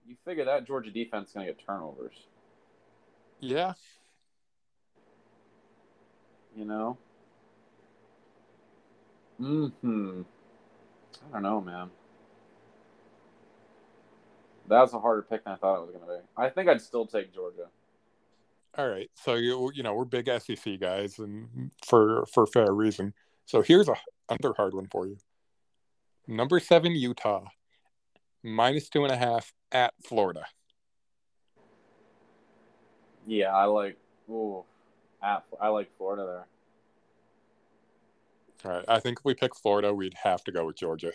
you 0.07 0.15
figure 0.23 0.45
that 0.45 0.65
Georgia 0.65 0.89
defense 0.89 1.27
is 1.27 1.33
gonna 1.33 1.47
get 1.47 1.59
turnovers. 1.63 2.15
Yeah. 3.41 3.73
You 6.55 6.63
know. 6.65 6.97
Hmm. 9.37 10.21
I 11.29 11.33
don't 11.33 11.43
know, 11.43 11.59
man. 11.61 11.89
That's 14.67 14.93
a 14.93 14.99
harder 14.99 15.21
pick 15.23 15.43
than 15.43 15.53
I 15.53 15.57
thought 15.57 15.83
it 15.83 15.87
was 15.87 15.91
gonna 15.91 16.19
be. 16.19 16.25
I 16.37 16.49
think 16.49 16.69
I'd 16.69 16.81
still 16.81 17.05
take 17.05 17.33
Georgia. 17.35 17.67
All 18.77 18.87
right. 18.87 19.09
So 19.15 19.35
you 19.35 19.71
you 19.73 19.81
know, 19.83 19.93
we're 19.93 20.05
big 20.05 20.29
SEC 20.39 20.79
guys 20.79 21.17
and 21.17 21.71
for 21.85 22.25
for 22.33 22.45
fair 22.45 22.71
reason. 22.71 23.13
So 23.45 23.61
here's 23.61 23.89
a 23.89 23.95
another 24.29 24.53
hard 24.55 24.73
one 24.73 24.87
for 24.87 25.07
you. 25.07 25.17
Number 26.27 26.59
seven, 26.59 26.93
Utah. 26.93 27.45
Minus 28.43 28.89
two 28.89 29.03
and 29.03 29.11
a 29.11 29.17
half 29.17 29.51
at 29.71 29.93
Florida. 30.03 30.45
Yeah, 33.25 33.53
I 33.55 33.65
like. 33.65 33.97
Ooh, 34.29 34.63
at, 35.23 35.43
I 35.59 35.69
like 35.69 35.89
Florida 35.97 36.45
there. 38.63 38.71
All 38.71 38.77
right. 38.77 38.85
I 38.87 38.99
think 38.99 39.19
if 39.19 39.25
we 39.25 39.33
pick 39.33 39.55
Florida, 39.55 39.93
we'd 39.93 40.15
have 40.23 40.43
to 40.45 40.51
go 40.51 40.65
with 40.65 40.75
Georgia. 40.75 41.11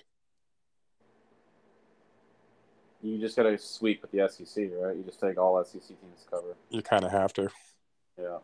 You 3.02 3.18
just 3.18 3.36
got 3.36 3.44
to 3.44 3.58
sweep 3.58 4.00
with 4.02 4.12
the 4.12 4.28
SEC, 4.28 4.70
right? 4.78 4.96
You 4.96 5.02
just 5.02 5.20
take 5.20 5.36
all 5.36 5.62
SEC 5.64 5.82
teams 5.82 6.22
to 6.24 6.30
cover. 6.30 6.56
You 6.70 6.82
kind 6.82 7.04
of 7.04 7.10
have 7.10 7.32
to. 7.34 7.48
Yeah. 8.20 8.38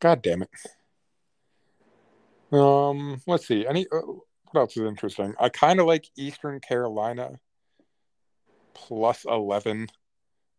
God 0.00 0.22
damn 0.22 0.42
it. 0.42 0.50
Um, 2.52 3.20
let's 3.26 3.46
see. 3.46 3.66
Any 3.66 3.86
uh, 3.90 4.00
what 4.52 4.60
else 4.60 4.76
is 4.76 4.86
interesting? 4.86 5.34
I 5.40 5.48
kind 5.48 5.80
of 5.80 5.86
like 5.86 6.08
Eastern 6.16 6.60
Carolina 6.60 7.38
plus 8.74 9.24
11 9.24 9.88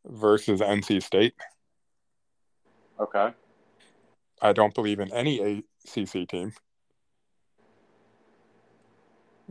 versus 0.06 0.62
NC 0.62 1.02
State. 1.02 1.34
Okay. 3.00 3.30
I 4.41 4.54
don't 4.54 4.74
believe 4.74 5.00
in 5.00 5.12
any 5.14 5.64
ACC 5.95 6.28
team. 6.28 6.54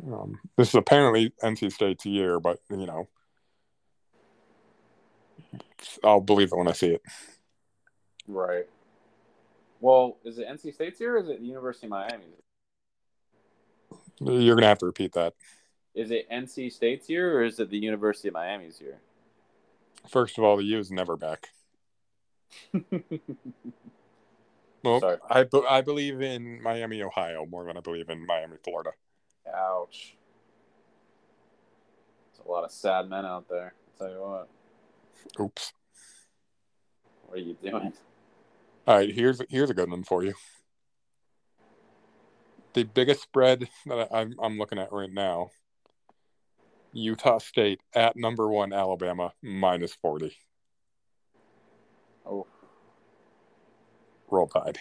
Um, 0.07 0.39
this 0.57 0.69
is 0.69 0.75
apparently 0.75 1.33
NC 1.43 1.73
State's 1.73 2.07
year, 2.07 2.39
but 2.41 2.59
you 2.71 2.87
know, 2.87 3.09
I'll 6.05 6.21
believe 6.21 6.53
it 6.53 6.57
when 6.57 6.69
I 6.69 6.73
see 6.73 6.89
it. 6.89 7.03
Right. 8.27 8.67
Well, 9.81 10.19
is 10.25 10.39
it 10.39 10.47
NC 10.49 10.75
State's 10.75 11.01
year? 11.01 11.17
or 11.17 11.21
is 11.21 11.29
it 11.29 11.41
the 11.41 11.47
University 11.47 11.87
of 11.87 11.91
Miami? 11.91 12.25
You're 14.21 14.57
gonna 14.57 14.67
have 14.67 14.79
to 14.79 14.87
repeat 14.87 15.13
that. 15.13 15.35
Is 15.95 16.11
it 16.11 16.29
NC 16.31 16.73
State's 16.73 17.09
year 17.09 17.39
or 17.39 17.45
is 17.45 17.59
it 17.59 17.71
the 17.71 17.79
University 17.79 18.29
of 18.29 18.35
Miami's 18.35 18.81
year? 18.81 19.01
First 20.09 20.39
of 20.39 20.45
all, 20.45 20.57
the 20.57 20.65
U 20.65 20.79
is 20.79 20.91
never 20.91 21.17
back. 21.17 21.49
Well, 24.85 25.01
Sorry. 25.01 25.19
I 25.29 25.45
I 25.69 25.81
believe 25.81 26.21
in 26.23 26.63
Miami, 26.63 27.03
Ohio 27.03 27.47
more 27.47 27.65
than 27.65 27.77
I 27.77 27.81
believe 27.81 28.09
in 28.09 28.25
Miami, 28.25 28.57
Florida. 28.63 28.93
Ouch. 29.55 30.17
There's 32.37 32.47
a 32.47 32.51
lot 32.51 32.65
of 32.65 32.71
sad 32.71 33.09
men 33.09 33.25
out 33.25 33.49
there. 33.49 33.75
I'll 34.01 34.07
tell 34.07 34.15
you 34.15 34.21
what. 34.21 34.49
Oops. 35.41 35.73
What 37.27 37.39
are 37.39 37.43
you 37.43 37.57
doing? 37.63 37.93
All 38.87 38.97
right, 38.97 39.13
here's 39.13 39.41
here's 39.51 39.71
a 39.71 39.75
good 39.75 39.91
one 39.91 40.03
for 40.05 40.25
you. 40.25 40.35
The 42.73 42.85
biggest 42.85 43.23
spread 43.23 43.69
that 43.87 44.09
I- 44.13 44.21
I'm 44.21 44.35
I'm 44.43 44.59
looking 44.59 44.79
at 44.79 44.93
right 44.93 45.13
now. 45.13 45.51
Utah 46.93 47.39
State 47.39 47.81
at 47.95 48.17
number 48.17 48.49
one 48.49 48.73
Alabama 48.73 49.33
minus 49.43 49.95
forty. 49.95 50.37
Oh, 52.25 52.47
Roll 54.31 54.47
Tide. 54.49 54.79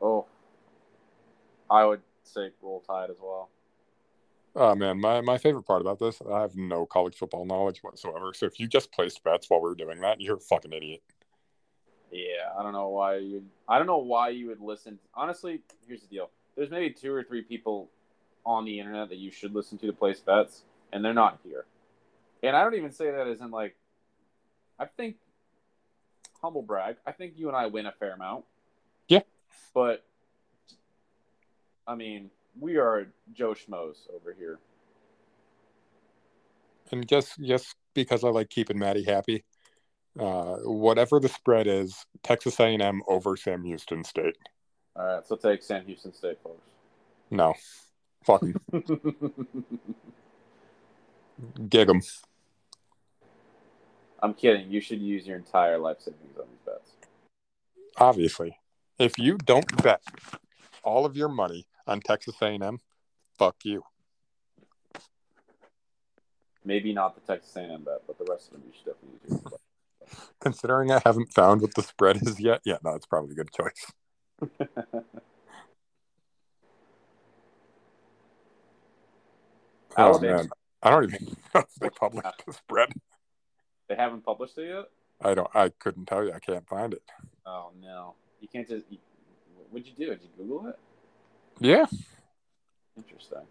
oh. 0.00 0.26
I 1.70 1.84
would 1.84 2.00
say 2.28 2.50
roll 2.62 2.80
tide 2.80 3.10
as 3.10 3.16
well. 3.20 3.50
Oh 4.56 4.74
man, 4.74 5.00
my, 5.00 5.20
my 5.20 5.38
favorite 5.38 5.64
part 5.64 5.80
about 5.80 5.98
this, 5.98 6.20
I 6.30 6.40
have 6.40 6.56
no 6.56 6.86
college 6.86 7.16
football 7.16 7.44
knowledge 7.44 7.82
whatsoever. 7.82 8.32
So 8.34 8.46
if 8.46 8.58
you 8.58 8.66
just 8.66 8.90
placed 8.92 9.22
bets 9.22 9.48
while 9.48 9.60
we 9.60 9.68
were 9.68 9.74
doing 9.74 10.00
that, 10.00 10.20
you're 10.20 10.36
a 10.36 10.40
fucking 10.40 10.72
idiot. 10.72 11.02
Yeah, 12.10 12.50
I 12.58 12.62
don't 12.62 12.72
know 12.72 12.88
why 12.88 13.16
you. 13.16 13.44
I 13.68 13.78
don't 13.78 13.86
know 13.86 13.98
why 13.98 14.30
you 14.30 14.48
would 14.48 14.60
listen. 14.60 14.98
Honestly, 15.14 15.60
here's 15.86 16.00
the 16.00 16.08
deal. 16.08 16.30
There's 16.56 16.70
maybe 16.70 16.90
two 16.90 17.12
or 17.12 17.22
three 17.22 17.42
people 17.42 17.90
on 18.46 18.64
the 18.64 18.78
internet 18.78 19.10
that 19.10 19.18
you 19.18 19.30
should 19.30 19.54
listen 19.54 19.76
to 19.78 19.86
to 19.86 19.92
place 19.92 20.20
bets, 20.20 20.62
and 20.92 21.04
they're 21.04 21.12
not 21.12 21.38
here. 21.44 21.66
And 22.42 22.56
I 22.56 22.62
don't 22.62 22.74
even 22.74 22.90
say 22.90 23.10
that 23.10 23.26
as 23.26 23.40
in 23.40 23.50
like. 23.50 23.76
I 24.80 24.84
think, 24.84 25.16
humble 26.40 26.62
brag. 26.62 26.98
I 27.04 27.10
think 27.10 27.32
you 27.36 27.48
and 27.48 27.56
I 27.56 27.66
win 27.66 27.86
a 27.86 27.90
fair 27.90 28.12
amount. 28.14 28.44
Yeah. 29.08 29.22
But, 29.74 30.04
I 31.88 31.94
mean, 31.94 32.30
we 32.60 32.76
are 32.76 33.08
Joe 33.32 33.54
Schmoes 33.54 33.96
over 34.14 34.34
here. 34.38 34.58
And 36.92 37.08
just 37.08 37.40
just 37.40 37.74
because 37.94 38.24
I 38.24 38.28
like 38.28 38.50
keeping 38.50 38.78
Maddie 38.78 39.04
happy, 39.04 39.44
uh, 40.18 40.56
whatever 40.64 41.18
the 41.18 41.28
spread 41.28 41.66
is, 41.66 42.04
Texas 42.22 42.60
A&M 42.60 43.02
over 43.08 43.36
Sam 43.36 43.64
Houston 43.64 44.04
State. 44.04 44.36
All 44.94 45.06
right, 45.06 45.26
so 45.26 45.36
take 45.36 45.62
Sam 45.62 45.84
Houston 45.86 46.12
State, 46.12 46.38
folks. 46.42 46.60
No, 47.30 47.54
fuck 48.22 48.42
'em. 48.42 48.54
gig. 51.68 51.90
I'm 54.20 54.34
kidding. 54.34 54.70
You 54.70 54.80
should 54.80 55.00
use 55.00 55.26
your 55.26 55.36
entire 55.36 55.78
life 55.78 56.00
savings 56.00 56.36
on 56.38 56.46
these 56.50 56.60
bets. 56.66 56.90
Obviously, 57.96 58.58
if 58.98 59.18
you 59.18 59.38
don't 59.38 59.82
bet 59.82 60.02
all 60.82 61.06
of 61.06 61.16
your 61.16 61.28
money 61.28 61.66
on 61.88 62.00
Texas 62.00 62.36
A&M, 62.40 62.78
fuck 63.38 63.56
you. 63.64 63.82
Maybe 66.64 66.92
not 66.92 67.14
the 67.14 67.20
Texas 67.20 67.56
A&M 67.56 67.82
bet, 67.84 68.02
but 68.06 68.18
the 68.18 68.26
rest 68.30 68.48
of 68.48 68.54
them 68.54 68.62
you 68.66 68.72
should 68.76 68.92
definitely 68.92 69.18
use. 69.28 69.42
your. 69.50 69.58
Considering 70.40 70.90
I 70.90 71.00
haven't 71.04 71.32
found 71.32 71.60
what 71.60 71.74
the 71.74 71.82
spread 71.82 72.16
is 72.22 72.40
yet, 72.40 72.60
yeah, 72.64 72.78
no, 72.84 72.94
it's 72.94 73.06
probably 73.06 73.32
a 73.32 73.34
good 73.34 73.50
choice. 73.52 73.92
Oh 79.98 80.16
man, 80.20 80.48
I 80.80 80.90
don't 80.90 81.04
even 81.04 81.26
know 81.54 81.60
if 81.60 81.74
they 81.80 81.90
published 81.90 82.44
the 82.46 82.52
spread. 82.52 82.92
They 83.88 83.96
haven't 83.96 84.24
published 84.24 84.56
it 84.58 84.68
yet. 84.68 84.84
I 85.20 85.34
don't. 85.34 85.48
I 85.54 85.70
couldn't 85.70 86.06
tell 86.06 86.24
you. 86.24 86.32
I 86.32 86.38
can't 86.38 86.66
find 86.68 86.92
it. 86.92 87.02
Oh 87.44 87.72
no, 87.82 88.14
you 88.40 88.46
can't 88.46 88.68
just. 88.68 88.86
You, 88.88 88.98
what'd 89.70 89.88
you 89.88 89.94
do? 89.94 90.10
Did 90.10 90.22
you 90.22 90.28
Google 90.36 90.68
it? 90.68 90.78
Yeah, 91.60 91.86
Interesting. 92.96 93.46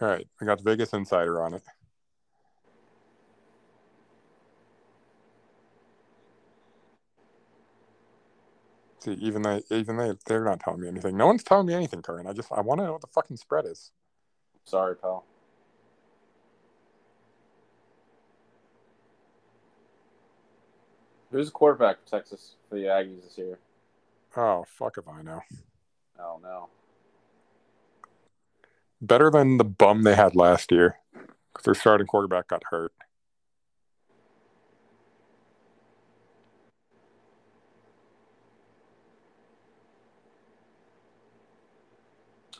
all 0.00 0.08
right. 0.08 0.26
I 0.40 0.44
got 0.44 0.58
the 0.58 0.64
Vegas 0.70 0.92
Insider 0.92 1.42
on 1.42 1.54
it. 1.54 1.62
See, 9.00 9.12
even 9.14 9.42
they, 9.42 9.62
even 9.70 9.96
they, 9.98 10.12
they're 10.26 10.44
not 10.44 10.60
telling 10.60 10.80
me 10.80 10.88
anything. 10.88 11.16
No 11.16 11.26
one's 11.26 11.44
telling 11.44 11.66
me 11.66 11.74
anything, 11.74 12.02
Curran. 12.02 12.26
I 12.26 12.32
just, 12.32 12.50
I 12.52 12.62
want 12.62 12.80
to 12.80 12.86
know 12.86 12.92
what 12.92 13.02
the 13.02 13.08
fucking 13.08 13.36
spread 13.38 13.66
is. 13.66 13.92
Sorry, 14.64 14.96
pal. 14.96 15.24
Who's 21.34 21.46
the 21.46 21.52
quarterback 21.52 21.96
for 21.98 22.08
Texas 22.08 22.54
for 22.68 22.76
the 22.76 22.82
Aggies 22.82 23.24
this 23.24 23.36
year? 23.36 23.58
Oh, 24.36 24.64
fuck 24.68 24.98
if 24.98 25.08
I 25.08 25.20
know. 25.20 25.40
Oh 26.16 26.38
no. 26.40 26.68
Better 29.02 29.32
than 29.32 29.56
the 29.56 29.64
bum 29.64 30.04
they 30.04 30.14
had 30.14 30.36
last 30.36 30.70
year 30.70 31.00
because 31.12 31.64
their 31.64 31.74
starting 31.74 32.06
quarterback 32.06 32.46
got 32.46 32.62
hurt. 32.70 32.92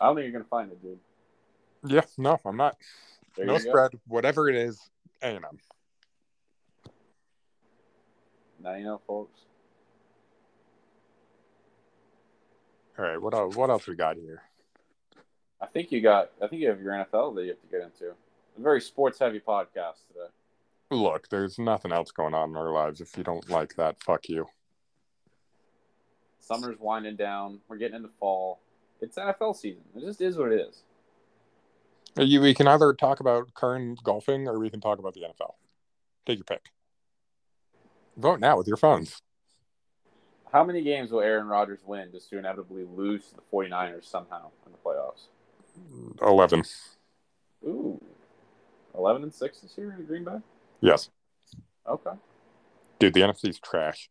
I 0.01 0.07
don't 0.07 0.17
think 0.17 0.25
you're 0.25 0.33
gonna 0.33 0.51
find 0.51 0.73
it, 0.73 0.83
dude. 0.83 0.99
Yeah, 1.87 2.03
no, 2.19 2.41
I'm 2.45 2.57
not. 2.57 2.77
There 3.37 3.47
no 3.47 3.53
you 3.53 3.63
go. 3.63 3.71
spread, 3.71 3.93
whatever 4.09 4.49
it 4.49 4.57
is, 4.57 4.81
A 5.23 5.27
and 5.27 5.45
M. 5.45 5.59
Now 8.65 8.75
you 8.77 8.85
know, 8.85 9.01
folks. 9.07 9.41
All 12.99 13.05
right, 13.05 13.21
what 13.21 13.35
else? 13.35 13.55
What 13.55 13.69
else 13.69 13.87
we 13.87 13.95
got 13.95 14.17
here? 14.17 14.43
I 15.61 15.67
think 15.67 15.93
you 15.93 16.01
got. 16.01 16.31
I 16.43 16.47
think 16.47 16.63
you 16.63 16.69
have 16.69 16.81
your 16.81 16.93
NFL 16.93 17.35
that 17.35 17.43
you 17.43 17.49
have 17.51 17.61
to 17.61 17.67
get 17.71 17.83
into. 17.83 18.15
A 18.57 18.61
very 18.61 18.81
sports 18.81 19.19
heavy 19.19 19.41
podcast 19.41 20.07
today. 20.09 20.31
Look, 20.91 21.29
there's 21.29 21.59
nothing 21.59 21.93
else 21.93 22.11
going 22.11 22.33
on 22.33 22.51
in 22.51 22.57
our 22.57 22.73
lives. 22.73 23.03
If 23.03 23.19
you 23.19 23.25
don't 23.25 23.49
like 23.51 23.75
that, 23.77 24.03
fuck 24.03 24.29
you. 24.29 24.47
Summer's 26.39 26.79
winding 26.79 27.17
down. 27.17 27.61
We're 27.69 27.77
getting 27.77 27.97
into 27.97 28.11
fall. 28.21 28.61
It's 29.01 29.17
NFL 29.17 29.57
season. 29.57 29.83
It 29.95 30.01
just 30.01 30.21
is 30.21 30.39
what 30.39 30.53
it 30.53 30.61
is. 30.61 30.83
You, 32.17 32.41
we 32.41 32.55
can 32.55 32.69
either 32.69 32.95
talk 32.95 33.21
about 33.21 33.53
current 33.55 34.03
golfing 34.05 34.47
or 34.47 34.59
we 34.59 34.71
can 34.71 34.81
talk 34.81 34.99
about 34.99 35.15
the 35.15 35.23
NFL. 35.23 35.55
Take 36.27 36.39
your 36.39 36.45
pick. 36.45 36.71
Vote 38.17 38.41
now 38.41 38.57
with 38.57 38.67
your 38.67 38.77
phones. 38.77 39.21
How 40.53 40.63
many 40.63 40.83
games 40.83 41.11
will 41.11 41.21
Aaron 41.21 41.47
Rodgers 41.47 41.81
win 41.85 42.11
just 42.13 42.31
to 42.31 42.39
inevitably 42.39 42.85
lose 42.85 43.27
to 43.27 43.35
the 43.35 43.43
49ers 43.53 44.05
somehow 44.05 44.51
in 44.67 44.73
the 44.73 44.79
playoffs? 44.79 45.27
11. 46.23 46.63
Ooh. 47.67 48.01
11 48.97 49.25
and 49.25 49.35
6 49.35 49.61
this 49.61 49.77
year 49.77 49.97
in 49.99 50.05
Green 50.07 50.25
Bay? 50.25 50.39
Yes. 50.81 51.11
Okay. 51.89 52.13
Dude, 53.01 53.15
the 53.15 53.23
NFC's 53.23 53.59
trash. 53.59 54.09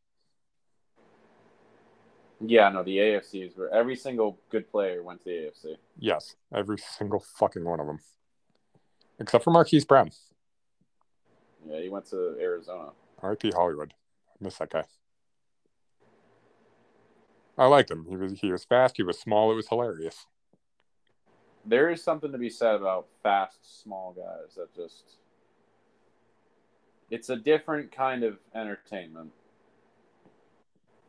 Yeah, 2.45 2.68
no, 2.70 2.84
the 2.84 2.97
AFC 2.97 3.47
is 3.47 3.56
where 3.56 3.74
every 3.74 3.95
single 3.95 4.38
good 4.49 4.70
player 4.70 5.01
went 5.01 5.24
to 5.24 5.30
the 5.30 5.32
AFC. 5.32 5.78
Yes. 5.97 6.36
Every 6.54 6.78
single 6.78 7.24
fucking 7.38 7.64
one 7.64 7.80
of 7.80 7.88
them. 7.88 7.99
Except 9.18 9.45
for 9.45 9.51
Marquise 9.51 9.86
Brown. 9.86 10.12
Yeah, 11.66 11.80
he 11.80 11.88
went 11.88 12.06
to 12.08 12.36
Arizona. 12.41 12.89
RIP 13.24 13.53
Hollywood. 13.53 13.93
I 14.30 14.43
miss 14.43 14.57
that 14.57 14.69
guy. 14.69 14.84
I 17.57 17.67
liked 17.67 17.91
him. 17.91 18.05
He 18.09 18.15
was 18.15 18.39
he 18.39 18.51
was 18.51 18.65
fast, 18.65 18.97
he 18.97 19.03
was 19.03 19.19
small, 19.19 19.51
it 19.51 19.55
was 19.55 19.67
hilarious. 19.67 20.26
There 21.65 21.89
is 21.89 22.03
something 22.03 22.32
to 22.32 22.38
be 22.38 22.49
said 22.49 22.76
about 22.76 23.07
fast, 23.21 23.84
small 23.84 24.13
guys 24.13 24.55
that 24.55 24.74
just. 24.76 25.17
It's 27.09 27.30
a 27.30 27.36
different 27.36 27.91
kind 27.91 28.24
of 28.24 28.39
entertainment. 28.55 29.32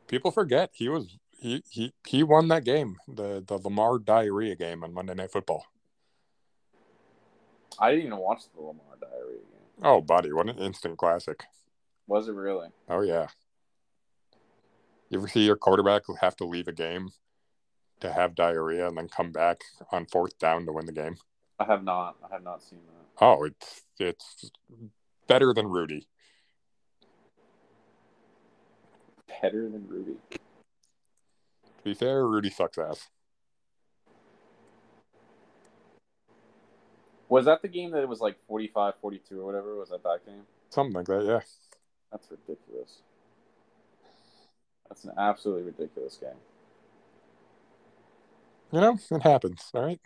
People 0.07 0.31
forget 0.31 0.71
he 0.75 0.89
was 0.89 1.17
he 1.39 1.63
he 1.71 1.93
he 2.07 2.23
won 2.23 2.49
that 2.49 2.65
game, 2.65 2.99
the 3.09 3.43
the 3.47 3.59
Lamar 3.59 3.99
diarrhea 3.99 4.55
game 4.55 4.85
on 4.85 4.93
Monday 4.93 5.15
Night 5.15 5.33
Football. 5.33 5.65
I 7.79 7.91
didn't 7.91 8.07
even 8.07 8.19
watch 8.19 8.43
the 8.55 8.61
Lamar 8.61 8.97
diarrhea 9.01 9.39
game. 9.39 9.83
Oh, 9.83 10.01
buddy, 10.01 10.33
what 10.33 10.49
an 10.49 10.59
instant 10.59 10.99
classic. 10.99 11.45
Was 12.07 12.29
it 12.29 12.35
really? 12.35 12.69
Oh 12.89 13.01
yeah. 13.01 13.29
You 15.09 15.19
ever 15.19 15.29
see 15.29 15.45
your 15.45 15.57
quarterback 15.57 16.03
have 16.21 16.37
to 16.37 16.45
leave 16.45 16.69
a 16.69 16.73
game 16.73 17.11
to 18.01 18.13
have 18.13 18.35
diarrhea 18.35 18.89
and 18.89 18.97
then 18.97 19.09
come 19.09 19.33
back 19.33 19.61
on 19.93 20.07
fourth 20.07 20.39
down 20.39 20.67
to 20.67 20.73
win 20.73 20.87
the 20.87 20.93
game? 20.93 21.17
I 21.59 21.65
have 21.65 21.85
not. 21.85 22.17
I 22.25 22.33
have 22.33 22.43
not 22.43 22.63
seen 22.63 22.81
that. 22.87 23.25
Oh, 23.25 23.45
it's 23.45 23.83
it's 23.99 24.51
better 25.27 25.55
than 25.55 25.69
Rudy. 25.69 26.07
Better 29.41 29.69
than 29.69 29.87
Ruby. 29.89 30.17
To 30.31 30.39
be 31.85 31.95
fair, 31.95 32.27
Rudy 32.27 32.51
sucks 32.51 32.79
ass. 32.79 33.09
Was 37.29 37.47
that 37.47 37.63
the 37.63 37.69
game 37.69 37.91
that 37.93 38.03
it 38.03 38.09
was 38.09 38.21
like 38.21 38.37
45 38.47 38.95
42 39.01 39.41
or 39.41 39.47
whatever? 39.47 39.77
Was 39.77 39.91
that 39.91 40.03
that 40.03 40.27
game? 40.27 40.43
Something 40.71 40.95
like 40.95 41.07
that, 41.07 41.25
yeah. 41.25 41.41
That's 42.15 42.31
ridiculous. 42.31 42.99
That's 44.89 45.03
an 45.03 45.15
absolutely 45.19 45.65
ridiculous 45.65 46.17
game. 46.17 46.31
You 48.71 48.81
know, 48.81 48.97
it 49.11 49.23
happens, 49.23 49.69
all 49.75 49.83
right? 49.83 50.01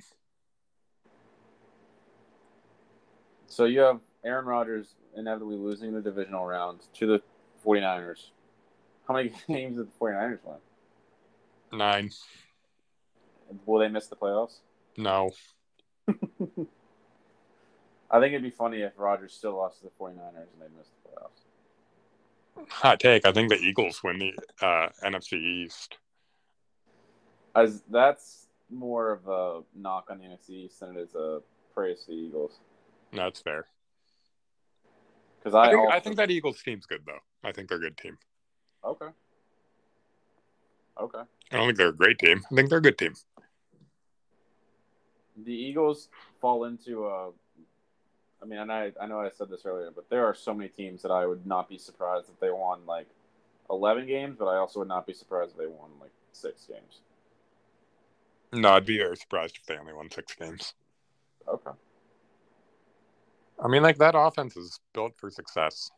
So 3.46 3.66
you 3.66 3.80
have 3.80 4.00
Aaron 4.24 4.46
Rodgers 4.46 4.94
inevitably 5.14 5.56
losing 5.56 5.92
the 5.92 6.00
divisional 6.00 6.46
round 6.46 6.80
to 6.94 7.06
the 7.06 7.22
49ers. 7.62 8.30
How 9.06 9.12
many 9.12 9.30
games 9.46 9.76
did 9.76 9.88
the 9.88 9.92
49ers 10.00 10.38
win? 10.44 10.56
Nine. 11.78 12.10
Will 13.66 13.80
they 13.80 13.88
miss 13.88 14.06
the 14.06 14.16
playoffs? 14.16 14.60
No. 14.96 15.32
I 16.08 16.14
think 18.18 18.32
it'd 18.32 18.42
be 18.42 18.48
funny 18.48 18.80
if 18.80 18.94
Rodgers 18.96 19.34
still 19.34 19.56
lost 19.56 19.80
to 19.80 19.84
the 19.84 19.92
49ers 20.00 20.14
and 20.14 20.62
they 20.62 20.68
missed 20.74 20.92
the 21.02 21.10
playoffs. 21.10 21.47
Hot 22.70 23.00
take. 23.00 23.26
I 23.26 23.32
think 23.32 23.50
the 23.50 23.56
Eagles 23.56 24.02
win 24.02 24.18
the 24.18 24.32
uh, 24.64 24.88
NFC 25.04 25.34
East. 25.34 25.98
As 27.54 27.82
that's 27.90 28.46
more 28.70 29.12
of 29.12 29.26
a 29.28 29.62
knock 29.74 30.08
on 30.10 30.18
the 30.18 30.24
NFC 30.24 30.50
East 30.50 30.80
than 30.80 30.96
it 30.96 31.00
is 31.00 31.14
a 31.14 31.40
praise 31.74 32.04
to 32.04 32.12
the 32.12 32.16
Eagles. 32.16 32.60
No, 33.12 33.24
That's 33.24 33.40
fair. 33.40 33.66
Because 35.38 35.54
I 35.54 35.62
I, 35.62 35.68
think, 35.68 35.78
also, 35.80 35.96
I 35.96 36.00
think 36.00 36.16
that 36.16 36.30
Eagles 36.30 36.62
team's 36.62 36.86
good 36.86 37.02
though. 37.06 37.20
I 37.44 37.52
think 37.52 37.68
they're 37.68 37.78
a 37.78 37.80
good 37.80 37.96
team. 37.96 38.18
okay, 38.84 39.06
okay. 41.00 41.20
I 41.52 41.56
don't 41.56 41.66
think 41.66 41.78
they're 41.78 41.88
a 41.88 41.96
great 41.96 42.18
team. 42.18 42.42
I 42.50 42.54
think 42.54 42.68
they're 42.68 42.78
a 42.78 42.82
good 42.82 42.98
team. 42.98 43.14
The 45.44 45.52
Eagles 45.52 46.08
fall 46.40 46.64
into 46.64 47.06
a. 47.06 47.30
I 48.42 48.46
mean, 48.46 48.58
and 48.58 48.72
I 48.72 48.92
I 49.00 49.06
know 49.06 49.20
I 49.20 49.30
said 49.30 49.48
this 49.48 49.62
earlier, 49.64 49.90
but 49.94 50.08
there 50.10 50.24
are 50.26 50.34
so 50.34 50.54
many 50.54 50.68
teams 50.68 51.02
that 51.02 51.10
I 51.10 51.26
would 51.26 51.46
not 51.46 51.68
be 51.68 51.78
surprised 51.78 52.28
if 52.28 52.38
they 52.40 52.50
won 52.50 52.80
like 52.86 53.08
eleven 53.68 54.06
games, 54.06 54.36
but 54.38 54.46
I 54.46 54.56
also 54.56 54.80
would 54.80 54.88
not 54.88 55.06
be 55.06 55.12
surprised 55.12 55.52
if 55.52 55.58
they 55.58 55.66
won 55.66 55.90
like 56.00 56.12
six 56.32 56.64
games. 56.66 57.00
No, 58.52 58.70
I'd 58.70 58.86
be 58.86 58.98
very 58.98 59.16
surprised 59.16 59.58
if 59.60 59.66
they 59.66 59.76
only 59.76 59.92
won 59.92 60.10
six 60.10 60.34
games. 60.34 60.74
Okay. 61.46 61.70
I 63.62 63.68
mean, 63.68 63.82
like 63.82 63.98
that 63.98 64.14
offense 64.16 64.56
is 64.56 64.78
built 64.94 65.14
for 65.16 65.30
success. 65.30 65.90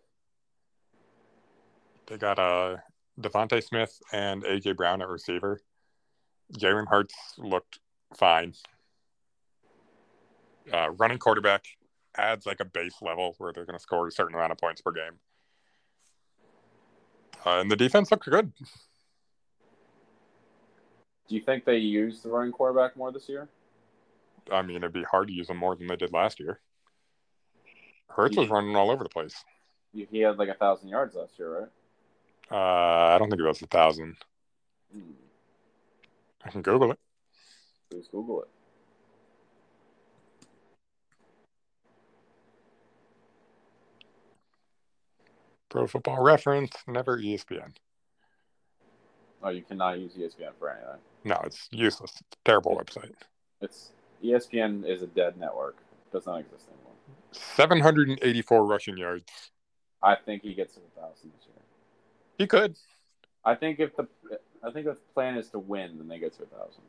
They 2.07 2.17
got 2.17 2.39
uh 2.39 2.79
DeVonta 3.21 3.63
Smith 3.63 4.01
and 4.13 4.43
AJ 4.45 4.77
Brown 4.77 5.03
at 5.03 5.09
receiver. 5.09 5.61
Jalen 6.59 6.89
Hurts 6.89 7.15
looked 7.39 7.79
fine. 8.17 8.55
Uh, 10.73 10.91
running 10.91 11.19
quarterback 11.19 11.65
adds 12.17 12.47
like 12.47 12.61
a 12.61 12.65
base 12.65 12.97
level 13.03 13.35
where 13.39 13.53
they're 13.53 13.65
going 13.65 13.79
to 13.79 13.83
score 13.83 14.07
a 14.07 14.13
certain 14.13 14.35
amount 14.35 14.53
of 14.53 14.59
points 14.59 14.81
per 14.81 14.93
game. 14.93 15.19
Uh, 17.45 17.61
and 17.61 17.71
the 17.71 17.77
defense 17.77 18.11
looked 18.11 18.29
good. 18.29 18.53
Do 21.29 21.35
you 21.37 21.41
think 21.41 21.65
they 21.65 21.77
use 21.77 22.21
the 22.23 22.29
running 22.29 22.53
quarterback 22.53 22.97
more 22.97 23.13
this 23.13 23.29
year? 23.29 23.49
I 24.51 24.63
mean, 24.63 24.79
it'd 24.79 24.93
be 24.93 25.05
hard 25.05 25.29
to 25.29 25.35
use 25.35 25.47
them 25.47 25.59
more 25.59 25.77
than 25.77 25.87
they 25.87 25.97
did 25.97 26.13
last 26.13 26.41
year. 26.41 26.61
Hurts 28.09 28.37
was 28.37 28.49
running 28.49 28.75
all 28.75 28.91
over 28.91 29.05
the 29.05 29.11
place. 29.11 29.45
He 29.93 30.07
he 30.11 30.19
had 30.21 30.39
like 30.39 30.49
a 30.49 30.55
thousand 30.55 30.89
yards 30.89 31.15
last 31.15 31.39
year, 31.39 31.61
right? 31.61 31.69
Uh, 32.51 33.15
I 33.15 33.19
don't 33.19 33.31
think 33.31 33.41
it 33.41 33.47
was 33.47 33.63
a 33.63 33.67
thousand. 33.67 34.17
Hmm. 34.93 35.13
I 36.45 36.51
can 36.51 36.63
Google 36.63 36.91
it. 36.93 36.99
Please 37.91 38.09
Google 38.11 38.43
it. 38.43 38.49
Pro 45.71 45.87
Football 45.87 46.23
Reference, 46.23 46.73
never 46.87 47.19
ESPN. 47.19 47.73
Oh, 49.43 49.49
you 49.49 49.63
cannot 49.63 49.99
use 49.99 50.13
ESPN 50.13 50.51
for 50.59 50.71
anything. 50.71 51.01
No, 51.25 51.41
it's 51.45 51.69
useless. 51.71 52.11
It's 52.13 52.21
a 52.21 52.45
terrible 52.45 52.77
website. 52.77 53.15
It's 53.63 53.93
ESPN 54.23 54.87
is 54.87 55.03
a 55.03 55.07
dead 55.07 55.39
network. 55.39 55.77
It 56.07 56.13
does 56.13 56.27
not 56.27 56.41
exist 56.41 56.67
anymore. 56.69 56.93
784 57.33 58.67
rushing 58.67 58.99
yards. 58.99 59.25
I 60.03 60.17
think 60.17 60.43
he 60.43 60.55
gets 60.55 60.75
to 60.75 60.81
a 60.81 61.01
thousand 61.01 61.33
this 61.37 61.47
year. 61.47 61.63
He 62.37 62.47
could. 62.47 62.77
I 63.45 63.55
think 63.55 63.81
if 63.81 63.97
the 63.97 64.09
I 64.63 64.71
think 64.71 64.87
if 64.87 64.95
the 64.95 65.13
plan 65.15 65.37
is 65.37 65.49
to 65.51 65.59
win, 65.59 65.99
then 65.99 66.09
they 66.09 66.19
get 66.19 66.37
to 66.37 66.43
a 66.43 66.47
thousand. 66.47 66.83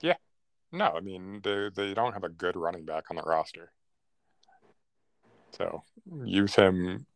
Yeah. 0.00 0.16
No, 0.72 0.86
I 0.86 1.00
mean 1.00 1.40
they 1.42 1.70
they 1.74 1.94
don't 1.94 2.12
have 2.12 2.24
a 2.24 2.28
good 2.28 2.56
running 2.56 2.84
back 2.84 3.04
on 3.10 3.16
the 3.16 3.22
roster. 3.22 3.70
So 5.52 5.82
use 6.24 6.54
him 6.54 7.06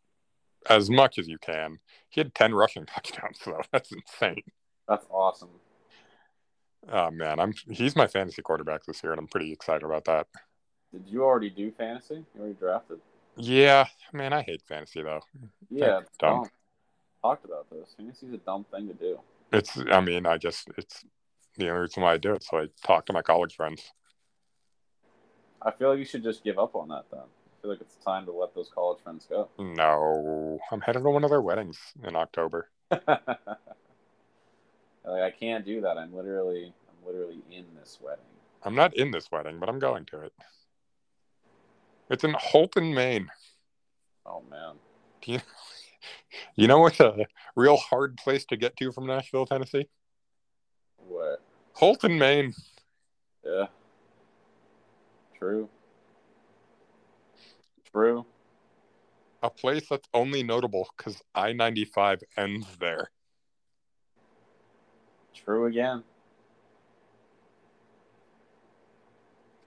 as 0.68 0.90
much 0.90 1.18
as 1.18 1.28
you 1.28 1.38
can. 1.38 1.78
He 2.08 2.20
had 2.20 2.34
ten 2.34 2.54
rushing 2.54 2.86
touchdowns, 2.86 3.38
though. 3.44 3.62
That's 3.72 3.92
insane. 3.92 4.42
That's 4.88 5.06
awesome. 5.10 5.50
Oh 6.90 7.10
man, 7.10 7.38
I'm 7.38 7.52
he's 7.68 7.96
my 7.96 8.06
fantasy 8.06 8.40
quarterback 8.42 8.84
this 8.84 9.02
year, 9.02 9.12
and 9.12 9.18
I'm 9.18 9.26
pretty 9.26 9.52
excited 9.52 9.84
about 9.84 10.04
that. 10.06 10.26
Did 10.92 11.04
you 11.06 11.24
already 11.24 11.50
do 11.50 11.70
fantasy? 11.70 12.24
You 12.34 12.40
already 12.40 12.54
drafted? 12.54 13.00
Yeah, 13.36 13.86
man, 14.12 14.32
I 14.32 14.42
hate 14.42 14.62
fantasy 14.66 15.02
though. 15.02 15.20
Yeah, 15.70 16.00
it's 16.00 16.16
dumb. 16.18 16.42
dumb. 16.42 16.50
Talked 17.22 17.44
about 17.44 17.68
this. 17.70 17.94
Fantasy's 17.96 18.32
a 18.32 18.38
dumb 18.38 18.64
thing 18.72 18.88
to 18.88 18.94
do. 18.94 19.20
It's 19.52 19.78
I 19.90 20.00
mean, 20.00 20.26
I 20.26 20.38
just 20.38 20.68
it's 20.78 21.04
the 21.56 21.68
only 21.68 21.82
reason 21.82 22.02
why 22.02 22.14
I 22.14 22.16
do 22.16 22.32
it. 22.32 22.42
So 22.42 22.58
I 22.58 22.68
talk 22.84 23.06
to 23.06 23.12
my 23.12 23.22
college 23.22 23.54
friends. 23.54 23.82
I 25.60 25.72
feel 25.72 25.90
like 25.90 25.98
you 25.98 26.04
should 26.04 26.22
just 26.22 26.44
give 26.44 26.58
up 26.58 26.74
on 26.74 26.88
that 26.88 27.04
then. 27.10 27.20
Feel 27.68 27.74
like 27.74 27.82
it's 27.82 28.02
time 28.02 28.24
to 28.24 28.32
let 28.32 28.54
those 28.54 28.70
college 28.74 28.98
friends 29.04 29.26
go. 29.28 29.50
No, 29.58 30.58
I'm 30.72 30.80
headed 30.80 31.02
to 31.02 31.10
one 31.10 31.22
of 31.22 31.28
their 31.28 31.42
weddings 31.42 31.78
in 32.02 32.16
October. 32.16 32.70
like 32.90 33.28
I 35.04 35.30
can't 35.38 35.66
do 35.66 35.82
that. 35.82 35.98
I'm 35.98 36.14
literally 36.14 36.72
I'm 36.88 37.06
literally 37.06 37.42
in 37.50 37.66
this 37.78 37.98
wedding. 38.00 38.24
I'm 38.64 38.74
not 38.74 38.96
in 38.96 39.10
this 39.10 39.30
wedding, 39.30 39.58
but 39.60 39.68
I'm 39.68 39.78
going 39.78 40.06
to 40.06 40.22
it. 40.22 40.32
It's 42.08 42.24
in 42.24 42.32
Houlton, 42.32 42.94
Maine. 42.94 43.28
Oh 44.24 44.42
man. 44.50 44.76
Do 45.20 45.32
you, 45.32 45.40
you 46.56 46.68
know 46.68 46.78
what's 46.78 47.00
a 47.00 47.26
real 47.54 47.76
hard 47.76 48.16
place 48.16 48.46
to 48.46 48.56
get 48.56 48.78
to 48.78 48.92
from 48.92 49.06
Nashville, 49.06 49.44
Tennessee? 49.44 49.90
What? 50.96 51.42
Houlton, 51.78 52.16
Maine. 52.16 52.54
Yeah. 53.44 53.66
True. 55.38 55.68
True. 57.98 58.24
A 59.42 59.50
place 59.50 59.88
that's 59.90 60.08
only 60.14 60.44
notable 60.44 60.88
because 60.96 61.20
I 61.34 61.52
95 61.52 62.22
ends 62.36 62.68
there. 62.78 63.10
True 65.34 65.66
again. 65.66 66.04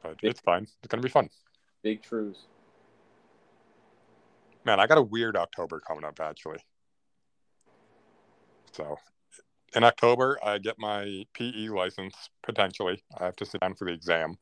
But 0.01 0.15
it's 0.23 0.39
fine. 0.39 0.63
It's 0.63 0.87
going 0.87 1.01
to 1.01 1.05
be 1.05 1.11
fun. 1.11 1.29
Big 1.83 2.01
truths. 2.01 2.47
Man, 4.63 4.79
I 4.79 4.87
got 4.87 4.97
a 4.97 5.03
weird 5.03 5.35
October 5.35 5.81
coming 5.81 6.05
up, 6.05 6.21
actually. 6.21 6.59
So 8.71 8.95
in 9.75 9.83
October, 9.83 10.39
I 10.41 10.57
get 10.57 10.79
my 10.79 11.25
PE 11.33 11.67
license 11.67 12.15
potentially. 12.43 13.03
I 13.19 13.25
have 13.25 13.35
to 13.35 13.45
sit 13.45 13.59
down 13.59 13.75
for 13.75 13.83
the 13.83 13.93
exam. 13.93 14.37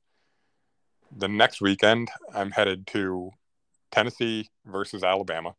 The 1.18 1.28
next 1.28 1.60
weekend, 1.60 2.12
I'm 2.36 2.52
headed 2.52 2.86
to 2.88 3.32
Tennessee 3.92 4.50
versus 4.66 5.04
Alabama, 5.04 5.56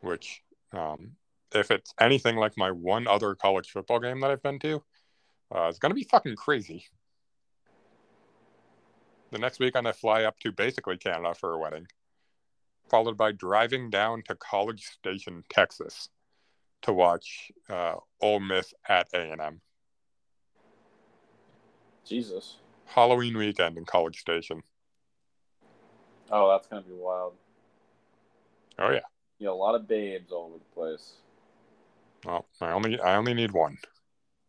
which, 0.00 0.42
um, 0.72 1.12
if 1.54 1.70
it's 1.70 1.94
anything 2.00 2.36
like 2.36 2.52
my 2.56 2.70
one 2.70 3.06
other 3.06 3.34
college 3.34 3.70
football 3.70 4.00
game 4.00 4.20
that 4.20 4.30
I've 4.30 4.42
been 4.42 4.58
to, 4.60 4.82
uh, 5.54 5.68
it's 5.68 5.78
going 5.78 5.90
to 5.90 5.94
be 5.94 6.04
fucking 6.04 6.36
crazy. 6.36 6.84
The 9.32 9.38
next 9.38 9.58
weekend, 9.58 9.78
I'm 9.78 9.84
gonna 9.84 9.94
fly 9.94 10.22
up 10.22 10.38
to 10.40 10.52
basically 10.52 10.96
Canada 10.96 11.34
for 11.34 11.52
a 11.52 11.58
wedding, 11.58 11.86
followed 12.88 13.16
by 13.16 13.32
driving 13.32 13.90
down 13.90 14.22
to 14.28 14.36
College 14.36 14.84
Station, 14.84 15.42
Texas, 15.50 16.08
to 16.82 16.92
watch 16.92 17.50
uh, 17.68 17.96
Ole 18.20 18.40
Miss 18.40 18.72
at 18.88 19.08
A 19.12 19.32
and 19.32 19.40
M. 19.40 19.60
Jesus. 22.04 22.58
Halloween 22.84 23.36
weekend 23.36 23.76
in 23.76 23.84
College 23.84 24.18
Station. 24.20 24.62
Oh, 26.30 26.50
that's 26.50 26.66
gonna 26.66 26.82
be 26.82 26.92
wild. 26.92 27.34
Oh 28.78 28.90
yeah. 28.90 29.00
Yeah, 29.38 29.50
a 29.50 29.52
lot 29.52 29.74
of 29.74 29.86
babes 29.86 30.32
all 30.32 30.46
over 30.46 30.58
the 30.58 30.74
place. 30.74 31.14
Well, 32.24 32.46
I 32.60 32.72
only 32.72 33.00
I 33.00 33.16
only 33.16 33.34
need 33.34 33.52
one. 33.52 33.78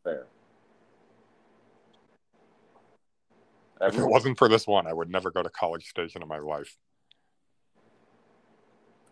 Fair. 0.04 0.26
If 3.80 3.96
it 3.96 4.06
wasn't 4.06 4.40
for 4.40 4.50
this 4.50 4.66
one, 4.66 4.88
I 4.88 4.94
would 4.94 5.10
never 5.10 5.30
go 5.30 5.44
to 5.44 5.50
College 5.50 5.88
Station 5.88 6.24
in 6.24 6.28
my 6.28 6.40
life. 6.40 6.76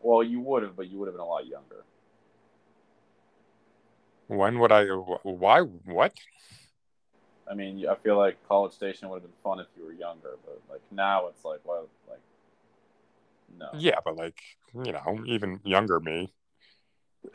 well, 0.05 0.23
you 0.23 0.39
would 0.39 0.61
have, 0.61 0.75
but 0.75 0.89
you 0.89 0.99
would 0.99 1.07
have 1.07 1.15
been 1.15 1.21
a 1.21 1.25
lot 1.25 1.47
younger. 1.47 1.83
When 4.27 4.59
would 4.59 4.71
I? 4.71 4.85
Why? 4.85 5.61
What? 5.61 6.13
I 7.49 7.53
mean, 7.55 7.87
I 7.87 7.95
feel 7.95 8.17
like 8.17 8.37
College 8.47 8.73
Station 8.73 9.09
would 9.09 9.21
have 9.21 9.23
been 9.23 9.41
fun 9.43 9.59
if 9.59 9.67
you 9.77 9.83
were 9.83 9.93
younger, 9.93 10.37
but 10.45 10.61
like 10.69 10.81
now 10.91 11.27
it's 11.27 11.43
like, 11.43 11.59
well, 11.63 11.87
like, 12.09 12.19
no. 13.57 13.69
Yeah, 13.77 13.99
but 14.03 14.15
like 14.15 14.39
you 14.73 14.91
know, 14.91 15.23
even 15.25 15.59
younger 15.63 15.99
me, 15.99 16.33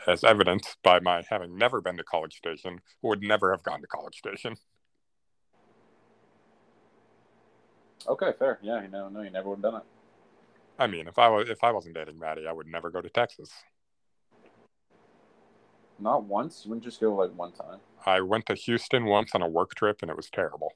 as 0.06 0.24
evidenced 0.24 0.76
by 0.82 1.00
my 1.00 1.22
having 1.28 1.56
never 1.56 1.80
been 1.80 1.96
to 1.96 2.04
College 2.04 2.34
Station, 2.34 2.80
would 3.02 3.22
never 3.22 3.50
have 3.50 3.62
gone 3.62 3.80
to 3.80 3.86
College 3.86 4.16
Station. 4.16 4.56
Okay, 8.08 8.32
fair. 8.38 8.58
Yeah, 8.62 8.82
you 8.82 8.88
know, 8.88 9.08
no, 9.08 9.22
you 9.22 9.30
never 9.30 9.50
would 9.50 9.56
have 9.56 9.62
done 9.62 9.74
it. 9.76 9.86
I 10.78 10.86
mean, 10.86 11.06
if 11.06 11.18
I 11.18 11.28
was 11.28 11.48
if 11.48 11.62
I 11.62 11.72
wasn't 11.72 11.94
dating 11.94 12.18
Maddie, 12.18 12.46
I 12.46 12.52
would 12.52 12.66
never 12.66 12.90
go 12.90 13.00
to 13.00 13.10
Texas. 13.10 13.50
Not 15.98 16.24
once. 16.24 16.62
You 16.64 16.70
wouldn't 16.70 16.84
just 16.84 17.00
go 17.00 17.14
like 17.14 17.36
one 17.36 17.52
time. 17.52 17.80
I 18.06 18.22
went 18.22 18.46
to 18.46 18.54
Houston 18.54 19.04
once 19.04 19.34
on 19.34 19.42
a 19.42 19.48
work 19.48 19.74
trip, 19.74 19.98
and 20.00 20.10
it 20.10 20.16
was 20.16 20.30
terrible. 20.30 20.72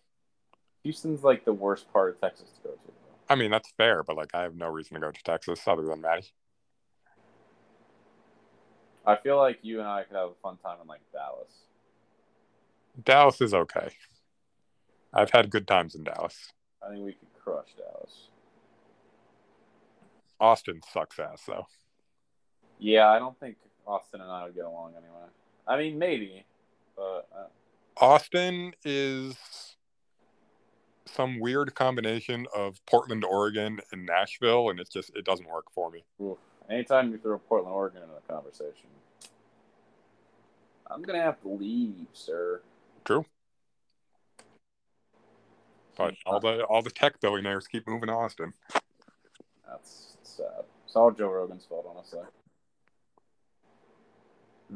Houston's 0.82 1.24
like 1.24 1.46
the 1.46 1.52
worst 1.54 1.90
part 1.90 2.10
of 2.10 2.20
Texas 2.20 2.50
to 2.56 2.68
go 2.68 2.74
to. 2.74 3.03
I 3.28 3.34
mean, 3.36 3.50
that's 3.50 3.70
fair, 3.76 4.02
but 4.02 4.16
like 4.16 4.34
I 4.34 4.42
have 4.42 4.54
no 4.54 4.68
reason 4.68 4.94
to 4.94 5.00
go 5.00 5.10
to 5.10 5.22
Texas 5.22 5.60
other 5.66 5.82
than 5.82 6.00
Maddie. 6.00 6.32
I 9.06 9.16
feel 9.16 9.36
like 9.36 9.58
you 9.62 9.80
and 9.80 9.88
I 9.88 10.04
could 10.04 10.16
have 10.16 10.30
a 10.30 10.34
fun 10.42 10.56
time 10.58 10.78
in 10.82 10.88
like 10.88 11.00
Dallas. 11.12 11.52
Dallas 13.02 13.40
is 13.40 13.52
okay. 13.52 13.90
I've 15.12 15.30
had 15.30 15.50
good 15.50 15.66
times 15.66 15.94
in 15.94 16.04
Dallas. 16.04 16.52
I 16.82 16.90
think 16.90 17.04
we 17.04 17.12
could 17.12 17.28
crush 17.42 17.68
Dallas. 17.76 18.28
Austin 20.40 20.80
sucks 20.92 21.18
ass 21.18 21.42
though. 21.46 21.66
Yeah, 22.78 23.08
I 23.08 23.18
don't 23.18 23.38
think 23.38 23.56
Austin 23.86 24.20
and 24.20 24.30
I 24.30 24.44
would 24.44 24.54
get 24.54 24.64
along 24.64 24.92
anyway. 24.96 25.28
I 25.66 25.78
mean, 25.78 25.98
maybe, 25.98 26.44
but 26.96 27.28
uh, 27.34 28.04
Austin 28.04 28.72
is 28.84 29.36
some 31.06 31.38
weird 31.38 31.74
combination 31.74 32.46
of 32.54 32.84
Portland, 32.86 33.24
Oregon, 33.24 33.80
and 33.92 34.06
Nashville, 34.06 34.70
and 34.70 34.80
it 34.80 34.88
just 34.90 35.10
it 35.14 35.24
doesn't 35.24 35.48
work 35.48 35.66
for 35.70 35.90
me. 35.90 36.04
anytime 36.70 37.12
you 37.12 37.18
throw 37.18 37.38
Portland, 37.38 37.74
Oregon 37.74 38.02
into 38.02 38.14
the 38.14 38.32
conversation, 38.32 38.88
I'm 40.90 41.02
gonna 41.02 41.22
have 41.22 41.40
to 41.42 41.48
leave, 41.48 42.06
sir. 42.12 42.62
True. 43.04 43.24
But 45.96 46.14
all 46.26 46.40
the 46.40 46.64
all 46.64 46.82
the 46.82 46.90
tech 46.90 47.20
billionaires 47.20 47.66
keep 47.66 47.86
moving 47.86 48.08
to 48.08 48.14
Austin. 48.14 48.52
That's 49.68 50.16
sad. 50.22 50.64
It's 50.84 50.96
all 50.96 51.10
Joe 51.10 51.30
Rogan's 51.30 51.64
fault, 51.64 51.86
honestly. 51.88 52.20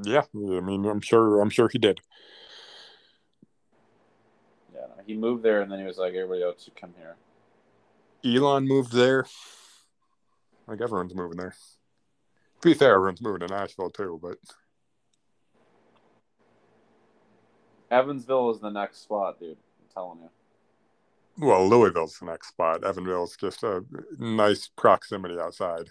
Yeah, 0.02 0.22
I 0.34 0.60
mean, 0.60 0.84
I'm 0.84 1.00
sure 1.00 1.40
I'm 1.40 1.50
sure 1.50 1.68
he 1.68 1.78
did. 1.78 2.00
He 5.08 5.16
moved 5.16 5.42
there, 5.42 5.62
and 5.62 5.72
then 5.72 5.78
he 5.78 5.86
was 5.86 5.96
like, 5.96 6.12
"Everybody 6.12 6.42
else 6.42 6.64
should 6.64 6.76
come 6.76 6.92
here." 6.98 7.16
Elon 8.22 8.68
moved 8.68 8.92
there. 8.92 9.24
Like 10.66 10.82
everyone's 10.82 11.14
moving 11.14 11.38
there. 11.38 11.54
To 12.60 12.68
be 12.68 12.74
fair, 12.74 12.92
everyone's 12.92 13.22
moving 13.22 13.40
to 13.40 13.46
Nashville 13.46 13.88
too, 13.88 14.20
but 14.22 14.36
Evansville 17.90 18.50
is 18.50 18.60
the 18.60 18.68
next 18.68 18.98
spot, 18.98 19.40
dude. 19.40 19.56
I'm 19.80 19.94
telling 19.94 20.18
you. 20.18 21.46
well, 21.46 21.66
Louisville's 21.66 22.18
the 22.18 22.26
next 22.26 22.48
spot. 22.48 22.84
Evanville's 22.84 23.34
just 23.34 23.62
a 23.62 23.82
nice 24.18 24.68
proximity 24.76 25.38
outside. 25.40 25.86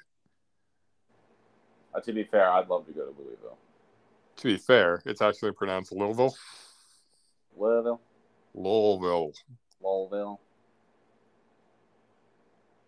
Uh, 1.91 2.01
to 2.01 2.13
be 2.13 2.23
fair, 2.23 2.51
I'd 2.51 2.67
love 2.69 2.85
to 2.85 2.91
go 2.91 3.05
to 3.05 3.19
Louisville. 3.19 3.57
To 4.35 4.43
be 4.43 4.57
fair, 4.57 5.01
it's 5.07 5.23
actually 5.23 5.53
pronounced 5.53 5.91
Louisville. 5.91 6.35
Louisville, 7.57 7.99
Louisville. 8.53 9.33
Louisville. 9.81 10.39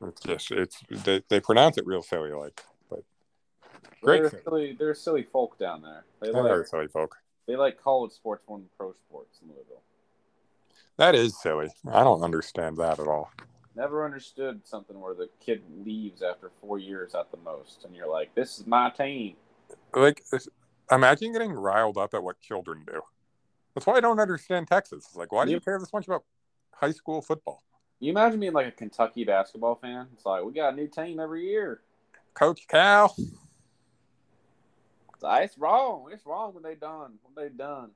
It's 0.01 0.21
just 0.21 0.51
it's 0.51 0.81
they, 0.89 1.21
they 1.29 1.39
pronounce 1.39 1.77
it 1.77 1.85
real 1.85 2.01
silly 2.01 2.31
like, 2.31 2.63
but 2.89 3.03
Great 4.01 4.21
They're 4.21 4.29
thing. 4.29 4.39
silly. 4.45 4.75
They're 4.79 4.95
silly 4.95 5.23
folk 5.23 5.59
down 5.59 5.81
there. 5.81 6.05
They 6.21 6.31
they 6.31 6.39
like 6.39 6.67
silly 6.67 6.87
folk. 6.87 7.15
they 7.47 7.55
like 7.57 7.81
college 7.81 8.13
sports 8.13 8.43
more 8.47 8.59
than 8.59 8.69
pro 8.77 8.93
sports 8.93 9.39
in 9.41 9.49
Louisville. 9.49 9.81
That 10.97 11.15
is 11.15 11.39
silly. 11.41 11.69
I 11.91 12.03
don't 12.03 12.23
understand 12.23 12.77
that 12.77 12.99
at 12.99 13.07
all. 13.07 13.31
Never 13.75 14.03
understood 14.03 14.61
something 14.65 14.99
where 14.99 15.13
the 15.13 15.29
kid 15.39 15.63
leaves 15.85 16.21
after 16.21 16.51
four 16.61 16.79
years 16.79 17.13
at 17.15 17.31
the 17.31 17.37
most, 17.37 17.83
and 17.85 17.95
you're 17.95 18.09
like, 18.09 18.33
"This 18.35 18.59
is 18.59 18.67
my 18.67 18.89
team." 18.89 19.35
Like, 19.93 20.23
Imagine 20.91 21.31
getting 21.33 21.51
riled 21.51 21.97
up 21.97 22.13
at 22.15 22.23
what 22.23 22.39
children 22.41 22.83
do. 22.85 23.01
That's 23.73 23.85
why 23.85 23.95
I 23.95 23.99
don't 23.99 24.19
understand 24.19 24.67
Texas. 24.67 25.05
It's 25.05 25.15
like, 25.15 25.31
why 25.31 25.45
do 25.45 25.51
you 25.51 25.57
You- 25.57 25.61
care 25.61 25.79
this 25.79 25.93
much 25.93 26.07
about 26.07 26.23
high 26.73 26.91
school 26.91 27.21
football? 27.21 27.63
You 27.99 28.11
imagine 28.11 28.39
being 28.39 28.53
like 28.53 28.67
a 28.67 28.71
Kentucky 28.71 29.25
basketball 29.25 29.75
fan? 29.75 30.07
It's 30.13 30.25
like 30.25 30.43
we 30.43 30.53
got 30.53 30.73
a 30.73 30.75
new 30.75 30.87
team 30.87 31.19
every 31.19 31.45
year. 31.45 31.81
Coach 32.33 32.65
Cal, 32.67 33.13
It's, 33.17 35.23
like, 35.23 35.45
it's 35.45 35.57
wrong. 35.57 36.09
It's 36.13 36.25
wrong 36.25 36.53
what 36.53 36.63
they 36.63 36.75
done. 36.75 37.19
What 37.23 37.35
they 37.35 37.49
done. 37.49 37.91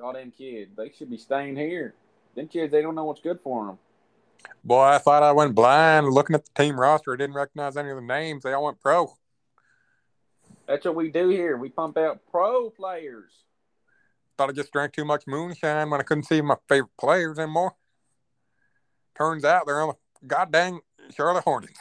All 0.00 0.12
them 0.12 0.30
kids. 0.30 0.76
They 0.76 0.90
should 0.90 1.10
be 1.10 1.16
staying 1.16 1.56
here. 1.56 1.94
Them 2.36 2.46
kids, 2.46 2.70
they 2.70 2.82
don't 2.82 2.94
know 2.94 3.04
what's 3.04 3.20
good 3.20 3.40
for 3.40 3.66
them. 3.66 3.78
boy, 4.62 4.82
I 4.82 4.98
thought 4.98 5.24
I 5.24 5.32
went 5.32 5.54
blind 5.56 6.06
looking 6.10 6.36
at 6.36 6.44
the 6.44 6.62
team 6.62 6.78
roster. 6.78 7.14
I 7.14 7.16
didn't 7.16 7.34
recognize 7.34 7.76
any 7.76 7.90
of 7.90 7.96
the 7.96 8.02
names. 8.02 8.44
They 8.44 8.52
all 8.52 8.64
went 8.64 8.80
pro. 8.80 9.12
That's 10.66 10.84
what 10.84 10.94
we 10.94 11.10
do 11.10 11.30
here. 11.30 11.56
We 11.56 11.70
pump 11.70 11.96
out 11.96 12.20
pro 12.30 12.70
players. 12.70 13.32
Thought 14.36 14.50
I 14.50 14.52
just 14.52 14.72
drank 14.72 14.92
too 14.92 15.04
much 15.04 15.24
moonshine 15.26 15.88
when 15.88 16.00
I 16.00 16.04
couldn't 16.04 16.24
see 16.24 16.42
my 16.42 16.56
favorite 16.68 16.96
players 17.00 17.38
anymore. 17.38 17.74
Turns 19.16 19.44
out 19.44 19.66
they're 19.66 19.80
on 19.80 19.94
the 20.20 20.26
goddamn 20.26 20.80
Charlotte 21.14 21.44
Hornets. 21.44 21.80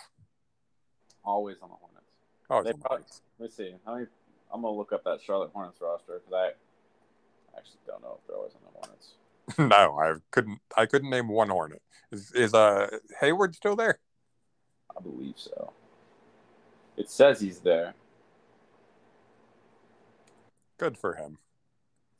Always 1.23 1.57
on 1.61 1.69
the 1.69 1.75
Hornets. 1.75 2.05
Oh, 2.49 2.63
They 2.63 2.73
probably, 2.73 3.05
let's 3.39 3.57
see. 3.57 3.73
How 3.85 3.95
many, 3.95 4.07
I'm 4.53 4.61
gonna 4.61 4.75
look 4.75 4.93
up 4.93 5.03
that 5.03 5.19
Charlotte 5.21 5.51
Hornets 5.53 5.79
roster 5.81 6.21
because 6.25 6.33
I 6.33 7.57
actually 7.57 7.79
don't 7.85 8.01
know 8.01 8.19
if 8.21 8.27
they're 8.27 8.37
always 8.37 8.53
on 8.53 8.61
the 8.63 8.87
Hornets. 8.87 9.15
no, 9.57 9.99
I 9.99 10.15
couldn't. 10.31 10.59
I 10.77 10.85
couldn't 10.85 11.09
name 11.09 11.27
one 11.27 11.49
Hornet. 11.49 11.81
Is 12.11 12.31
is 12.31 12.53
uh 12.53 12.87
Hayward 13.19 13.55
still 13.55 13.75
there? 13.75 13.99
I 14.95 15.01
believe 15.01 15.35
so. 15.37 15.73
It 16.95 17.09
says 17.09 17.41
he's 17.41 17.59
there. 17.59 17.95
Good 20.77 20.97
for 20.97 21.15
him. 21.15 21.37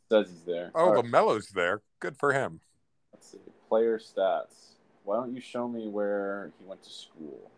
Says 0.10 0.30
he's 0.30 0.42
there. 0.42 0.72
Oh, 0.76 0.86
All 0.86 0.94
right, 0.94 1.06
LaMelo's 1.06 1.48
there. 1.50 1.82
Good 2.00 2.18
for 2.18 2.34
him. 2.34 2.62
let's 3.14 3.32
see. 3.32 3.40
Player 3.68 3.98
stats. 4.00 4.74
Why 5.04 5.18
don't 5.18 5.34
you 5.34 5.42
show 5.42 5.68
me 5.68 5.88
where 5.88 6.52
he 6.60 6.66
went 6.66 6.84
to 6.84 6.90
school? 6.90 7.52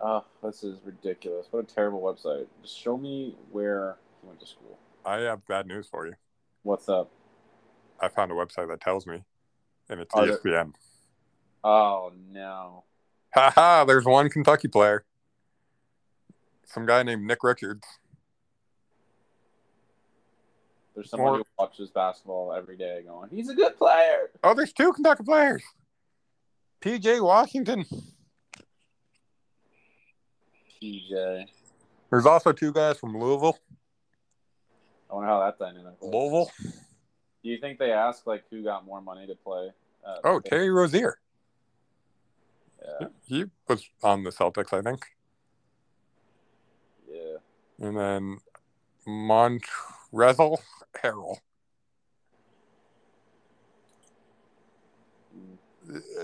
Oh, 0.00 0.24
this 0.42 0.62
is 0.62 0.78
ridiculous. 0.84 1.46
What 1.50 1.60
a 1.64 1.74
terrible 1.74 2.00
website. 2.00 2.46
Just 2.62 2.78
show 2.78 2.96
me 2.96 3.34
where 3.50 3.96
he 4.20 4.28
went 4.28 4.40
to 4.40 4.46
school. 4.46 4.78
I 5.04 5.18
have 5.20 5.46
bad 5.46 5.66
news 5.66 5.88
for 5.88 6.06
you. 6.06 6.14
What's 6.62 6.88
up? 6.88 7.10
I 8.00 8.08
found 8.08 8.30
a 8.30 8.34
website 8.34 8.68
that 8.68 8.80
tells 8.80 9.06
me, 9.06 9.24
and 9.88 10.00
it's 10.00 10.14
Are 10.14 10.26
ESPN. 10.26 10.72
Oh 11.64 12.12
no. 12.32 12.84
Ha 13.34 13.50
ha! 13.54 13.84
There's 13.84 14.04
one 14.04 14.28
Kentucky 14.28 14.68
player. 14.68 15.04
Some 16.64 16.84
guy 16.86 17.02
named 17.02 17.26
Nick 17.26 17.42
Richards. 17.42 17.86
There's 20.96 21.10
someone 21.10 21.34
Or- 21.34 21.36
who 21.38 21.44
watches 21.58 21.90
basketball 21.90 22.52
every 22.54 22.76
day 22.76 23.02
going, 23.06 23.28
he's 23.30 23.50
a 23.50 23.54
good 23.54 23.76
player. 23.76 24.30
Oh, 24.42 24.54
there's 24.54 24.72
two 24.72 24.92
Kentucky 24.94 25.22
players. 25.24 25.62
PJ 26.80 27.20
Washington. 27.22 27.84
PJ. 30.82 31.46
There's 32.10 32.26
also 32.26 32.52
two 32.52 32.72
guys 32.72 32.98
from 32.98 33.16
Louisville. 33.18 33.58
I 35.10 35.14
wonder 35.14 35.28
how 35.28 35.40
that 35.40 35.58
dynamic 35.58 36.00
works. 36.00 36.14
Louisville. 36.14 36.50
Do 36.62 37.50
you 37.50 37.58
think 37.60 37.78
they 37.78 37.92
ask 37.92 38.26
like 38.26 38.44
who 38.50 38.64
got 38.64 38.84
more 38.84 39.00
money 39.00 39.26
to 39.26 39.34
play? 39.34 39.70
Uh, 40.04 40.16
Oh, 40.24 40.40
Terry 40.40 40.70
Rozier. 40.70 41.18
Yeah, 43.00 43.08
He 43.26 43.44
was 43.68 43.88
on 44.02 44.24
the 44.24 44.30
Celtics, 44.30 44.72
I 44.72 44.80
think. 44.82 45.04
yeah. 47.08 47.36
And 47.78 47.96
then 47.96 48.38
Montrezl 50.16 50.58
Harrell. 51.02 51.36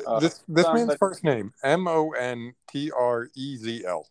Uh, 0.06 0.18
this 0.18 0.42
this 0.48 0.66
man's 0.66 0.88
like- 0.88 0.98
first 0.98 1.22
name 1.22 1.52
M 1.62 1.86
O 1.86 2.10
N 2.12 2.54
T 2.68 2.90
R 2.90 3.28
E 3.34 3.56
Z 3.56 3.84
L. 3.86 4.08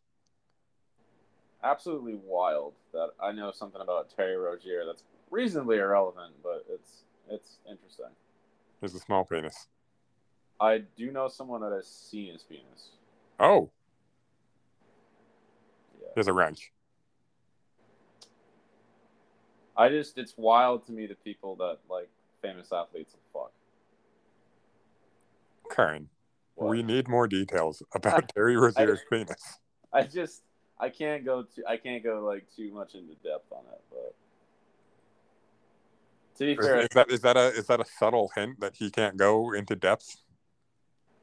Absolutely 1.63 2.15
wild 2.15 2.73
that 2.93 3.09
I 3.21 3.31
know 3.31 3.51
something 3.51 3.81
about 3.81 4.09
Terry 4.15 4.35
Rozier 4.37 4.85
that's 4.85 5.03
reasonably 5.29 5.77
irrelevant, 5.77 6.35
but 6.41 6.65
it's 6.69 7.03
it's 7.29 7.57
interesting. 7.69 8.07
Is 8.81 8.95
a 8.95 8.99
small 8.99 9.25
penis. 9.25 9.67
I 10.59 10.79
do 10.97 11.11
know 11.11 11.27
someone 11.27 11.61
that 11.61 11.71
has 11.71 11.87
seen 11.87 12.33
his 12.33 12.43
penis. 12.43 12.91
Oh, 13.39 13.69
Yeah. 16.01 16.07
there's 16.15 16.27
a 16.27 16.33
wrench. 16.33 16.71
I 19.75 19.89
just 19.89 20.17
it's 20.17 20.33
wild 20.37 20.85
to 20.87 20.91
me 20.91 21.07
the 21.07 21.15
people 21.15 21.55
that 21.57 21.77
like 21.89 22.09
famous 22.41 22.71
athletes 22.71 23.13
and 23.13 23.21
fuck. 23.33 23.51
Karen, 25.73 26.09
What? 26.55 26.69
we 26.69 26.83
need 26.83 27.07
more 27.07 27.27
details 27.27 27.81
about 27.95 28.31
Terry 28.35 28.57
Rozier's 28.57 29.01
penis. 29.09 29.59
I 29.93 30.03
just 30.03 30.43
I 30.79 30.89
can't 30.89 31.23
go 31.23 31.43
to 31.43 31.63
I 31.67 31.77
can't 31.77 32.03
go 32.03 32.25
like 32.25 32.45
too 32.55 32.71
much 32.73 32.95
into 32.95 33.15
depth 33.23 33.51
on 33.51 33.63
it, 33.71 33.81
but 33.89 34.15
to 36.37 36.45
be 36.45 36.53
Is, 36.53 36.65
fair, 36.65 36.81
is 36.81 36.87
that 36.93 37.11
is 37.11 37.21
that 37.21 37.37
a 37.37 37.47
is 37.49 37.67
that 37.67 37.79
a 37.79 37.85
subtle 37.85 38.31
hint 38.35 38.59
that 38.59 38.75
he 38.75 38.89
can't 38.89 39.17
go 39.17 39.53
into 39.53 39.75
depth? 39.75 40.17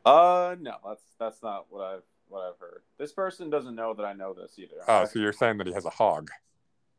uh 0.07 0.57
no, 0.61 0.77
that's 0.87 1.03
that's 1.19 1.43
not 1.43 1.67
what 1.71 1.83
I've 1.85 2.03
what 2.29 2.43
I've 2.43 2.59
heard. 2.59 2.83
This 2.99 3.13
person 3.13 3.51
doesn't 3.51 3.75
know 3.75 3.95
that 3.95 4.05
I 4.05 4.13
know 4.13 4.33
this 4.33 4.59
either. 4.59 4.77
Oh, 4.87 5.05
so 5.05 5.19
you're 5.19 5.33
saying 5.33 5.59
that 5.59 5.67
he 5.67 5.73
has 5.73 5.85
a 5.85 5.91
hog? 5.91 6.31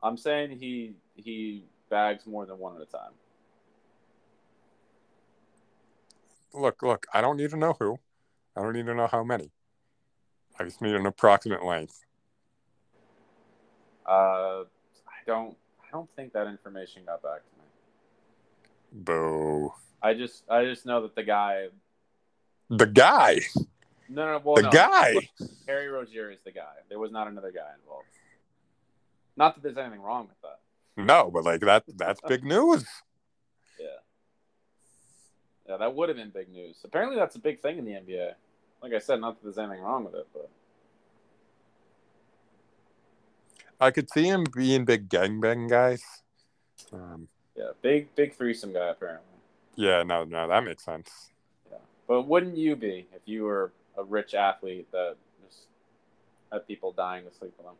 I'm 0.01 0.17
saying 0.17 0.57
he 0.59 0.93
he 1.15 1.65
bags 1.89 2.25
more 2.25 2.45
than 2.45 2.57
one 2.57 2.75
at 2.75 2.81
a 2.81 2.85
time. 2.85 3.11
Look, 6.53 6.81
look. 6.81 7.05
I 7.13 7.21
don't 7.21 7.37
need 7.37 7.49
to 7.51 7.57
know 7.57 7.75
who. 7.79 7.99
I 8.55 8.61
don't 8.61 8.73
need 8.73 8.85
to 8.87 8.95
know 8.95 9.07
how 9.07 9.23
many. 9.23 9.51
I 10.59 10.63
just 10.63 10.81
need 10.81 10.95
an 10.95 11.05
approximate 11.05 11.63
length. 11.63 12.01
Uh, 14.05 14.63
I 15.07 15.21
don't 15.27 15.55
I 15.83 15.91
don't 15.91 16.09
think 16.15 16.33
that 16.33 16.47
information 16.47 17.03
got 17.05 17.21
back 17.21 17.41
to 17.41 17.57
me. 17.59 19.03
Boo. 19.03 19.71
I 20.01 20.13
just 20.13 20.43
I 20.49 20.65
just 20.65 20.85
know 20.85 21.01
that 21.03 21.15
the 21.15 21.23
guy 21.23 21.67
The 22.69 22.87
guy. 22.87 23.41
no 24.09 24.25
no 24.25 24.41
well 24.43 24.55
The 24.55 24.63
no, 24.63 24.69
guy. 24.71 25.29
Terry 25.65 25.87
Rozier 25.87 26.31
is 26.31 26.39
the 26.43 26.51
guy. 26.51 26.73
There 26.89 26.99
was 26.99 27.11
not 27.11 27.27
another 27.27 27.51
guy 27.51 27.69
involved. 27.81 28.07
Not 29.39 29.55
that 29.55 29.63
there's 29.63 29.77
anything 29.77 30.01
wrong 30.01 30.27
with 30.27 30.39
that. 30.41 30.59
No, 31.01 31.31
but 31.31 31.45
like 31.45 31.61
that 31.61 31.85
that's 31.95 32.21
big 32.27 32.43
news. 32.43 32.85
Yeah. 33.79 33.85
Yeah, 35.69 35.77
that 35.77 35.95
would 35.95 36.09
have 36.09 36.17
been 36.17 36.31
big 36.31 36.49
news. 36.49 36.75
Apparently, 36.83 37.15
that's 37.15 37.35
a 37.35 37.39
big 37.39 37.61
thing 37.61 37.77
in 37.77 37.85
the 37.85 37.91
NBA. 37.93 38.33
Like 38.83 38.91
I 38.93 38.99
said, 38.99 39.21
not 39.21 39.35
that 39.35 39.43
there's 39.43 39.57
anything 39.57 39.81
wrong 39.81 40.03
with 40.03 40.15
it, 40.15 40.27
but 40.33 40.49
I 43.79 43.91
could 43.91 44.09
see 44.11 44.25
him 44.25 44.43
being 44.53 44.83
big 44.83 45.07
gangbang 45.07 45.69
guys. 45.69 46.01
Um, 46.91 47.29
yeah, 47.55 47.69
big 47.81 48.13
big 48.15 48.35
threesome 48.35 48.73
guy 48.73 48.89
apparently. 48.89 49.25
yeah, 49.75 50.03
no, 50.03 50.25
no, 50.25 50.47
that 50.49 50.63
makes 50.65 50.83
sense. 50.83 51.09
Yeah, 51.71 51.77
But 52.07 52.23
wouldn't 52.23 52.57
you 52.57 52.75
be 52.75 53.07
if 53.15 53.21
you 53.25 53.43
were 53.43 53.71
a 53.97 54.03
rich 54.03 54.33
athlete 54.33 54.91
that 54.91 55.15
just 55.45 55.61
had 56.51 56.67
people 56.67 56.91
dying 56.91 57.23
to 57.23 57.33
sleep 57.33 57.53
with 57.57 57.65
them? 57.67 57.75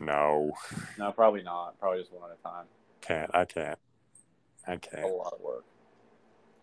No, 0.00 0.52
No, 0.98 1.12
probably 1.12 1.42
not. 1.42 1.78
Probably 1.78 2.00
just 2.00 2.12
one 2.12 2.30
at 2.30 2.38
a 2.38 2.42
time. 2.42 2.66
can't. 3.00 3.30
I 3.34 3.44
can't. 3.44 3.78
I 4.66 4.72
A 4.74 4.78
can't. 4.78 5.04
A 5.04 5.06
lot 5.08 5.32
of 5.32 5.40
work. 5.40 5.64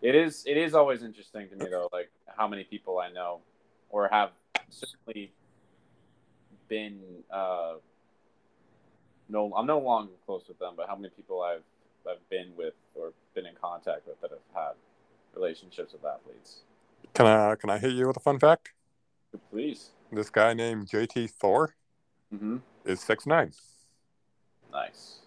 It 0.02 0.14
is. 0.14 0.44
It 0.46 0.56
is 0.56 0.74
always 0.74 1.02
interesting 1.02 1.48
to 1.50 1.56
me 1.56 1.66
though, 1.70 1.88
like 1.92 2.10
how 2.36 2.48
many 2.48 2.64
people 2.64 2.98
I 2.98 3.10
know 3.10 3.40
or 3.90 4.08
have 4.08 4.30
certainly 4.70 5.32
been. 6.68 7.00
Uh, 7.30 7.74
no, 9.28 9.52
I'm 9.54 9.66
no 9.66 9.78
longer 9.78 10.12
close 10.26 10.48
with 10.48 10.58
them, 10.58 10.74
but 10.76 10.88
how 10.88 10.96
many 10.96 11.10
people 11.10 11.42
I've 11.42 11.62
I've 12.10 12.26
been 12.30 12.52
with 12.56 12.74
or 12.94 13.12
been 13.34 13.46
in 13.46 13.54
contact 13.60 14.06
with 14.06 14.20
that 14.22 14.30
have 14.30 14.40
had 14.54 14.72
relationships 15.34 15.92
with 15.92 16.04
athletes. 16.04 16.62
Can 17.14 17.26
I 17.26 17.54
can 17.56 17.70
I 17.70 17.78
hit 17.78 17.92
you 17.92 18.06
with 18.08 18.16
a 18.16 18.20
fun 18.20 18.38
fact? 18.38 18.72
Please. 19.50 19.90
This 20.10 20.30
guy 20.30 20.54
named 20.54 20.88
JT 20.88 21.30
Thor 21.30 21.74
Mm-hmm. 22.34 22.58
Is 22.84 23.00
six 23.00 23.26
nine. 23.26 23.52
Nice. 24.72 25.20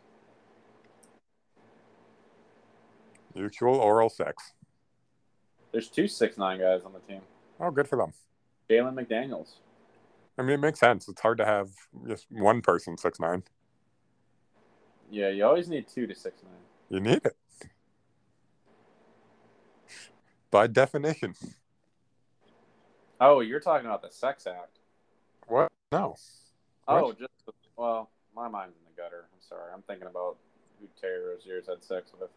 Mutual 3.35 3.75
oral 3.75 4.09
sex. 4.09 4.53
There's 5.71 5.89
two 5.89 6.07
six 6.07 6.37
nine 6.37 6.59
guys 6.59 6.83
on 6.83 6.93
the 6.93 6.99
team. 6.99 7.21
Oh, 7.59 7.71
good 7.71 7.87
for 7.87 7.97
them. 7.97 8.13
Jalen 8.69 8.93
McDaniels. 8.93 9.55
I 10.37 10.41
mean, 10.41 10.51
it 10.51 10.59
makes 10.59 10.79
sense. 10.79 11.07
It's 11.07 11.21
hard 11.21 11.37
to 11.37 11.45
have 11.45 11.69
just 12.07 12.27
one 12.29 12.61
person 12.61 12.97
six 12.97 13.19
nine. 13.19 13.43
Yeah, 15.11 15.29
you 15.29 15.45
always 15.45 15.67
need 15.67 15.87
two 15.87 16.07
to 16.07 16.15
six 16.15 16.41
nine. 16.43 16.53
You 16.89 16.99
need 16.99 17.21
it 17.25 17.35
by 20.53 20.67
definition. 20.67 21.33
Oh, 23.19 23.39
you're 23.39 23.59
talking 23.59 23.87
about 23.87 24.01
the 24.01 24.11
sex 24.11 24.45
act. 24.45 24.79
What? 25.47 25.71
No. 25.91 26.15
Oh, 26.87 27.01
What? 27.07 27.19
just 27.19 27.31
well, 27.77 28.09
my 28.35 28.47
mind's 28.47 28.75
in 28.77 28.83
the 28.95 29.01
gutter. 29.01 29.25
I'm 29.33 29.41
sorry. 29.41 29.71
I'm 29.73 29.81
thinking 29.83 30.07
about 30.07 30.37
who 30.79 30.87
Terry 30.99 31.23
Rozier's 31.33 31.67
had 31.67 31.83
sex 31.83 32.11
with. 32.19 32.29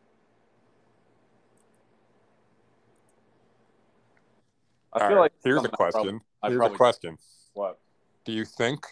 I 4.93 5.01
All 5.01 5.09
feel 5.09 5.17
right, 5.17 5.23
like 5.23 5.33
here's 5.45 5.65
a 5.65 5.69
question. 5.69 6.21
Here's 6.45 6.57
probably- 6.59 6.75
a 6.75 6.79
question. 6.79 7.19
What? 7.55 7.79
Do 8.25 8.33
you 8.33 8.45
think 8.45 8.87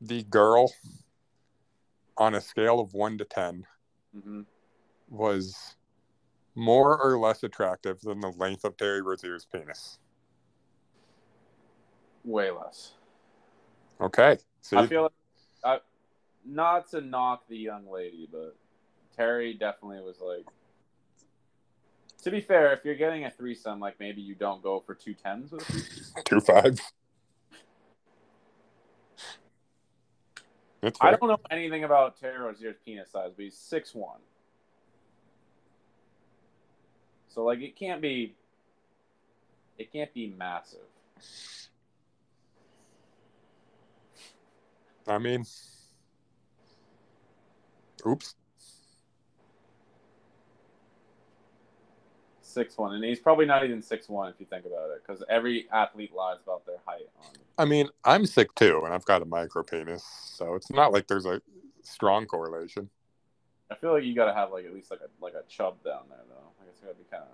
the 0.00 0.22
girl 0.24 0.72
on 2.16 2.34
a 2.34 2.40
scale 2.40 2.80
of 2.80 2.94
one 2.94 3.18
to 3.18 3.24
ten 3.24 3.66
hmm 4.12 4.42
was 5.08 5.76
more 6.54 7.00
or 7.00 7.18
less 7.18 7.42
attractive 7.42 8.00
than 8.00 8.20
the 8.20 8.30
length 8.30 8.64
of 8.64 8.76
Terry 8.76 9.00
Rozier's 9.00 9.46
penis? 9.46 9.98
Way 12.24 12.50
less. 12.50 12.92
Okay. 14.00 14.38
See, 14.62 14.76
I 14.76 14.86
feel 14.86 15.02
like, 15.02 15.12
I, 15.64 15.78
not 16.44 16.90
to 16.90 17.00
knock 17.00 17.48
the 17.48 17.56
young 17.56 17.90
lady, 17.90 18.28
but 18.30 18.56
Terry 19.16 19.54
definitely 19.54 20.00
was 20.00 20.20
like. 20.20 20.46
To 22.22 22.32
be 22.32 22.40
fair, 22.40 22.72
if 22.72 22.84
you're 22.84 22.96
getting 22.96 23.24
a 23.24 23.30
threesome, 23.30 23.78
like 23.78 24.00
maybe 24.00 24.20
you 24.20 24.34
don't 24.34 24.62
go 24.62 24.80
for 24.80 24.94
two 24.94 25.14
tens 25.14 25.52
with 25.52 26.14
two 26.24 26.40
fives. 26.40 26.80
I 31.00 31.10
don't 31.10 31.28
know 31.28 31.38
anything 31.50 31.84
about 31.84 32.18
Terry 32.20 32.38
Rozier's 32.38 32.76
penis 32.84 33.10
size, 33.10 33.30
but 33.36 33.44
he's 33.44 33.56
six 33.56 33.94
one. 33.94 34.20
So 37.28 37.44
like 37.44 37.60
it 37.60 37.76
can't 37.76 38.00
be 38.00 38.34
it 39.78 39.92
can't 39.92 40.12
be 40.12 40.34
massive. 40.36 40.80
I 45.08 45.18
mean, 45.18 45.44
oops. 48.06 48.34
Six 52.42 52.76
one. 52.76 52.94
And 52.94 53.04
he's 53.04 53.20
probably 53.20 53.46
not 53.46 53.64
even 53.64 53.82
six 53.82 54.08
one 54.08 54.30
if 54.30 54.36
you 54.38 54.46
think 54.46 54.64
about 54.66 54.90
it, 54.90 55.02
because 55.06 55.22
every 55.28 55.68
athlete 55.72 56.14
lies 56.14 56.38
about 56.42 56.66
their 56.66 56.78
height 56.86 57.08
on 57.20 57.26
I 57.58 57.64
mean, 57.64 57.88
I'm 58.04 58.24
sick 58.26 58.54
too, 58.54 58.82
and 58.84 58.94
I've 58.94 59.04
got 59.04 59.22
a 59.22 59.24
micro 59.24 59.62
penis, 59.62 60.04
so 60.24 60.54
it's 60.54 60.70
not 60.70 60.92
like 60.92 61.08
there's 61.08 61.26
a 61.26 61.40
strong 61.82 62.26
correlation. 62.26 62.88
I 63.70 63.74
feel 63.74 63.92
like 63.92 64.04
you 64.04 64.14
gotta 64.14 64.32
have 64.34 64.50
like 64.52 64.64
at 64.64 64.72
least 64.72 64.90
like 64.90 65.00
a 65.00 65.08
like 65.22 65.34
a 65.34 65.42
chub 65.48 65.82
down 65.84 66.02
there 66.08 66.18
though. 66.28 66.48
Like 66.58 66.68
it's 66.70 66.80
gotta 66.80 66.94
be 66.94 67.04
kinda 67.10 67.26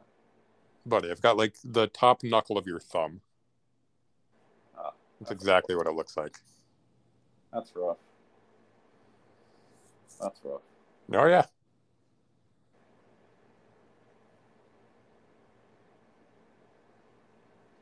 Buddy, 0.87 1.11
I've 1.11 1.23
got 1.23 1.37
like 1.37 1.55
the 1.65 1.87
top 1.87 2.23
knuckle 2.23 2.59
of 2.59 2.67
your 2.67 2.81
thumb. 2.81 3.21
Ah, 4.77 4.93
That's 5.21 5.31
that's- 5.31 5.33
exactly 5.33 5.77
what 5.77 5.87
it 5.87 5.95
looks 5.95 6.17
like. 6.17 6.39
That's 7.55 7.73
rough. 7.77 7.97
That's 10.21 10.41
rough. 10.45 10.61
Oh 11.13 11.27
yeah. 11.27 11.45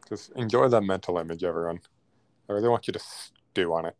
Just 0.08 0.32
enjoy 0.32 0.68
that 0.68 0.82
mental 0.82 1.16
image, 1.18 1.42
everyone. 1.42 1.80
I 2.48 2.52
really 2.52 2.68
want 2.68 2.86
you 2.86 2.92
to 2.92 3.00
stew 3.00 3.72
on 3.72 3.86
it. 3.86 3.96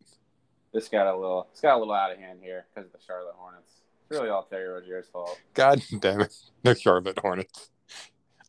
This 0.71 0.87
got 0.87 1.07
a 1.07 1.15
little 1.15 1.47
it's 1.51 1.61
got 1.61 1.75
a 1.75 1.79
little 1.79 1.93
out 1.93 2.11
of 2.11 2.19
hand 2.19 2.39
here 2.41 2.65
because 2.73 2.87
of 2.87 2.93
the 2.93 3.05
Charlotte 3.05 3.35
Hornets. 3.35 3.81
It's 4.09 4.19
really 4.19 4.29
all 4.29 4.43
Terry 4.43 4.67
Rozier's 4.67 5.07
fault. 5.07 5.39
God 5.55 5.81
damn 5.99 6.21
it, 6.21 6.35
the 6.61 6.75
Charlotte 6.75 7.17
Hornets. 7.17 7.71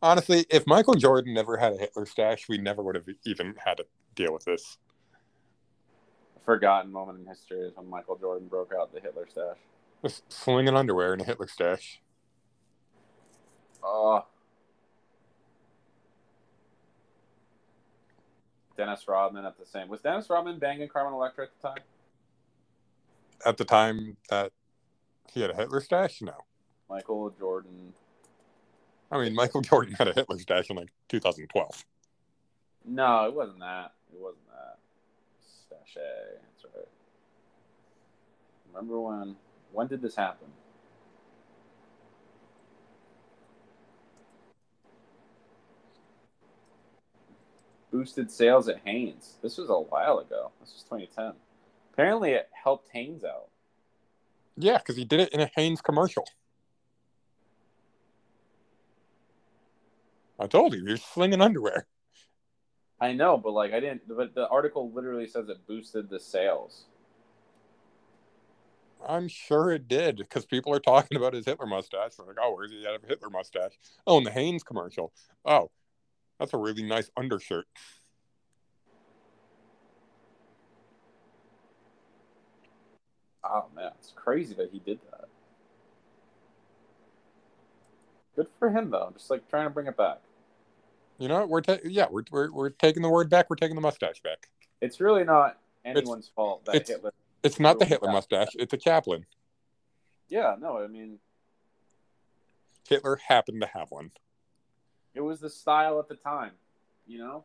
Honestly, 0.03 0.45
if 0.51 0.67
Michael 0.67 0.95
Jordan 0.95 1.33
never 1.33 1.57
had 1.57 1.73
a 1.73 1.79
Hitler 1.79 2.05
stash, 2.05 2.49
we 2.49 2.59
never 2.59 2.83
would 2.83 2.95
have 2.95 3.09
even 3.25 3.55
had 3.65 3.79
to 3.79 3.87
deal 4.15 4.35
with 4.35 4.45
this. 4.45 4.77
Forgotten 6.45 6.93
moment 6.93 7.21
in 7.21 7.27
history 7.27 7.61
is 7.61 7.77
when 7.77 7.89
Michael 7.89 8.17
Jordan 8.17 8.49
broke 8.49 8.73
out 8.79 8.93
the 8.93 9.01
Hitler 9.01 9.27
stash. 9.31 9.57
Just 10.03 10.31
slinging 10.31 10.77
underwear 10.77 11.15
in 11.15 11.21
a 11.21 11.25
Hitler 11.25 11.49
stash. 11.49 12.01
Oh. 13.83 14.27
Dennis 18.77 19.07
Rodman 19.09 19.47
at 19.47 19.59
the 19.59 19.65
same. 19.65 19.89
Was 19.89 20.01
Dennis 20.01 20.29
Rodman 20.29 20.59
banging 20.59 20.89
Carmen 20.89 21.15
Electra 21.15 21.45
at 21.45 21.51
the 21.61 21.69
time? 21.69 21.79
At 23.47 23.57
the 23.57 23.65
time 23.65 24.17
that 24.31 24.53
he 25.33 25.41
had 25.41 25.51
a 25.51 25.55
Hitler 25.55 25.81
stash, 25.81 26.21
no. 26.21 26.35
Michael 26.91 27.31
Jordan. 27.39 27.95
I 29.11 29.19
mean, 29.19 29.35
Michael 29.35 29.61
Jordan 29.63 29.95
had 29.95 30.09
a 30.09 30.13
Hitler 30.13 30.39
stash 30.39 30.71
in 30.71 30.77
like 30.77 30.93
2012. 31.09 31.85
No, 32.87 33.25
it 33.27 33.35
wasn't 33.35 33.61
that. 33.61 33.93
It 34.13 34.21
wasn't 34.21 34.44
Stache. 35.95 36.41
That's 36.43 36.75
right. 36.75 36.89
Remember 38.73 39.01
when? 39.01 39.37
When 39.73 39.87
did 39.87 40.03
this 40.03 40.17
happen? 40.17 40.49
Boosted 47.93 48.31
sales 48.31 48.69
at 48.69 48.81
Hanes. 48.85 49.37
This 49.41 49.57
was 49.57 49.71
a 49.71 49.79
while 49.79 50.19
ago. 50.19 50.51
This 50.61 50.73
was 50.75 50.83
2010. 50.83 51.33
Apparently, 51.93 52.33
it 52.33 52.49
helped 52.53 52.89
Hanes 52.93 53.23
out. 53.23 53.49
Yeah, 54.57 54.79
because 54.79 54.97
he 54.97 55.05
did 55.05 55.21
it 55.21 55.33
in 55.33 55.41
a 55.41 55.51
Hanes 55.55 55.81
commercial. 55.81 56.25
I 60.41 60.49
told 60.49 60.75
you, 60.75 60.85
you're 60.85 60.97
slinging 60.97 61.41
underwear. 61.41 61.87
I 63.05 63.13
know, 63.13 63.37
but 63.37 63.53
like 63.53 63.75
I 63.75 63.81
didn't. 63.81 64.03
But 64.09 64.35
the 64.35 64.49
article 64.49 64.91
literally 64.91 65.27
says 65.27 65.51
it 65.51 65.67
boosted 65.67 66.09
the 66.09 66.19
sales. 66.19 66.85
I'm 69.07 69.29
sure 69.29 69.73
it 69.73 69.87
did 69.87 70.17
because 70.17 70.47
people 70.47 70.73
are 70.73 70.81
talking 70.81 71.19
about 71.19 71.35
his 71.35 71.45
Hitler 71.45 71.67
mustache. 71.67 72.15
They're 72.17 72.27
like, 72.27 72.39
oh, 72.41 72.55
where's 72.55 72.71
he 72.71 72.83
have 72.85 73.05
a 73.05 73.07
Hitler 73.07 73.29
mustache? 73.29 73.73
Oh, 74.07 74.17
in 74.17 74.25
the 74.25 74.31
Hanes 74.31 74.63
commercial. 74.63 75.13
Oh, 75.45 75.71
that's 76.41 76.55
a 76.55 76.57
really 76.57 76.83
nice 76.83 77.11
undershirt. 77.15 77.67
Oh 83.45 83.67
man, 83.77 83.91
it's 83.99 84.15
crazy 84.17 84.55
that 84.55 84.71
he 84.73 84.79
did 84.79 84.99
that. 85.11 85.29
Good 88.35 88.47
for 88.59 88.71
him 88.71 88.91
though. 88.91 89.11
Just 89.13 89.29
like 89.29 89.47
trying 89.51 89.67
to 89.67 89.71
bring 89.71 89.89
it 89.89 89.97
back. 89.99 90.21
You 91.19 91.29
know, 91.29 91.47
we're 91.47 91.61
ta- 91.61 91.79
yeah, 91.85 92.07
we're, 92.11 92.25
we're 92.31 92.51
we're 92.53 92.71
taking 92.71 93.03
the 93.03 93.09
word 93.09 93.31
back. 93.31 93.49
We're 93.49 93.57
taking 93.57 93.77
the 93.77 93.81
mustache 93.83 94.21
back. 94.23 94.49
It's 94.81 95.01
really 95.01 95.25
not 95.25 95.59
anyone's 95.85 96.29
fault 96.35 96.65
that 96.67 96.75
it's- 96.75 96.89
Hitler. 96.89 97.13
It's 97.43 97.61
not 97.61 97.79
the 97.79 97.85
Hitler 97.85 98.11
mustache. 98.11 98.49
It's 98.55 98.73
a 98.73 98.77
Chaplin. 98.79 99.27
Yeah, 100.29 100.57
no, 100.59 100.83
I 100.83 100.87
mean 100.87 101.19
Hitler 102.89 103.17
happened 103.29 103.61
to 103.61 103.67
have 103.69 103.91
one. 103.91 104.11
it 105.15 105.21
was 105.21 105.41
the 105.41 105.51
style 105.51 105.99
at 106.01 106.09
the 106.09 106.15
time. 106.17 106.53
You 107.07 107.19
know, 107.19 107.45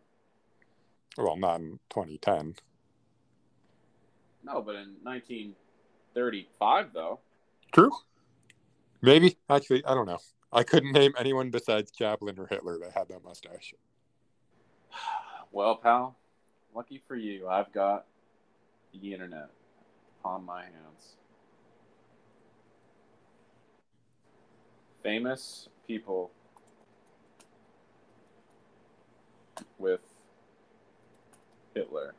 Well, 1.17 1.35
not 1.35 1.59
in 1.59 1.79
2010. 1.89 2.55
no, 4.45 4.61
but 4.61 4.75
in 4.75 4.95
1935 5.03 6.93
though. 6.93 7.19
True. 7.73 7.91
Maybe 9.01 9.37
actually, 9.49 9.83
I 9.85 9.93
don't 9.93 10.05
know. 10.07 10.19
I 10.51 10.63
couldn't 10.63 10.93
name 10.93 11.13
anyone 11.17 11.51
besides 11.51 11.91
Chaplin 11.91 12.39
or 12.39 12.47
Hitler 12.47 12.79
that 12.79 12.91
had 12.93 13.07
that 13.09 13.23
mustache. 13.23 13.73
Well, 15.51 15.75
pal, 15.75 16.15
lucky 16.75 17.01
for 17.07 17.15
you, 17.15 17.47
I've 17.47 17.71
got 17.71 18.05
the 18.93 19.13
internet 19.13 19.49
on 20.23 20.45
my 20.45 20.63
hands. 20.63 21.15
Famous 25.03 25.69
people 25.87 26.31
with 29.77 30.01
Hitler. 31.73 32.13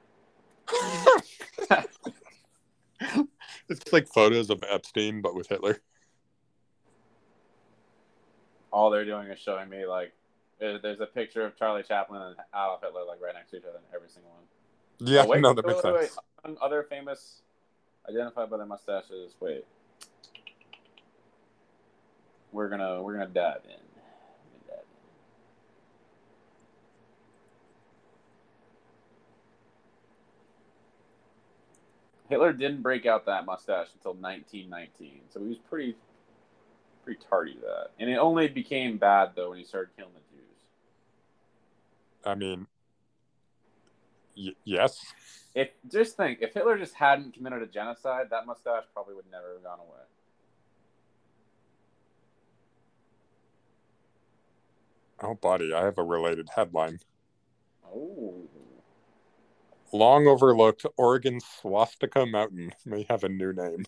it's 3.68 3.92
like 3.92 4.08
photos 4.08 4.50
of 4.50 4.64
Epstein, 4.68 5.20
but 5.20 5.34
with 5.34 5.48
Hitler. 5.48 5.80
All 8.72 8.90
they're 8.90 9.04
doing 9.04 9.26
is 9.28 9.38
showing 9.38 9.68
me 9.68 9.86
like 9.86 10.12
there's 10.58 11.00
a 11.00 11.06
picture 11.06 11.44
of 11.44 11.56
Charlie 11.56 11.82
Chaplin 11.82 12.20
and 12.22 12.36
Adolf 12.54 12.82
Hitler 12.82 13.04
like 13.04 13.20
right 13.22 13.34
next 13.34 13.50
to 13.50 13.56
each 13.56 13.64
other 13.64 13.78
in 13.78 13.94
every 13.94 14.08
single 14.08 14.30
one. 14.30 14.42
Yeah, 14.98 15.22
Oh, 15.24 15.28
wait, 15.28 15.40
no, 15.40 15.54
that 15.54 15.64
wait, 15.64 15.72
makes 15.74 15.84
wait, 15.84 16.00
sense. 16.10 16.18
wait. 16.44 16.56
Other 16.60 16.82
famous 16.82 17.40
identified 18.08 18.50
by 18.50 18.58
their 18.58 18.66
mustaches. 18.66 19.34
Wait, 19.40 19.64
we're 22.52 22.68
gonna 22.68 23.02
we're 23.02 23.14
gonna 23.14 23.26
dive 23.26 23.62
in. 23.64 23.70
We're 23.70 24.60
gonna 24.60 24.66
dive 24.68 24.84
in. 24.84 24.86
Hitler 32.28 32.52
didn't 32.52 32.82
break 32.82 33.06
out 33.06 33.26
that 33.26 33.44
mustache 33.46 33.88
until 33.94 34.12
1919, 34.14 35.22
so 35.30 35.40
he 35.40 35.46
was 35.48 35.58
pretty 35.58 35.96
pretty 37.04 37.20
tardy 37.28 37.56
that, 37.62 37.88
and 37.98 38.08
it 38.10 38.16
only 38.16 38.48
became 38.48 38.96
bad 38.98 39.32
though 39.34 39.50
when 39.50 39.58
he 39.58 39.64
started 39.64 39.90
killing 39.96 40.12
the 40.14 40.36
Jews. 40.36 40.64
I 42.24 42.34
mean, 42.34 42.66
Y- 44.36 44.54
yes. 44.64 45.04
If 45.54 45.70
just 45.90 46.16
think, 46.16 46.38
if 46.40 46.54
Hitler 46.54 46.78
just 46.78 46.94
hadn't 46.94 47.34
committed 47.34 47.62
a 47.62 47.66
genocide, 47.66 48.28
that 48.30 48.46
mustache 48.46 48.84
probably 48.94 49.14
would 49.14 49.30
never 49.30 49.54
have 49.54 49.62
gone 49.64 49.80
away. 49.80 50.00
Oh, 55.22 55.34
buddy, 55.34 55.74
I 55.74 55.84
have 55.84 55.98
a 55.98 56.02
related 56.04 56.48
headline. 56.54 57.00
Oh, 57.84 58.48
Long 59.92 60.28
overlooked 60.28 60.86
Oregon 60.96 61.40
Swastika 61.40 62.24
Mountain 62.24 62.72
may 62.86 63.04
have 63.10 63.24
a 63.24 63.28
new 63.28 63.52
name. 63.52 63.84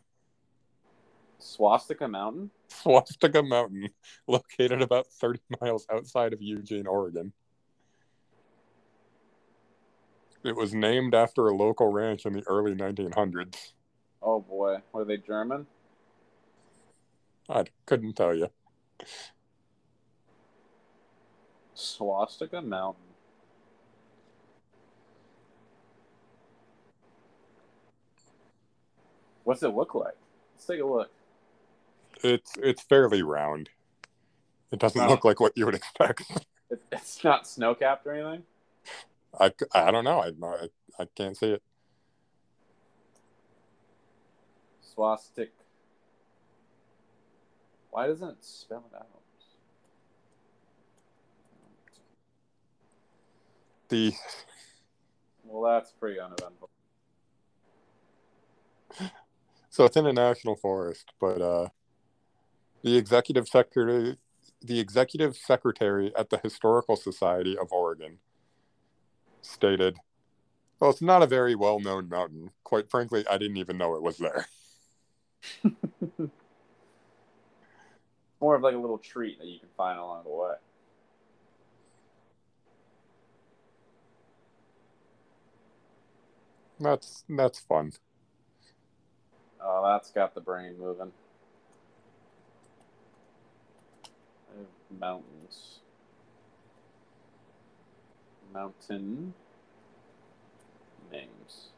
Swastika 1.38 2.08
Mountain. 2.08 2.50
Swastika 2.82 3.42
Mountain, 3.42 3.88
located 4.26 4.82
about 4.82 5.06
30 5.06 5.40
miles 5.60 5.86
outside 5.92 6.32
of 6.32 6.40
Eugene, 6.40 6.86
Oregon. 6.86 7.32
It 10.44 10.56
was 10.56 10.74
named 10.74 11.14
after 11.14 11.46
a 11.46 11.54
local 11.54 11.92
ranch 11.92 12.26
in 12.26 12.32
the 12.32 12.42
early 12.48 12.74
1900s. 12.74 13.72
Oh 14.20 14.40
boy, 14.40 14.78
were 14.92 15.04
they 15.04 15.18
German? 15.18 15.66
I 17.48 17.64
couldn't 17.86 18.14
tell 18.14 18.34
you. 18.34 18.48
Swastika 21.74 22.60
Mountain. 22.60 23.02
What's 29.44 29.62
it 29.62 29.68
look 29.68 29.94
like? 29.94 30.14
Let's 30.54 30.66
take 30.66 30.80
a 30.80 30.86
look. 30.86 31.10
It's 32.22 32.52
it's 32.58 32.82
fairly 32.82 33.22
round. 33.22 33.70
It 34.70 34.78
doesn't 34.78 35.00
Oh. 35.00 35.08
look 35.08 35.24
like 35.24 35.40
what 35.40 35.52
you 35.56 35.66
would 35.66 35.74
expect. 35.74 36.22
It's 36.90 37.22
not 37.22 37.46
snow 37.46 37.74
capped 37.74 38.06
or 38.06 38.12
anything. 38.12 38.44
I, 39.38 39.52
I 39.74 39.90
don't 39.90 40.04
know. 40.04 40.20
I, 40.20 40.28
I 40.46 40.68
I 41.00 41.06
can't 41.14 41.36
see 41.36 41.52
it. 41.52 41.62
Swastik. 44.96 45.48
Why 47.90 48.06
doesn't 48.06 48.28
it 48.30 48.36
spell 48.44 48.84
it 48.92 48.96
out? 48.96 49.08
The 53.88 54.14
Well, 55.44 55.70
that's 55.70 55.92
pretty 55.92 56.18
uneventful. 56.18 56.70
so 59.68 59.84
it's 59.84 59.96
in 59.96 60.06
a 60.06 60.12
national 60.12 60.56
forest, 60.56 61.12
but 61.20 61.42
uh, 61.42 61.68
the 62.82 62.96
executive 62.96 63.48
secretary, 63.48 64.18
the 64.60 64.80
executive 64.80 65.36
secretary 65.36 66.12
at 66.16 66.30
the 66.30 66.38
Historical 66.38 66.96
Society 66.96 67.56
of 67.56 67.72
Oregon, 67.72 68.18
stated, 69.40 69.98
"Well, 70.80 70.90
it's 70.90 71.02
not 71.02 71.22
a 71.22 71.26
very 71.26 71.54
well-known 71.54 72.08
mountain. 72.08 72.50
Quite 72.64 72.90
frankly, 72.90 73.24
I 73.28 73.38
didn't 73.38 73.56
even 73.56 73.78
know 73.78 73.94
it 73.94 74.02
was 74.02 74.18
there." 74.18 74.46
More 78.40 78.56
of 78.56 78.62
like 78.62 78.74
a 78.74 78.78
little 78.78 78.98
treat 78.98 79.38
that 79.38 79.46
you 79.46 79.60
can 79.60 79.68
find 79.76 79.98
along 79.98 80.24
the 80.24 80.30
way. 80.30 80.54
That's 86.80 87.24
that's 87.28 87.60
fun. 87.60 87.92
Oh, 89.64 89.82
that's 89.86 90.10
got 90.10 90.34
the 90.34 90.40
brain 90.40 90.76
moving. 90.76 91.12
Mountains. 94.98 95.80
Mountain 98.52 99.34
names. 101.10 101.68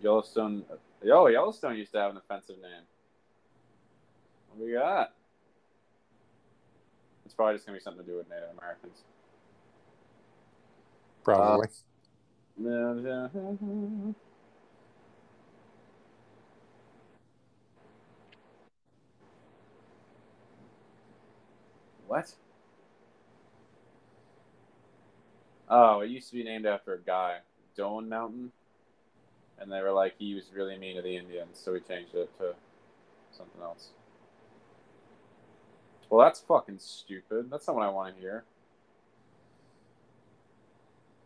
Yellowstone. 0.00 0.64
Yo, 1.02 1.26
Yellowstone 1.26 1.76
used 1.76 1.92
to 1.92 1.98
have 1.98 2.10
an 2.10 2.16
offensive 2.16 2.56
name. 2.60 2.82
What 4.50 4.66
we 4.66 4.72
got? 4.72 5.12
It's 7.24 7.34
probably 7.34 7.54
just 7.54 7.66
gonna 7.66 7.78
be 7.78 7.82
something 7.82 8.04
to 8.04 8.10
do 8.10 8.16
with 8.16 8.28
Native 8.28 8.50
Americans. 8.58 9.02
Probably. 11.24 11.68
Uh, 12.60 14.12
What? 22.12 22.30
Oh, 25.70 26.00
it 26.00 26.10
used 26.10 26.28
to 26.28 26.34
be 26.34 26.44
named 26.44 26.66
after 26.66 26.92
a 26.92 26.98
guy, 26.98 27.38
Doane 27.74 28.06
Mountain, 28.06 28.52
and 29.58 29.72
they 29.72 29.80
were 29.80 29.92
like 29.92 30.16
he 30.18 30.34
was 30.34 30.44
really 30.54 30.76
mean 30.76 30.96
to 30.96 31.00
the 31.00 31.16
Indians, 31.16 31.58
so 31.58 31.72
we 31.72 31.80
changed 31.80 32.14
it 32.14 32.28
to 32.36 32.52
something 33.30 33.62
else. 33.62 33.92
Well, 36.10 36.22
that's 36.22 36.40
fucking 36.40 36.80
stupid. 36.80 37.50
That's 37.50 37.66
not 37.66 37.76
what 37.76 37.86
I 37.86 37.88
want 37.88 38.14
to 38.14 38.20
hear. 38.20 38.44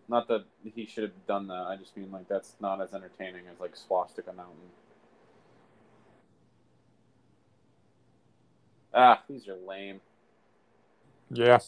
Not 0.09 0.29
that 0.29 0.45
he 0.73 0.87
should 0.87 1.03
have 1.03 1.27
done 1.27 1.49
that. 1.49 1.67
I 1.67 1.75
just 1.75 1.97
mean 1.97 2.13
like 2.13 2.29
that's 2.29 2.55
not 2.61 2.81
as 2.81 2.95
entertaining 2.95 3.49
as 3.53 3.59
like 3.59 3.75
Swastika 3.75 4.33
Mountain. 4.33 4.71
Ah, 8.95 9.25
these 9.29 9.49
are 9.49 9.57
lame. 9.57 10.01
Yeah. 11.31 11.59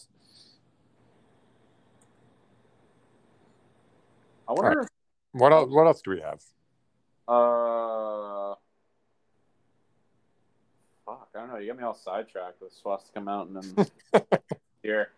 I 4.47 4.53
wonder. 4.53 4.87
What 5.33 5.51
else? 5.51 5.69
What 5.69 5.87
else 5.87 6.01
do 6.01 6.11
we 6.11 6.21
have? 6.21 6.41
Uh, 7.27 8.55
fuck, 11.05 11.29
I 11.35 11.39
don't 11.39 11.49
know. 11.49 11.57
You 11.57 11.67
got 11.67 11.77
me 11.77 11.83
all 11.83 11.93
sidetracked 11.93 12.61
with 12.61 12.73
Swastika 12.73 13.21
Mountain 13.21 13.57
and 13.57 13.91
here. 14.83 15.09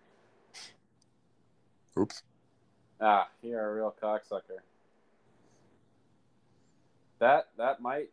Oops. 1.98 2.24
Ah, 3.00 3.30
you're 3.42 3.66
a 3.66 3.74
real 3.74 3.96
cocksucker. 4.02 4.60
That 7.20 7.48
that 7.58 7.82
might 7.82 8.10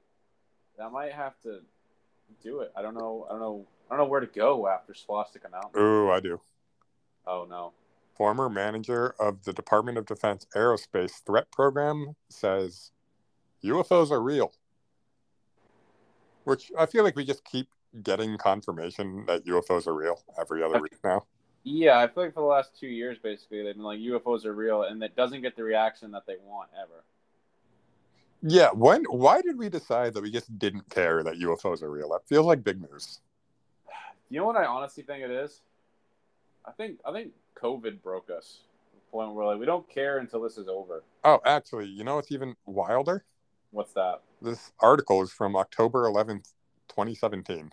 that 0.76 0.93
might 0.93 1.12
have 1.12 1.39
to 1.43 1.61
do 2.43 2.61
it. 2.61 2.72
I 2.76 2.83
don't 2.83 2.95
know. 2.95 3.26
I 3.29 3.33
don't 3.33 3.41
know. 3.41 3.66
I 3.91 3.97
don't 3.97 4.05
know 4.05 4.11
where 4.11 4.20
to 4.20 4.26
go 4.26 4.68
after 4.68 4.95
Swastika 4.95 5.49
Mountain. 5.49 5.81
Ooh, 5.81 6.11
I 6.11 6.20
do. 6.20 6.41
Oh 7.26 7.47
no. 7.49 7.72
former 8.18 8.51
manager 8.51 9.14
of 9.20 9.45
the 9.45 9.53
Department 9.53 9.97
of 9.97 10.05
Defense 10.05 10.47
Aerospace 10.55 11.22
Threat 11.24 11.51
Program, 11.53 12.16
says 12.29 12.91
UFOs 13.64 14.11
are 14.11 14.20
real. 14.20 14.53
Which 16.45 16.72
I 16.76 16.87
feel 16.87 17.05
like 17.05 17.16
we 17.16 17.24
just 17.24 17.45
keep 17.45 17.68
getting 18.03 18.37
confirmation 18.37 19.24
that 19.26 19.47
UFOs 19.47 19.87
are 19.87 19.95
real 19.95 20.20
every 20.39 20.62
other 20.62 20.81
week 20.81 20.97
now. 21.05 21.24
Yeah, 21.62 21.99
I 21.99 22.09
feel 22.09 22.24
like 22.24 22.35
for 22.35 22.41
the 22.41 22.47
last 22.47 22.79
two 22.79 22.87
years, 22.89 23.18
basically, 23.22 23.62
they've 23.62 23.74
been 23.74 23.85
like 23.85 23.99
UFOs 24.01 24.45
are 24.45 24.55
real, 24.55 24.83
and 24.83 25.03
it 25.03 25.14
doesn't 25.14 25.43
get 25.43 25.57
the 25.57 25.62
reaction 25.62 26.11
that 26.12 26.26
they 26.26 26.37
want 26.45 26.70
ever. 26.81 27.05
Yeah, 28.43 28.70
when 28.70 29.05
why 29.05 29.41
did 29.43 29.59
we 29.59 29.68
decide 29.68 30.14
that 30.14 30.22
we 30.22 30.30
just 30.30 30.57
didn't 30.59 30.89
care 30.91 31.22
that 31.24 31.34
UFOs 31.34 31.82
are 31.82 31.91
real? 31.91 32.11
That 32.11 32.26
feels 32.28 32.47
like 32.47 32.62
big 32.62 32.80
news. 32.80 33.20
You 34.30 34.41
know 34.41 34.47
what 34.47 34.57
I 34.57 34.64
honestly 34.64 35.03
think 35.03 35.24
it 35.24 35.30
is? 35.30 35.62
I 36.64 36.70
think 36.72 36.99
I 37.05 37.12
think 37.12 37.32
COVID 37.61 38.03
broke 38.03 38.30
us. 38.30 38.61
to 38.93 38.97
The 38.97 39.11
point 39.11 39.34
where 39.34 39.47
like 39.47 39.59
we 39.59 39.66
don't 39.66 39.89
care 39.89 40.18
until 40.18 40.43
this 40.43 40.57
is 40.57 40.68
over. 40.68 41.03
Oh, 41.24 41.41
actually, 41.45 41.86
you 41.86 42.05
know 42.05 42.16
what's 42.16 42.30
even 42.30 42.55
wilder? 42.66 43.24
What's 43.70 43.93
that? 43.95 44.22
This 44.41 44.72
article 44.80 45.22
is 45.22 45.32
from 45.32 45.57
October 45.57 46.05
11th, 46.05 46.53
2017. 46.89 47.72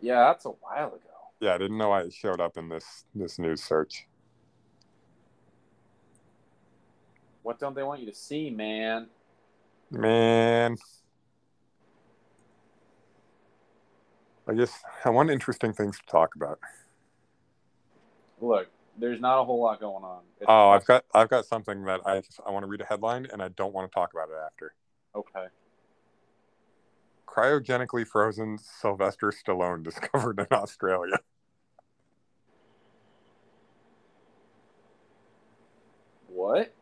Yeah, 0.00 0.24
that's 0.26 0.44
a 0.46 0.50
while 0.50 0.88
ago. 0.88 1.00
Yeah, 1.40 1.54
I 1.54 1.58
didn't 1.58 1.76
know 1.78 1.92
I 1.92 2.08
showed 2.08 2.40
up 2.40 2.56
in 2.56 2.68
this 2.68 3.04
this 3.14 3.38
news 3.38 3.62
search. 3.62 4.06
What 7.46 7.60
don't 7.60 7.76
they 7.76 7.84
want 7.84 8.00
you 8.00 8.06
to 8.06 8.12
see, 8.12 8.50
man? 8.50 9.06
Man. 9.92 10.76
I 14.48 14.54
guess 14.54 14.82
I 15.04 15.10
want 15.10 15.30
interesting 15.30 15.72
things 15.72 15.96
to 15.96 16.06
talk 16.06 16.34
about. 16.34 16.58
Look, 18.40 18.66
there's 18.98 19.20
not 19.20 19.40
a 19.40 19.44
whole 19.44 19.62
lot 19.62 19.78
going 19.78 20.02
on. 20.02 20.22
It's 20.40 20.46
Oh, 20.48 20.70
I've 20.70 20.84
got 20.86 21.04
I've 21.14 21.28
got 21.28 21.46
something 21.46 21.84
that 21.84 22.00
I 22.04 22.18
just, 22.18 22.40
I 22.44 22.50
want 22.50 22.64
to 22.64 22.66
read 22.66 22.80
a 22.80 22.84
headline 22.84 23.28
and 23.32 23.40
I 23.40 23.46
don't 23.50 23.72
want 23.72 23.88
to 23.88 23.94
talk 23.94 24.12
about 24.12 24.28
it 24.28 24.36
after. 24.44 24.74
okay. 25.14 25.46
Cryogenically 27.28 28.04
frozen 28.08 28.58
Sylvester 28.58 29.30
Stallone 29.30 29.84
discovered 29.84 30.40
in 30.40 30.48
Australia. 30.50 31.20
What? 36.26 36.72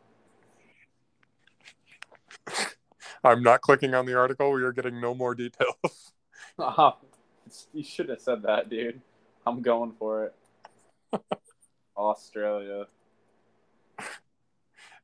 I'm 3.25 3.43
not 3.43 3.61
clicking 3.61 3.93
on 3.93 4.05
the 4.05 4.15
article. 4.17 4.51
We 4.51 4.63
are 4.63 4.71
getting 4.71 5.01
no 5.01 5.13
more 5.13 5.35
details. 5.35 5.75
Oh, 6.57 6.93
you 7.73 7.83
should 7.83 8.07
have 8.07 8.21
said 8.21 8.43
that, 8.43 8.69
dude. 8.69 9.01
I'm 9.45 9.61
going 9.61 9.91
for 9.99 10.25
it. 10.25 10.35
Australia. 11.97 12.85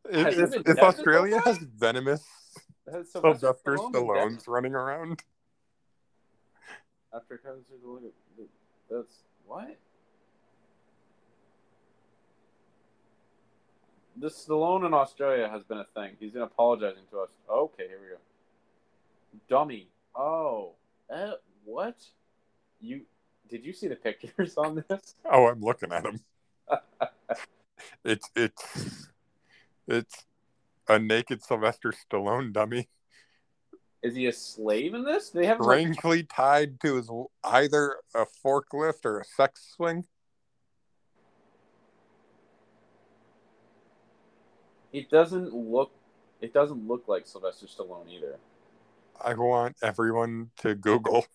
If, 0.09 0.36
Has 0.38 0.53
if, 0.53 0.67
if 0.67 0.80
Australia 0.80 1.41
has 1.43 1.57
venomous 1.57 2.26
Has 2.89 3.11
Sylvester 3.11 3.76
Stallone? 3.76 3.91
Stallones 3.91 4.47
running 4.47 4.74
around, 4.74 5.24
After 7.13 7.38
Kaiser 7.38 7.76
look 7.84 8.03
at 8.03 8.45
that's 8.89 9.24
what? 9.45 9.78
This 14.22 14.45
Stallone 14.45 14.86
in 14.86 14.93
Australia 14.93 15.49
has 15.49 15.63
been 15.63 15.80
a 15.80 15.88
thing. 15.95 16.11
He's 16.19 16.32
been 16.32 16.43
apologizing 16.43 17.01
to 17.09 17.22
us. 17.22 17.30
Okay, 17.49 17.88
here 17.88 17.97
we 17.99 18.09
go. 18.09 18.19
Dummy. 19.49 19.88
Oh, 20.15 20.74
uh, 21.11 21.32
what? 21.65 21.95
You 22.80 23.01
did 23.49 23.65
you 23.65 23.74
see 23.74 23.88
the 23.88 23.95
pictures 23.95 24.57
on 24.57 24.84
this? 24.88 25.15
oh, 25.26 25.47
I'm 25.47 25.61
looking 25.61 25.91
at 25.91 26.05
him. 26.05 26.19
it's 28.05 28.30
it's 28.36 29.09
it's 29.88 30.26
a 30.88 30.99
naked 30.99 31.43
Sylvester 31.43 31.91
Stallone 31.91 32.53
dummy, 32.53 32.89
Is 34.03 34.15
he 34.15 34.28
a 34.28 34.34
slave 34.34 34.93
in 34.93 35.03
this? 35.03 35.32
They 35.32 35.47
have 35.47 35.59
him, 35.59 35.65
like, 36.03 36.30
tied 36.30 36.80
to 36.82 36.97
his 36.97 37.09
either 37.43 37.95
a 38.13 38.28
forklift 38.45 39.03
or 39.03 39.19
a 39.19 39.26
sex 39.26 39.74
swing. 39.76 40.05
It 44.93 45.09
doesn't 45.09 45.53
look. 45.53 45.91
It 46.41 46.53
doesn't 46.53 46.87
look 46.87 47.07
like 47.07 47.27
Sylvester 47.27 47.67
Stallone 47.67 48.09
either. 48.09 48.37
I 49.23 49.33
want 49.35 49.75
everyone 49.83 50.49
to 50.57 50.73
Google 50.73 51.25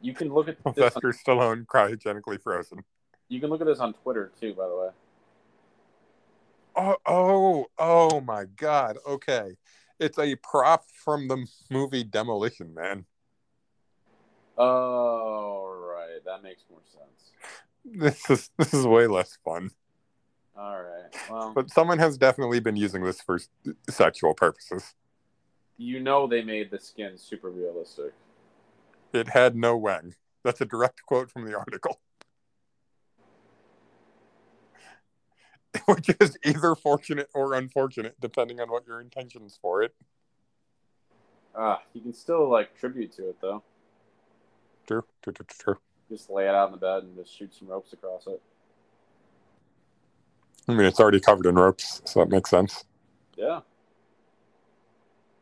You 0.00 0.14
can 0.14 0.32
look 0.32 0.48
at 0.48 0.56
this. 0.58 0.66
On, 0.66 0.74
Sylvester 0.74 1.12
Stallone 1.12 1.66
cryogenically 1.66 2.40
frozen. 2.40 2.84
you 3.28 3.40
can 3.40 3.50
look 3.50 3.60
at 3.60 3.66
this 3.66 3.80
on 3.80 3.92
Twitter 3.94 4.30
too. 4.40 4.54
By 4.54 4.68
the 4.68 4.76
way, 4.76 4.88
Oh, 6.76 6.96
oh, 7.06 7.66
oh 7.78 8.20
my 8.20 8.44
God. 8.56 8.96
Okay. 9.06 9.56
It's 9.98 10.18
a 10.18 10.36
prop 10.36 10.84
from 11.04 11.28
the 11.28 11.46
movie 11.70 12.02
Demolition 12.04 12.72
Man. 12.74 13.04
oh 14.58 15.92
right, 15.94 16.20
that 16.24 16.42
makes 16.42 16.64
more 16.70 16.80
sense. 16.92 17.30
This 17.84 18.30
is 18.30 18.50
this 18.58 18.72
is 18.74 18.86
way 18.86 19.06
less 19.06 19.38
fun. 19.44 19.70
All 20.56 20.82
right. 20.82 21.14
Well, 21.30 21.52
But 21.54 21.70
someone 21.70 21.98
has 21.98 22.18
definitely 22.18 22.60
been 22.60 22.76
using 22.76 23.04
this 23.04 23.20
for 23.20 23.38
sexual 23.88 24.34
purposes. 24.34 24.94
you 25.78 25.98
know 26.00 26.26
they 26.26 26.42
made 26.42 26.70
the 26.70 26.78
skin 26.78 27.16
super 27.16 27.50
realistic. 27.50 28.12
It 29.12 29.28
had 29.28 29.56
no 29.56 29.76
wang. 29.76 30.14
That's 30.44 30.60
a 30.60 30.64
direct 30.64 31.02
quote 31.06 31.30
from 31.30 31.44
the 31.44 31.56
article. 31.56 32.00
Which 35.86 36.10
is 36.20 36.36
either 36.44 36.74
fortunate 36.74 37.28
or 37.34 37.54
unfortunate, 37.54 38.16
depending 38.20 38.60
on 38.60 38.70
what 38.70 38.86
your 38.86 39.00
intentions 39.00 39.58
for 39.60 39.82
it. 39.82 39.94
Ah, 41.54 41.82
you 41.92 42.00
can 42.00 42.12
still 42.12 42.48
like 42.48 42.78
tribute 42.78 43.12
to 43.12 43.28
it 43.30 43.36
though. 43.40 43.62
True, 44.86 45.04
true, 45.22 45.32
true, 45.32 45.46
true. 45.48 45.78
Just 46.10 46.28
lay 46.30 46.44
it 46.48 46.54
out 46.54 46.66
in 46.68 46.72
the 46.72 46.78
bed 46.78 47.04
and 47.04 47.16
just 47.16 47.36
shoot 47.36 47.54
some 47.54 47.68
ropes 47.68 47.92
across 47.92 48.26
it. 48.26 48.40
I 50.68 50.74
mean, 50.74 50.86
it's 50.86 51.00
already 51.00 51.20
covered 51.20 51.46
in 51.46 51.56
ropes, 51.56 52.02
so 52.04 52.20
that 52.20 52.28
makes 52.28 52.50
sense. 52.50 52.84
Yeah. 53.36 53.60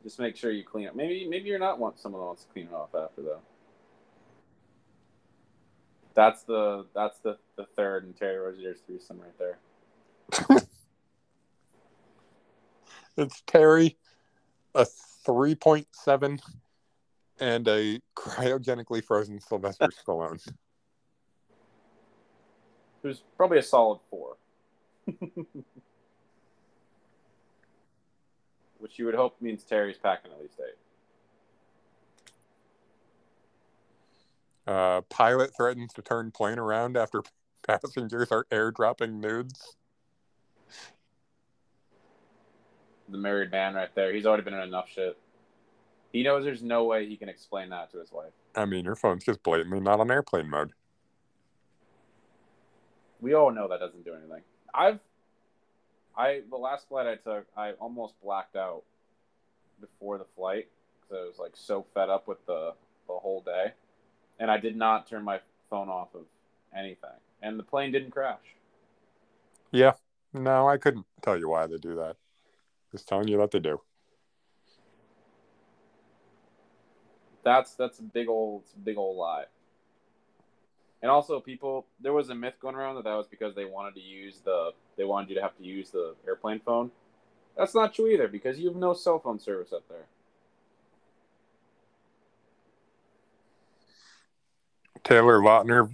Just 0.03 0.19
make 0.19 0.37
sure 0.37 0.51
you 0.51 0.65
clean 0.65 0.87
it. 0.87 0.97
Maybe 0.97 1.27
maybe 1.29 1.49
you're 1.49 1.59
not 1.59 1.79
want 1.79 1.99
someone 1.99 2.23
wants 2.23 2.45
to 2.45 2.53
clean 2.53 2.67
it 2.67 2.73
off 2.73 2.95
after 2.95 3.23
though. 3.23 3.41
That's 6.15 6.43
the 6.45 6.87
that's 6.95 7.19
the 7.19 7.37
the 7.57 7.67
third 7.77 8.05
and 8.05 8.17
Terry 8.17 8.39
Rozier's 8.39 8.79
threesome 8.87 9.21
right 9.21 9.39
there. 9.39 10.61
It's 13.21 13.43
Terry, 13.47 13.99
a 14.75 14.87
3.7, 15.27 16.41
and 17.39 17.69
a 17.69 18.01
cryogenically 18.17 19.05
frozen 19.05 19.41
Sylvester 19.41 19.89
Stallone. 19.89 20.41
Who's 23.03 23.23
probably 23.37 23.59
a 23.59 23.63
solid 23.63 24.01
four. 24.09 24.37
Which 28.79 28.99
you 28.99 29.05
would 29.07 29.15
hope 29.15 29.41
means 29.41 29.63
Terry's 29.65 29.99
packing 29.99 30.33
at 30.33 30.41
least 30.41 30.59
eight. 30.61 30.77
Uh, 34.67 35.01
pilot 35.03 35.55
threatens 35.57 35.93
to 35.95 36.03
turn 36.03 36.31
plane 36.31 36.59
around 36.59 36.97
after 36.97 37.23
passengers 37.67 38.31
are 38.31 38.45
airdropping 38.51 39.21
nudes. 39.21 39.77
The 43.09 43.19
married 43.19 43.51
man 43.51 43.75
right 43.75 43.93
there. 43.95 44.13
He's 44.13 44.27
already 44.27 44.45
been 44.45 44.55
in 44.55 44.61
enough 44.61 44.89
shit. 44.89 45.19
He 46.13 46.23
knows 46.23 46.45
there's 46.45 46.63
no 46.63 46.85
way 46.85 47.07
he 47.07 47.17
can 47.17 47.29
explain 47.29 47.71
that 47.71 47.91
to 47.93 47.99
his 47.99 48.13
wife. 48.13 48.33
I 48.55 48.65
mean, 48.65 48.85
your 48.85 48.97
phone's 48.97 49.25
just 49.25 49.43
blatantly 49.43 49.81
not 49.81 50.01
on 50.01 50.11
airplane 50.11 50.49
mode. 50.49 50.73
We 53.21 53.35
all 53.35 53.51
know 53.51 53.69
that 53.69 53.81
doesn't 53.81 54.05
do 54.05 54.15
anything. 54.15 54.43
I've, 54.75 55.01
I 56.17 56.43
the 56.49 56.57
last 56.57 56.89
flight 56.89 57.07
I 57.07 57.17
took, 57.17 57.47
I 57.57 57.73
almost 57.73 58.15
blacked 58.23 58.57
out 58.57 58.83
before 59.81 60.19
the 60.19 60.27
flight 60.37 60.69
because 61.01 61.17
I 61.17 61.27
was 61.27 61.39
like 61.39 61.53
so 61.55 61.87
fed 61.95 62.11
up 62.11 62.29
with 62.29 62.45
the 62.47 62.75
the 63.07 63.15
whole 63.15 63.43
day, 63.43 63.73
and 64.39 64.51
I 64.51 64.59
did 64.59 64.77
not 64.77 65.09
turn 65.09 65.25
my 65.25 65.41
phone 65.69 65.89
off 65.89 66.15
of 66.15 66.25
anything, 66.77 67.11
and 67.43 67.59
the 67.59 67.65
plane 67.65 67.93
didn't 67.93 68.11
crash. 68.11 68.39
Yeah, 69.73 69.93
no, 70.33 70.69
I 70.69 70.79
couldn't 70.79 71.07
tell 71.23 71.39
you 71.39 71.49
why 71.49 71.67
they 71.67 71.77
do 71.77 71.97
that. 71.97 72.17
Just 72.93 73.09
telling 73.09 73.29
you 73.29 73.39
that 73.39 73.51
they 73.51 73.61
do. 73.61 73.81
That's 77.43 77.75
that's 77.75 77.99
a 78.01 78.03
big 78.03 78.29
old 78.29 78.65
big 78.85 78.99
old 78.99 79.17
lie. 79.17 79.45
And 81.03 81.11
also, 81.11 81.41
people 81.41 81.87
there 82.01 82.13
was 82.13 82.29
a 82.29 82.35
myth 82.35 82.55
going 82.61 82.75
around 82.75 82.97
that 82.97 83.05
that 83.05 83.15
was 83.15 83.27
because 83.27 83.55
they 83.55 83.65
wanted 83.65 83.95
to 83.95 84.01
use 84.01 84.41
the 84.45 84.73
they 84.97 85.05
wanted 85.05 85.31
you 85.31 85.37
to 85.37 85.43
have 85.43 85.57
to 85.57 85.65
use 85.65 85.91
the 85.91 86.15
airplane 86.27 86.61
phone. 86.61 86.91
That's 87.57 87.75
not 87.75 87.95
true 87.95 88.09
either 88.09 88.29
because 88.29 88.59
you 88.59 88.69
have 88.69 88.77
no 88.77 88.93
cell 88.93 89.19
phone 89.19 89.39
service 89.39 89.73
up 89.73 89.89
there. 89.89 90.07
Taylor 95.03 95.41
Lautner 95.41 95.91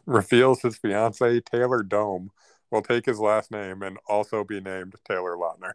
reveals 0.06 0.60
his 0.60 0.76
fiance 0.76 1.40
Taylor 1.40 1.82
Dome 1.82 2.30
will 2.70 2.82
take 2.82 3.06
his 3.06 3.18
last 3.18 3.50
name 3.50 3.82
and 3.82 3.96
also 4.06 4.44
be 4.44 4.60
named 4.60 4.94
Taylor 5.08 5.36
Lautner. 5.36 5.72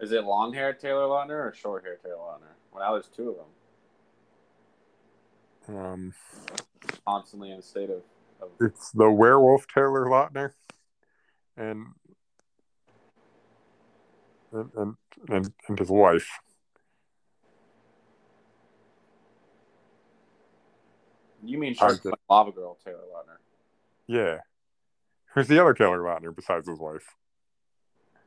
Is 0.00 0.12
it 0.12 0.24
long 0.24 0.54
hair 0.54 0.72
Taylor 0.72 1.02
Lautner 1.02 1.48
or 1.48 1.54
short 1.54 1.84
hair 1.84 1.96
Taylor 1.96 2.16
Lautner? 2.16 2.54
Well, 2.72 2.82
now 2.82 2.92
there's 2.92 3.08
two 3.08 3.30
of 3.30 3.36
them 3.36 3.46
Um, 5.68 6.12
constantly 7.06 7.50
in 7.50 7.58
a 7.58 7.62
state 7.62 7.90
of. 7.90 8.02
of 8.40 8.48
it's 8.60 8.90
the 8.90 9.10
werewolf 9.10 9.66
Taylor 9.66 10.06
Lautner, 10.06 10.52
and 11.56 11.86
and 14.52 14.96
and, 15.28 15.52
and, 15.68 15.78
his 15.78 15.90
wife. 15.90 16.28
you 21.42 21.58
mean 21.58 21.74
Shark 21.74 22.00
Okay. 22.04 22.16
Lava 22.28 22.52
Girl 22.52 22.78
Taylor 22.84 22.98
Lautner? 23.14 23.38
Yeah, 24.06 24.38
who's 25.34 25.48
the 25.48 25.60
other 25.60 25.74
Taylor 25.74 26.00
Lautner 26.00 26.34
besides 26.34 26.68
his 26.68 26.78
wife? 26.78 27.14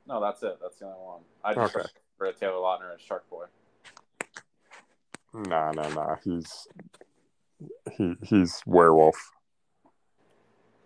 No, 0.07 0.21
that's 0.21 0.41
it. 0.43 0.57
That's 0.61 0.77
the 0.77 0.85
only 0.85 0.97
one. 0.99 1.21
I 1.43 1.53
just 1.53 1.75
Okay. 1.75 1.87
read 2.17 2.37
Taylor 2.37 2.53
Lautner 2.53 2.95
as 2.95 3.01
Shark 3.01 3.29
Boy. 3.29 3.45
Nah, 5.33 5.71
nah, 5.71 5.89
nah. 5.89 6.15
He's 6.23 6.67
he 7.93 8.15
he's 8.23 8.61
werewolf. 8.65 9.31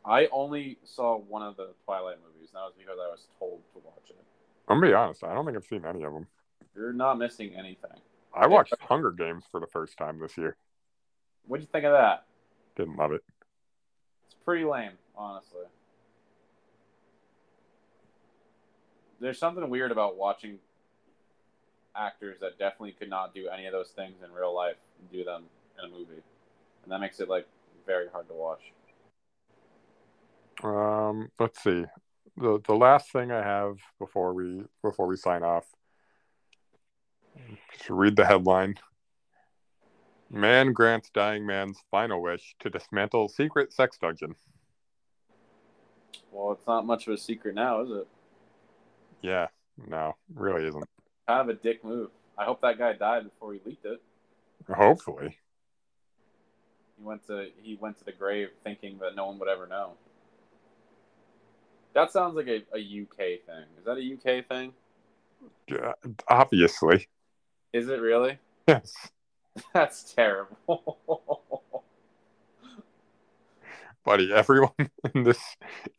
I 0.04 0.28
only 0.32 0.78
saw 0.84 1.18
one 1.18 1.44
of 1.44 1.58
the 1.58 1.70
Twilight 1.86 2.18
movies, 2.26 2.50
and 2.54 2.56
that 2.56 2.66
was 2.66 2.74
because 2.78 2.98
I 3.00 3.10
was 3.10 3.28
told 3.38 3.62
to 3.74 3.80
watch 3.86 4.10
it. 4.10 4.24
I'm 4.68 4.80
gonna 4.80 4.92
be 4.92 4.94
honest. 4.94 5.24
I 5.24 5.34
don't 5.34 5.46
think 5.46 5.58
I've 5.58 5.66
seen 5.66 5.86
any 5.86 6.04
of 6.04 6.14
them. 6.14 6.28
You're 6.76 6.94
not 6.94 7.18
missing 7.18 7.54
anything. 7.56 8.00
I 8.34 8.48
watched 8.48 8.74
Hunger 8.80 9.12
Games 9.12 9.44
for 9.52 9.60
the 9.60 9.68
first 9.68 9.98
time 9.98 10.20
this 10.20 10.38
year. 10.38 10.56
What'd 11.46 11.64
you 11.64 11.70
think 11.72 11.86
of 11.86 11.92
that? 11.92 12.26
Didn't 12.78 12.96
love 12.96 13.12
it. 13.12 13.24
It's 14.26 14.36
pretty 14.46 14.64
lame, 14.64 14.94
honestly. 15.16 15.66
There's 19.20 19.38
something 19.38 19.70
weird 19.70 19.92
about 19.92 20.18
watching 20.18 20.60
actors 21.96 22.40
that 22.40 22.58
definitely 22.58 22.94
could 22.94 23.10
not 23.10 23.36
do 23.36 23.50
any 23.50 23.66
of 23.66 23.74
those 23.74 23.90
things 23.90 24.16
in 24.24 24.32
real 24.32 24.56
life 24.56 24.78
and 25.00 25.12
do 25.12 25.24
them 25.24 25.44
in 25.78 25.90
a 25.90 25.94
movie. 25.94 26.24
And 26.84 26.92
that 26.92 27.00
makes 27.00 27.20
it 27.20 27.30
like 27.30 27.48
very 27.86 28.08
hard 28.12 28.28
to 28.28 28.34
watch. 28.34 28.62
Um, 30.64 31.32
let's 31.40 31.64
see. 31.64 31.86
the 32.38 32.62
The 32.66 32.76
last 32.76 33.12
thing 33.12 33.32
I 33.32 33.44
have 33.44 33.78
before 34.00 34.34
we 34.34 34.64
before 34.84 35.08
we 35.08 35.18
sign 35.18 35.44
off. 35.44 35.66
Just 37.74 37.90
read 37.90 38.16
the 38.16 38.26
headline. 38.26 38.76
Man 40.30 40.72
grants 40.72 41.10
dying 41.10 41.46
man's 41.46 41.80
final 41.90 42.22
wish 42.22 42.56
to 42.60 42.70
dismantle 42.70 43.30
secret 43.30 43.74
sex 43.74 43.98
dungeon. 43.98 44.36
Well, 46.32 46.54
it's 46.54 46.66
not 46.66 46.86
much 46.86 47.08
of 47.08 47.14
a 47.14 47.18
secret 47.18 47.56
now, 47.56 47.82
is 47.82 47.90
it? 47.92 48.08
Yeah, 49.22 49.48
no, 49.88 50.16
really 50.34 50.66
isn't. 50.68 50.86
Kind 51.28 51.50
of 51.50 51.50
a 51.50 51.60
dick 51.60 51.84
move. 51.84 52.10
I 52.38 52.46
hope 52.46 52.62
that 52.62 52.78
guy 52.78 52.94
died 52.94 53.26
before 53.26 53.54
he 53.54 53.60
leaked 53.66 53.86
it. 53.86 54.02
Hopefully. 54.70 55.38
He 56.98 57.04
went 57.04 57.26
to 57.28 57.48
he 57.62 57.76
went 57.80 57.98
to 58.00 58.06
the 58.06 58.12
grave 58.12 58.50
thinking 58.64 58.98
that 59.00 59.16
no 59.16 59.28
one 59.28 59.40
would 59.40 59.50
ever 59.50 59.68
know. 59.68 59.94
That 61.94 62.12
sounds 62.12 62.36
like 62.36 62.48
a, 62.48 62.64
a 62.74 63.02
UK 63.02 63.18
thing. 63.46 63.66
Is 63.78 63.86
that 63.86 63.98
a 63.98 64.14
UK 64.14 64.48
thing? 64.48 64.74
Yeah, 65.68 65.94
obviously. 66.28 67.08
Is 67.74 67.90
it 67.90 68.00
really? 68.00 68.38
Yes. 68.68 68.94
That's 69.74 70.14
terrible. 70.14 70.98
Buddy, 74.04 74.34
everyone 74.34 74.72
in 75.16 75.24
this 75.24 75.40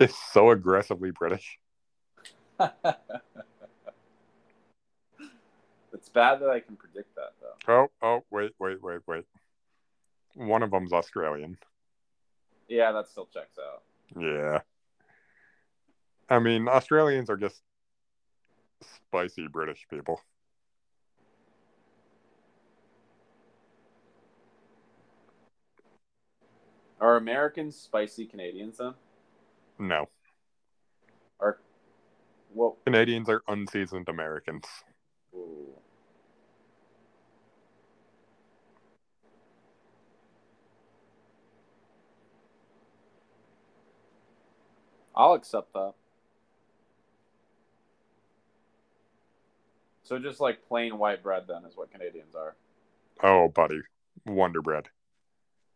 is 0.00 0.14
so 0.32 0.50
aggressively 0.50 1.10
British. 1.12 1.58
it's 5.92 6.08
bad 6.12 6.40
that 6.40 6.50
I 6.50 6.60
can 6.60 6.76
predict 6.76 7.14
that 7.14 7.32
though. 7.40 7.56
Oh, 7.72 7.88
oh, 8.02 8.24
wait, 8.30 8.52
wait, 8.58 8.82
wait, 8.82 9.00
wait. 9.06 9.24
One 10.34 10.62
of 10.62 10.70
them's 10.70 10.92
Australian. 10.92 11.58
Yeah, 12.68 12.92
that 12.92 13.08
still 13.08 13.26
checks 13.26 13.58
out. 13.58 13.82
Yeah. 14.18 14.60
I 16.28 16.38
mean, 16.38 16.68
Australians 16.68 17.28
are 17.28 17.36
just 17.36 17.62
spicy 18.82 19.48
British 19.48 19.86
people. 19.90 20.20
Are 27.00 27.16
Americans 27.16 27.76
spicy 27.76 28.26
Canadians 28.26 28.78
then? 28.78 28.94
No. 29.78 30.08
Are 31.40 31.58
well 32.54 32.78
Canadians 32.86 33.28
are 33.28 33.42
unseasoned 33.48 34.08
Americans. 34.08 34.64
ooh. 35.34 35.71
I'll 45.14 45.34
accept 45.34 45.72
that. 45.74 45.94
So 50.02 50.18
just 50.18 50.40
like 50.40 50.66
plain 50.66 50.98
white 50.98 51.22
bread 51.22 51.44
then 51.48 51.64
is 51.64 51.76
what 51.76 51.90
Canadians 51.90 52.34
are. 52.34 52.54
Oh, 53.22 53.48
buddy. 53.48 53.80
Wonder 54.26 54.60
bread. 54.60 54.88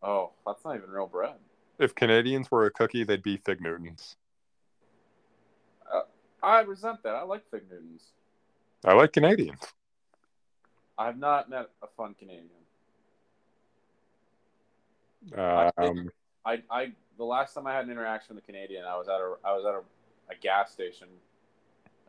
Oh, 0.03 0.31
that's 0.45 0.63
not 0.63 0.75
even 0.75 0.89
real 0.89 1.07
bread. 1.07 1.35
If 1.79 1.95
Canadians 1.95 2.51
were 2.51 2.65
a 2.65 2.71
cookie, 2.71 3.03
they'd 3.03 3.23
be 3.23 3.37
Fig 3.37 3.61
Newtons. 3.61 4.15
I 6.43 6.61
resent 6.61 7.01
that. 7.03 7.15
I 7.15 7.23
like 7.23 7.49
Fig 7.49 7.63
Newtons. 7.69 8.03
I 8.85 8.93
like 8.93 9.11
Canadians. 9.11 9.59
I 10.97 11.07
have 11.07 11.17
not 11.17 11.49
met 11.49 11.69
a 11.81 11.87
fun 11.87 12.15
Canadian. 12.17 12.49
Um, 15.35 16.11
I, 16.45 16.61
I 16.69 16.91
the 17.17 17.23
last 17.25 17.53
time 17.53 17.67
I 17.67 17.73
had 17.73 17.85
an 17.85 17.91
interaction 17.91 18.35
with 18.35 18.43
a 18.43 18.47
Canadian, 18.47 18.85
I 18.85 18.95
was 18.97 19.07
at 19.07 19.15
a 19.15 19.35
I 19.43 19.53
was 19.53 19.65
at 19.65 19.73
a, 19.73 19.81
a 20.31 20.39
gas 20.39 20.71
station 20.71 21.07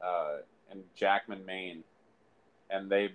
uh, 0.04 0.38
in 0.70 0.82
Jackman, 0.94 1.44
Maine, 1.44 1.82
and 2.70 2.90
they 2.90 3.12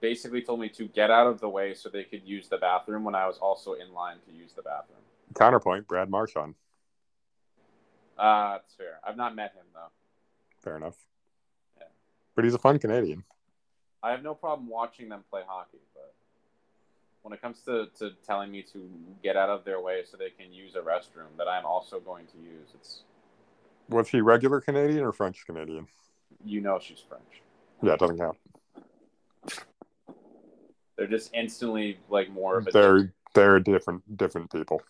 basically 0.00 0.42
told 0.42 0.60
me 0.60 0.68
to 0.68 0.88
get 0.88 1.10
out 1.10 1.26
of 1.26 1.40
the 1.40 1.48
way 1.48 1.74
so 1.74 1.88
they 1.88 2.04
could 2.04 2.22
use 2.24 2.48
the 2.48 2.58
bathroom 2.58 3.04
when 3.04 3.14
I 3.14 3.26
was 3.26 3.38
also 3.38 3.74
in 3.74 3.92
line 3.92 4.16
to 4.26 4.32
use 4.32 4.52
the 4.52 4.62
bathroom. 4.62 4.98
counterpoint, 5.34 5.86
Brad 5.86 6.10
Marchand. 6.10 6.54
Uh, 8.18 8.52
that's 8.52 8.74
fair. 8.74 9.00
I've 9.06 9.16
not 9.16 9.34
met 9.34 9.52
him 9.52 9.64
though. 9.72 9.90
Fair 10.62 10.76
enough. 10.76 10.96
Yeah. 11.78 11.86
But 12.34 12.44
he's 12.44 12.54
a 12.54 12.58
fun 12.58 12.78
Canadian. 12.78 13.24
I 14.02 14.10
have 14.10 14.22
no 14.22 14.34
problem 14.34 14.68
watching 14.68 15.08
them 15.08 15.24
play 15.30 15.42
hockey, 15.46 15.78
when 17.22 17.32
it 17.32 17.40
comes 17.40 17.60
to, 17.62 17.86
to 17.98 18.10
telling 18.26 18.50
me 18.50 18.62
to 18.72 18.90
get 19.22 19.36
out 19.36 19.48
of 19.48 19.64
their 19.64 19.80
way 19.80 20.02
so 20.10 20.16
they 20.16 20.30
can 20.30 20.52
use 20.52 20.74
a 20.74 20.80
restroom 20.80 21.36
that 21.38 21.48
I'm 21.48 21.64
also 21.64 22.00
going 22.00 22.26
to 22.26 22.38
use, 22.38 22.68
it's 22.74 23.02
Was 23.88 24.08
he 24.08 24.20
regular 24.20 24.60
Canadian 24.60 25.04
or 25.04 25.12
French 25.12 25.44
Canadian? 25.46 25.86
you 26.44 26.60
know 26.60 26.78
she's 26.80 26.98
French. 26.98 27.22
Yeah, 27.82 27.92
it 27.94 28.00
doesn't 28.00 28.18
count. 28.18 28.36
They're 30.96 31.06
just 31.06 31.32
instantly 31.34 31.98
like 32.08 32.30
more 32.30 32.58
of 32.58 32.66
a. 32.66 32.70
They're 32.70 33.12
they're 33.34 33.60
different 33.60 34.16
different 34.16 34.50
people. 34.52 34.82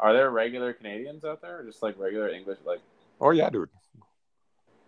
Are 0.00 0.12
there 0.12 0.30
regular 0.30 0.72
Canadians 0.72 1.24
out 1.24 1.40
there, 1.42 1.60
or 1.60 1.64
just 1.64 1.82
like 1.82 1.98
regular 1.98 2.28
English? 2.28 2.58
Like, 2.64 2.80
Oh 3.20 3.30
yeah, 3.30 3.50
dude. 3.50 3.68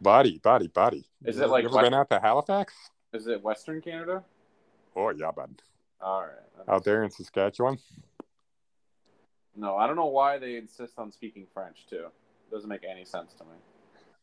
Body, 0.01 0.39
body, 0.43 0.69
body. 0.69 1.05
Is 1.25 1.37
You 1.37 1.45
it 1.45 1.49
like 1.49 1.65
ever 1.65 1.75
West- 1.75 1.85
been 1.85 1.95
out 1.95 2.11
to 2.11 2.21
Halifax? 2.21 2.75
is 3.13 3.27
it 3.27 3.43
Western 3.43 3.81
Canada? 3.81 4.23
Oh 5.01 5.11
yeah, 5.17 5.31
bud. 5.31 5.63
All 6.03 6.23
right. 6.23 6.69
Out 6.69 6.85
there 6.85 7.03
in 7.03 7.11
Saskatchewan. 7.11 7.79
No, 9.57 9.77
I 9.77 9.87
don't 9.87 9.97
know 9.97 10.07
why 10.07 10.39
they 10.39 10.57
insist 10.57 10.99
on 10.99 11.11
speaking 11.11 11.47
French 11.53 11.87
too. 11.89 12.07
It 12.07 12.51
doesn't 12.53 12.69
make 12.69 12.85
any 12.85 13.05
sense 13.05 13.33
to 13.35 13.45
me. 13.45 13.53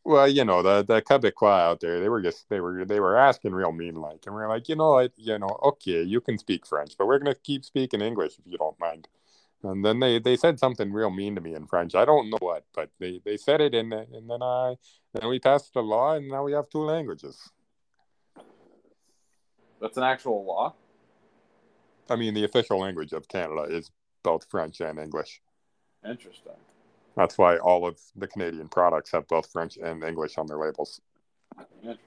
Well, 0.04 0.28
you 0.28 0.44
know 0.44 0.62
the 0.62 0.84
the 0.84 1.02
Quebecois 1.02 1.60
out 1.60 1.80
there, 1.80 1.98
they 2.00 2.08
were 2.08 2.22
just 2.22 2.48
they 2.48 2.60
were 2.60 2.84
they 2.84 3.00
were 3.00 3.16
asking 3.16 3.52
real 3.52 3.72
mean 3.72 3.96
like, 3.96 4.20
and 4.26 4.34
we 4.36 4.40
are 4.40 4.48
like, 4.48 4.68
you 4.68 4.76
know 4.76 4.92
what, 4.92 5.12
you 5.16 5.36
know, 5.38 5.58
okay, 5.64 6.02
you 6.02 6.20
can 6.20 6.38
speak 6.38 6.64
French, 6.64 6.92
but 6.96 7.06
we're 7.06 7.18
gonna 7.18 7.34
keep 7.34 7.64
speaking 7.64 8.00
English 8.00 8.38
if 8.38 8.46
you 8.46 8.56
don't 8.56 8.78
mind. 8.78 9.08
And 9.64 9.84
then 9.84 9.98
they 9.98 10.20
they 10.20 10.36
said 10.36 10.60
something 10.60 10.92
real 10.92 11.10
mean 11.10 11.34
to 11.34 11.40
me 11.40 11.54
in 11.54 11.66
French. 11.66 11.96
I 11.96 12.04
don't 12.04 12.30
know 12.30 12.38
what, 12.40 12.64
but 12.72 12.90
they 13.00 13.20
they 13.24 13.36
said 13.36 13.60
it, 13.60 13.74
and 13.74 13.92
and 13.92 14.30
then 14.30 14.42
I 14.42 14.76
then 15.12 15.28
we 15.28 15.40
passed 15.40 15.74
the 15.74 15.82
law, 15.82 16.14
and 16.14 16.28
now 16.28 16.44
we 16.44 16.52
have 16.52 16.68
two 16.70 16.84
languages. 16.84 17.50
That's 19.80 19.96
an 19.96 20.02
actual 20.02 20.44
law. 20.44 20.74
I 22.10 22.16
mean, 22.16 22.34
the 22.34 22.44
official 22.44 22.78
language 22.78 23.12
of 23.12 23.28
Canada 23.28 23.62
is 23.62 23.90
both 24.22 24.46
French 24.50 24.80
and 24.80 24.98
English. 24.98 25.40
Interesting. 26.08 26.52
That's 27.16 27.36
why 27.36 27.58
all 27.58 27.86
of 27.86 27.98
the 28.16 28.26
Canadian 28.26 28.68
products 28.68 29.10
have 29.12 29.26
both 29.28 29.50
French 29.50 29.76
and 29.76 30.02
English 30.04 30.38
on 30.38 30.46
their 30.46 30.58
labels. 30.58 31.00
Interesting. 31.82 31.98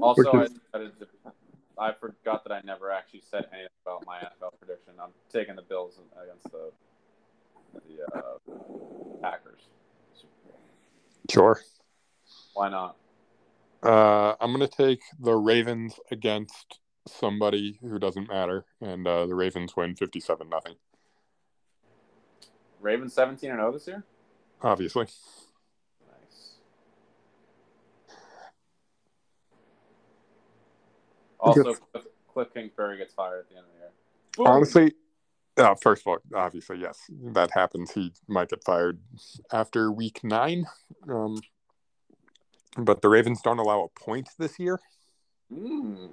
Also, 0.00 0.32
I, 0.32 0.38
Which 0.38 0.52
to, 0.72 1.06
I 1.78 1.92
forgot 1.92 2.42
that 2.44 2.52
I 2.52 2.60
never 2.64 2.90
actually 2.90 3.22
said 3.30 3.46
anything 3.52 3.68
about 3.84 4.06
my 4.06 4.18
NFL 4.18 4.58
prediction. 4.58 4.94
I'm 5.00 5.10
taking 5.30 5.56
the 5.56 5.62
Bills 5.62 6.00
against 6.22 6.50
the 6.50 6.70
the 7.74 8.18
uh, 8.18 9.20
Packers. 9.22 9.60
Sure. 11.30 11.60
Why 12.54 12.68
not? 12.68 12.96
Uh, 13.82 14.34
I'm 14.40 14.52
going 14.52 14.68
to 14.68 14.76
take 14.76 15.00
the 15.18 15.34
Ravens 15.34 15.98
against 16.10 16.80
somebody 17.06 17.78
who 17.80 17.98
doesn't 17.98 18.28
matter, 18.28 18.64
and 18.80 19.06
uh, 19.06 19.26
the 19.26 19.34
Ravens 19.34 19.76
win 19.76 19.94
57 19.94 20.48
nothing. 20.48 20.74
Ravens 22.80 23.14
17 23.14 23.50
and 23.50 23.58
0 23.58 23.72
this 23.72 23.86
year. 23.86 24.04
Obviously, 24.62 25.04
Nice. 25.04 26.56
Also, 31.38 31.74
Cliff, 31.74 32.04
Kliff 32.34 32.54
Kingsbury 32.54 32.98
gets 32.98 33.14
fired 33.14 33.40
at 33.40 33.48
the 33.48 33.56
end 33.56 33.64
of 33.66 33.72
the 33.72 33.78
year. 33.78 33.90
Boom. 34.36 34.46
honestly, 34.46 34.92
uh, 35.60 35.74
first 35.74 36.02
of 36.02 36.06
all, 36.08 36.18
obviously, 36.34 36.78
yes, 36.78 36.98
that 37.32 37.50
happens. 37.52 37.92
He 37.92 38.12
might 38.28 38.48
get 38.48 38.64
fired 38.64 38.98
after 39.52 39.90
week 39.92 40.20
nine. 40.24 40.66
Um, 41.08 41.36
but 42.76 43.02
the 43.02 43.08
Ravens 43.08 43.40
don't 43.42 43.58
allow 43.58 43.82
a 43.82 43.88
point 44.00 44.28
this 44.38 44.58
year, 44.58 44.78
Mm. 45.52 46.10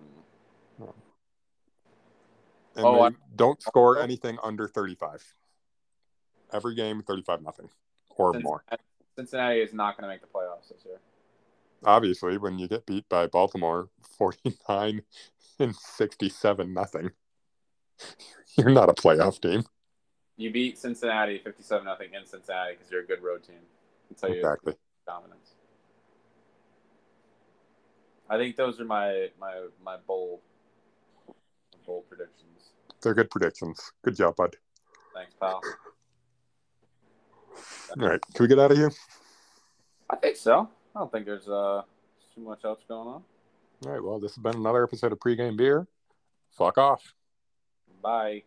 and 2.75 2.85
Oh, 2.85 2.95
they 2.95 3.01
I- 3.01 3.15
don't 3.35 3.61
score 3.61 3.97
anything 3.99 4.37
under 4.43 4.67
35. 4.67 5.33
Every 6.51 6.75
game, 6.75 7.01
35 7.03 7.41
nothing 7.41 7.69
or 8.15 8.33
more. 8.33 8.63
Cincinnati, 8.69 8.83
Cincinnati 9.15 9.61
is 9.61 9.73
not 9.73 9.97
going 9.97 10.03
to 10.03 10.07
make 10.13 10.21
the 10.21 10.27
playoffs 10.27 10.69
this 10.69 10.83
year. 10.85 10.99
obviously 11.85 12.39
when 12.39 12.57
you 12.57 12.67
get 12.67 12.87
beat 12.87 13.07
by 13.07 13.27
Baltimore 13.27 13.89
49 14.17 15.03
and 15.59 15.75
67 15.75 16.73
nothing 16.73 17.11
you're 18.57 18.69
not 18.69 18.89
a 18.89 18.93
playoff 18.93 19.39
team 19.41 19.63
You 20.37 20.51
beat 20.51 20.77
Cincinnati 20.77 21.39
57 21.39 21.85
nothing 21.85 22.13
in 22.13 22.25
Cincinnati 22.25 22.73
because 22.75 22.91
you're 22.91 23.01
a 23.01 23.05
good 23.05 23.21
road 23.23 23.43
team. 23.43 23.55
I'll 24.11 24.17
tell 24.17 24.29
you 24.29 24.37
exactly 24.37 24.73
dominance. 25.05 25.55
I 28.29 28.37
think 28.37 28.55
those 28.55 28.79
are 28.79 28.85
my 28.85 29.29
my 29.39 29.67
my 29.83 29.97
bold 30.05 30.39
bold 31.85 32.07
predictions. 32.09 32.71
they're 33.01 33.13
good 33.13 33.29
predictions 33.29 33.91
good 34.03 34.15
job 34.15 34.35
bud 34.35 34.55
Thanks, 35.13 35.33
pal. 35.39 35.61
all 37.99 38.07
right 38.09 38.19
can 38.33 38.43
we 38.43 38.47
get 38.47 38.59
out 38.59 38.71
of 38.71 38.77
here 38.77 38.91
I 40.09 40.15
think 40.17 40.37
so. 40.37 40.69
I 40.95 40.99
don't 40.99 41.11
think 41.11 41.25
there's 41.25 41.47
uh 41.49 41.81
too 42.33 42.41
much 42.41 42.63
else 42.63 42.79
going 42.87 43.07
on. 43.09 43.23
All 43.85 43.91
right. 43.91 44.01
Well, 44.01 44.19
this 44.19 44.35
has 44.35 44.41
been 44.41 44.55
another 44.55 44.83
episode 44.83 45.11
of 45.11 45.19
Pregame 45.19 45.57
Beer. 45.57 45.85
Fuck 46.57 46.77
off. 46.77 47.13
Bye. 48.01 48.43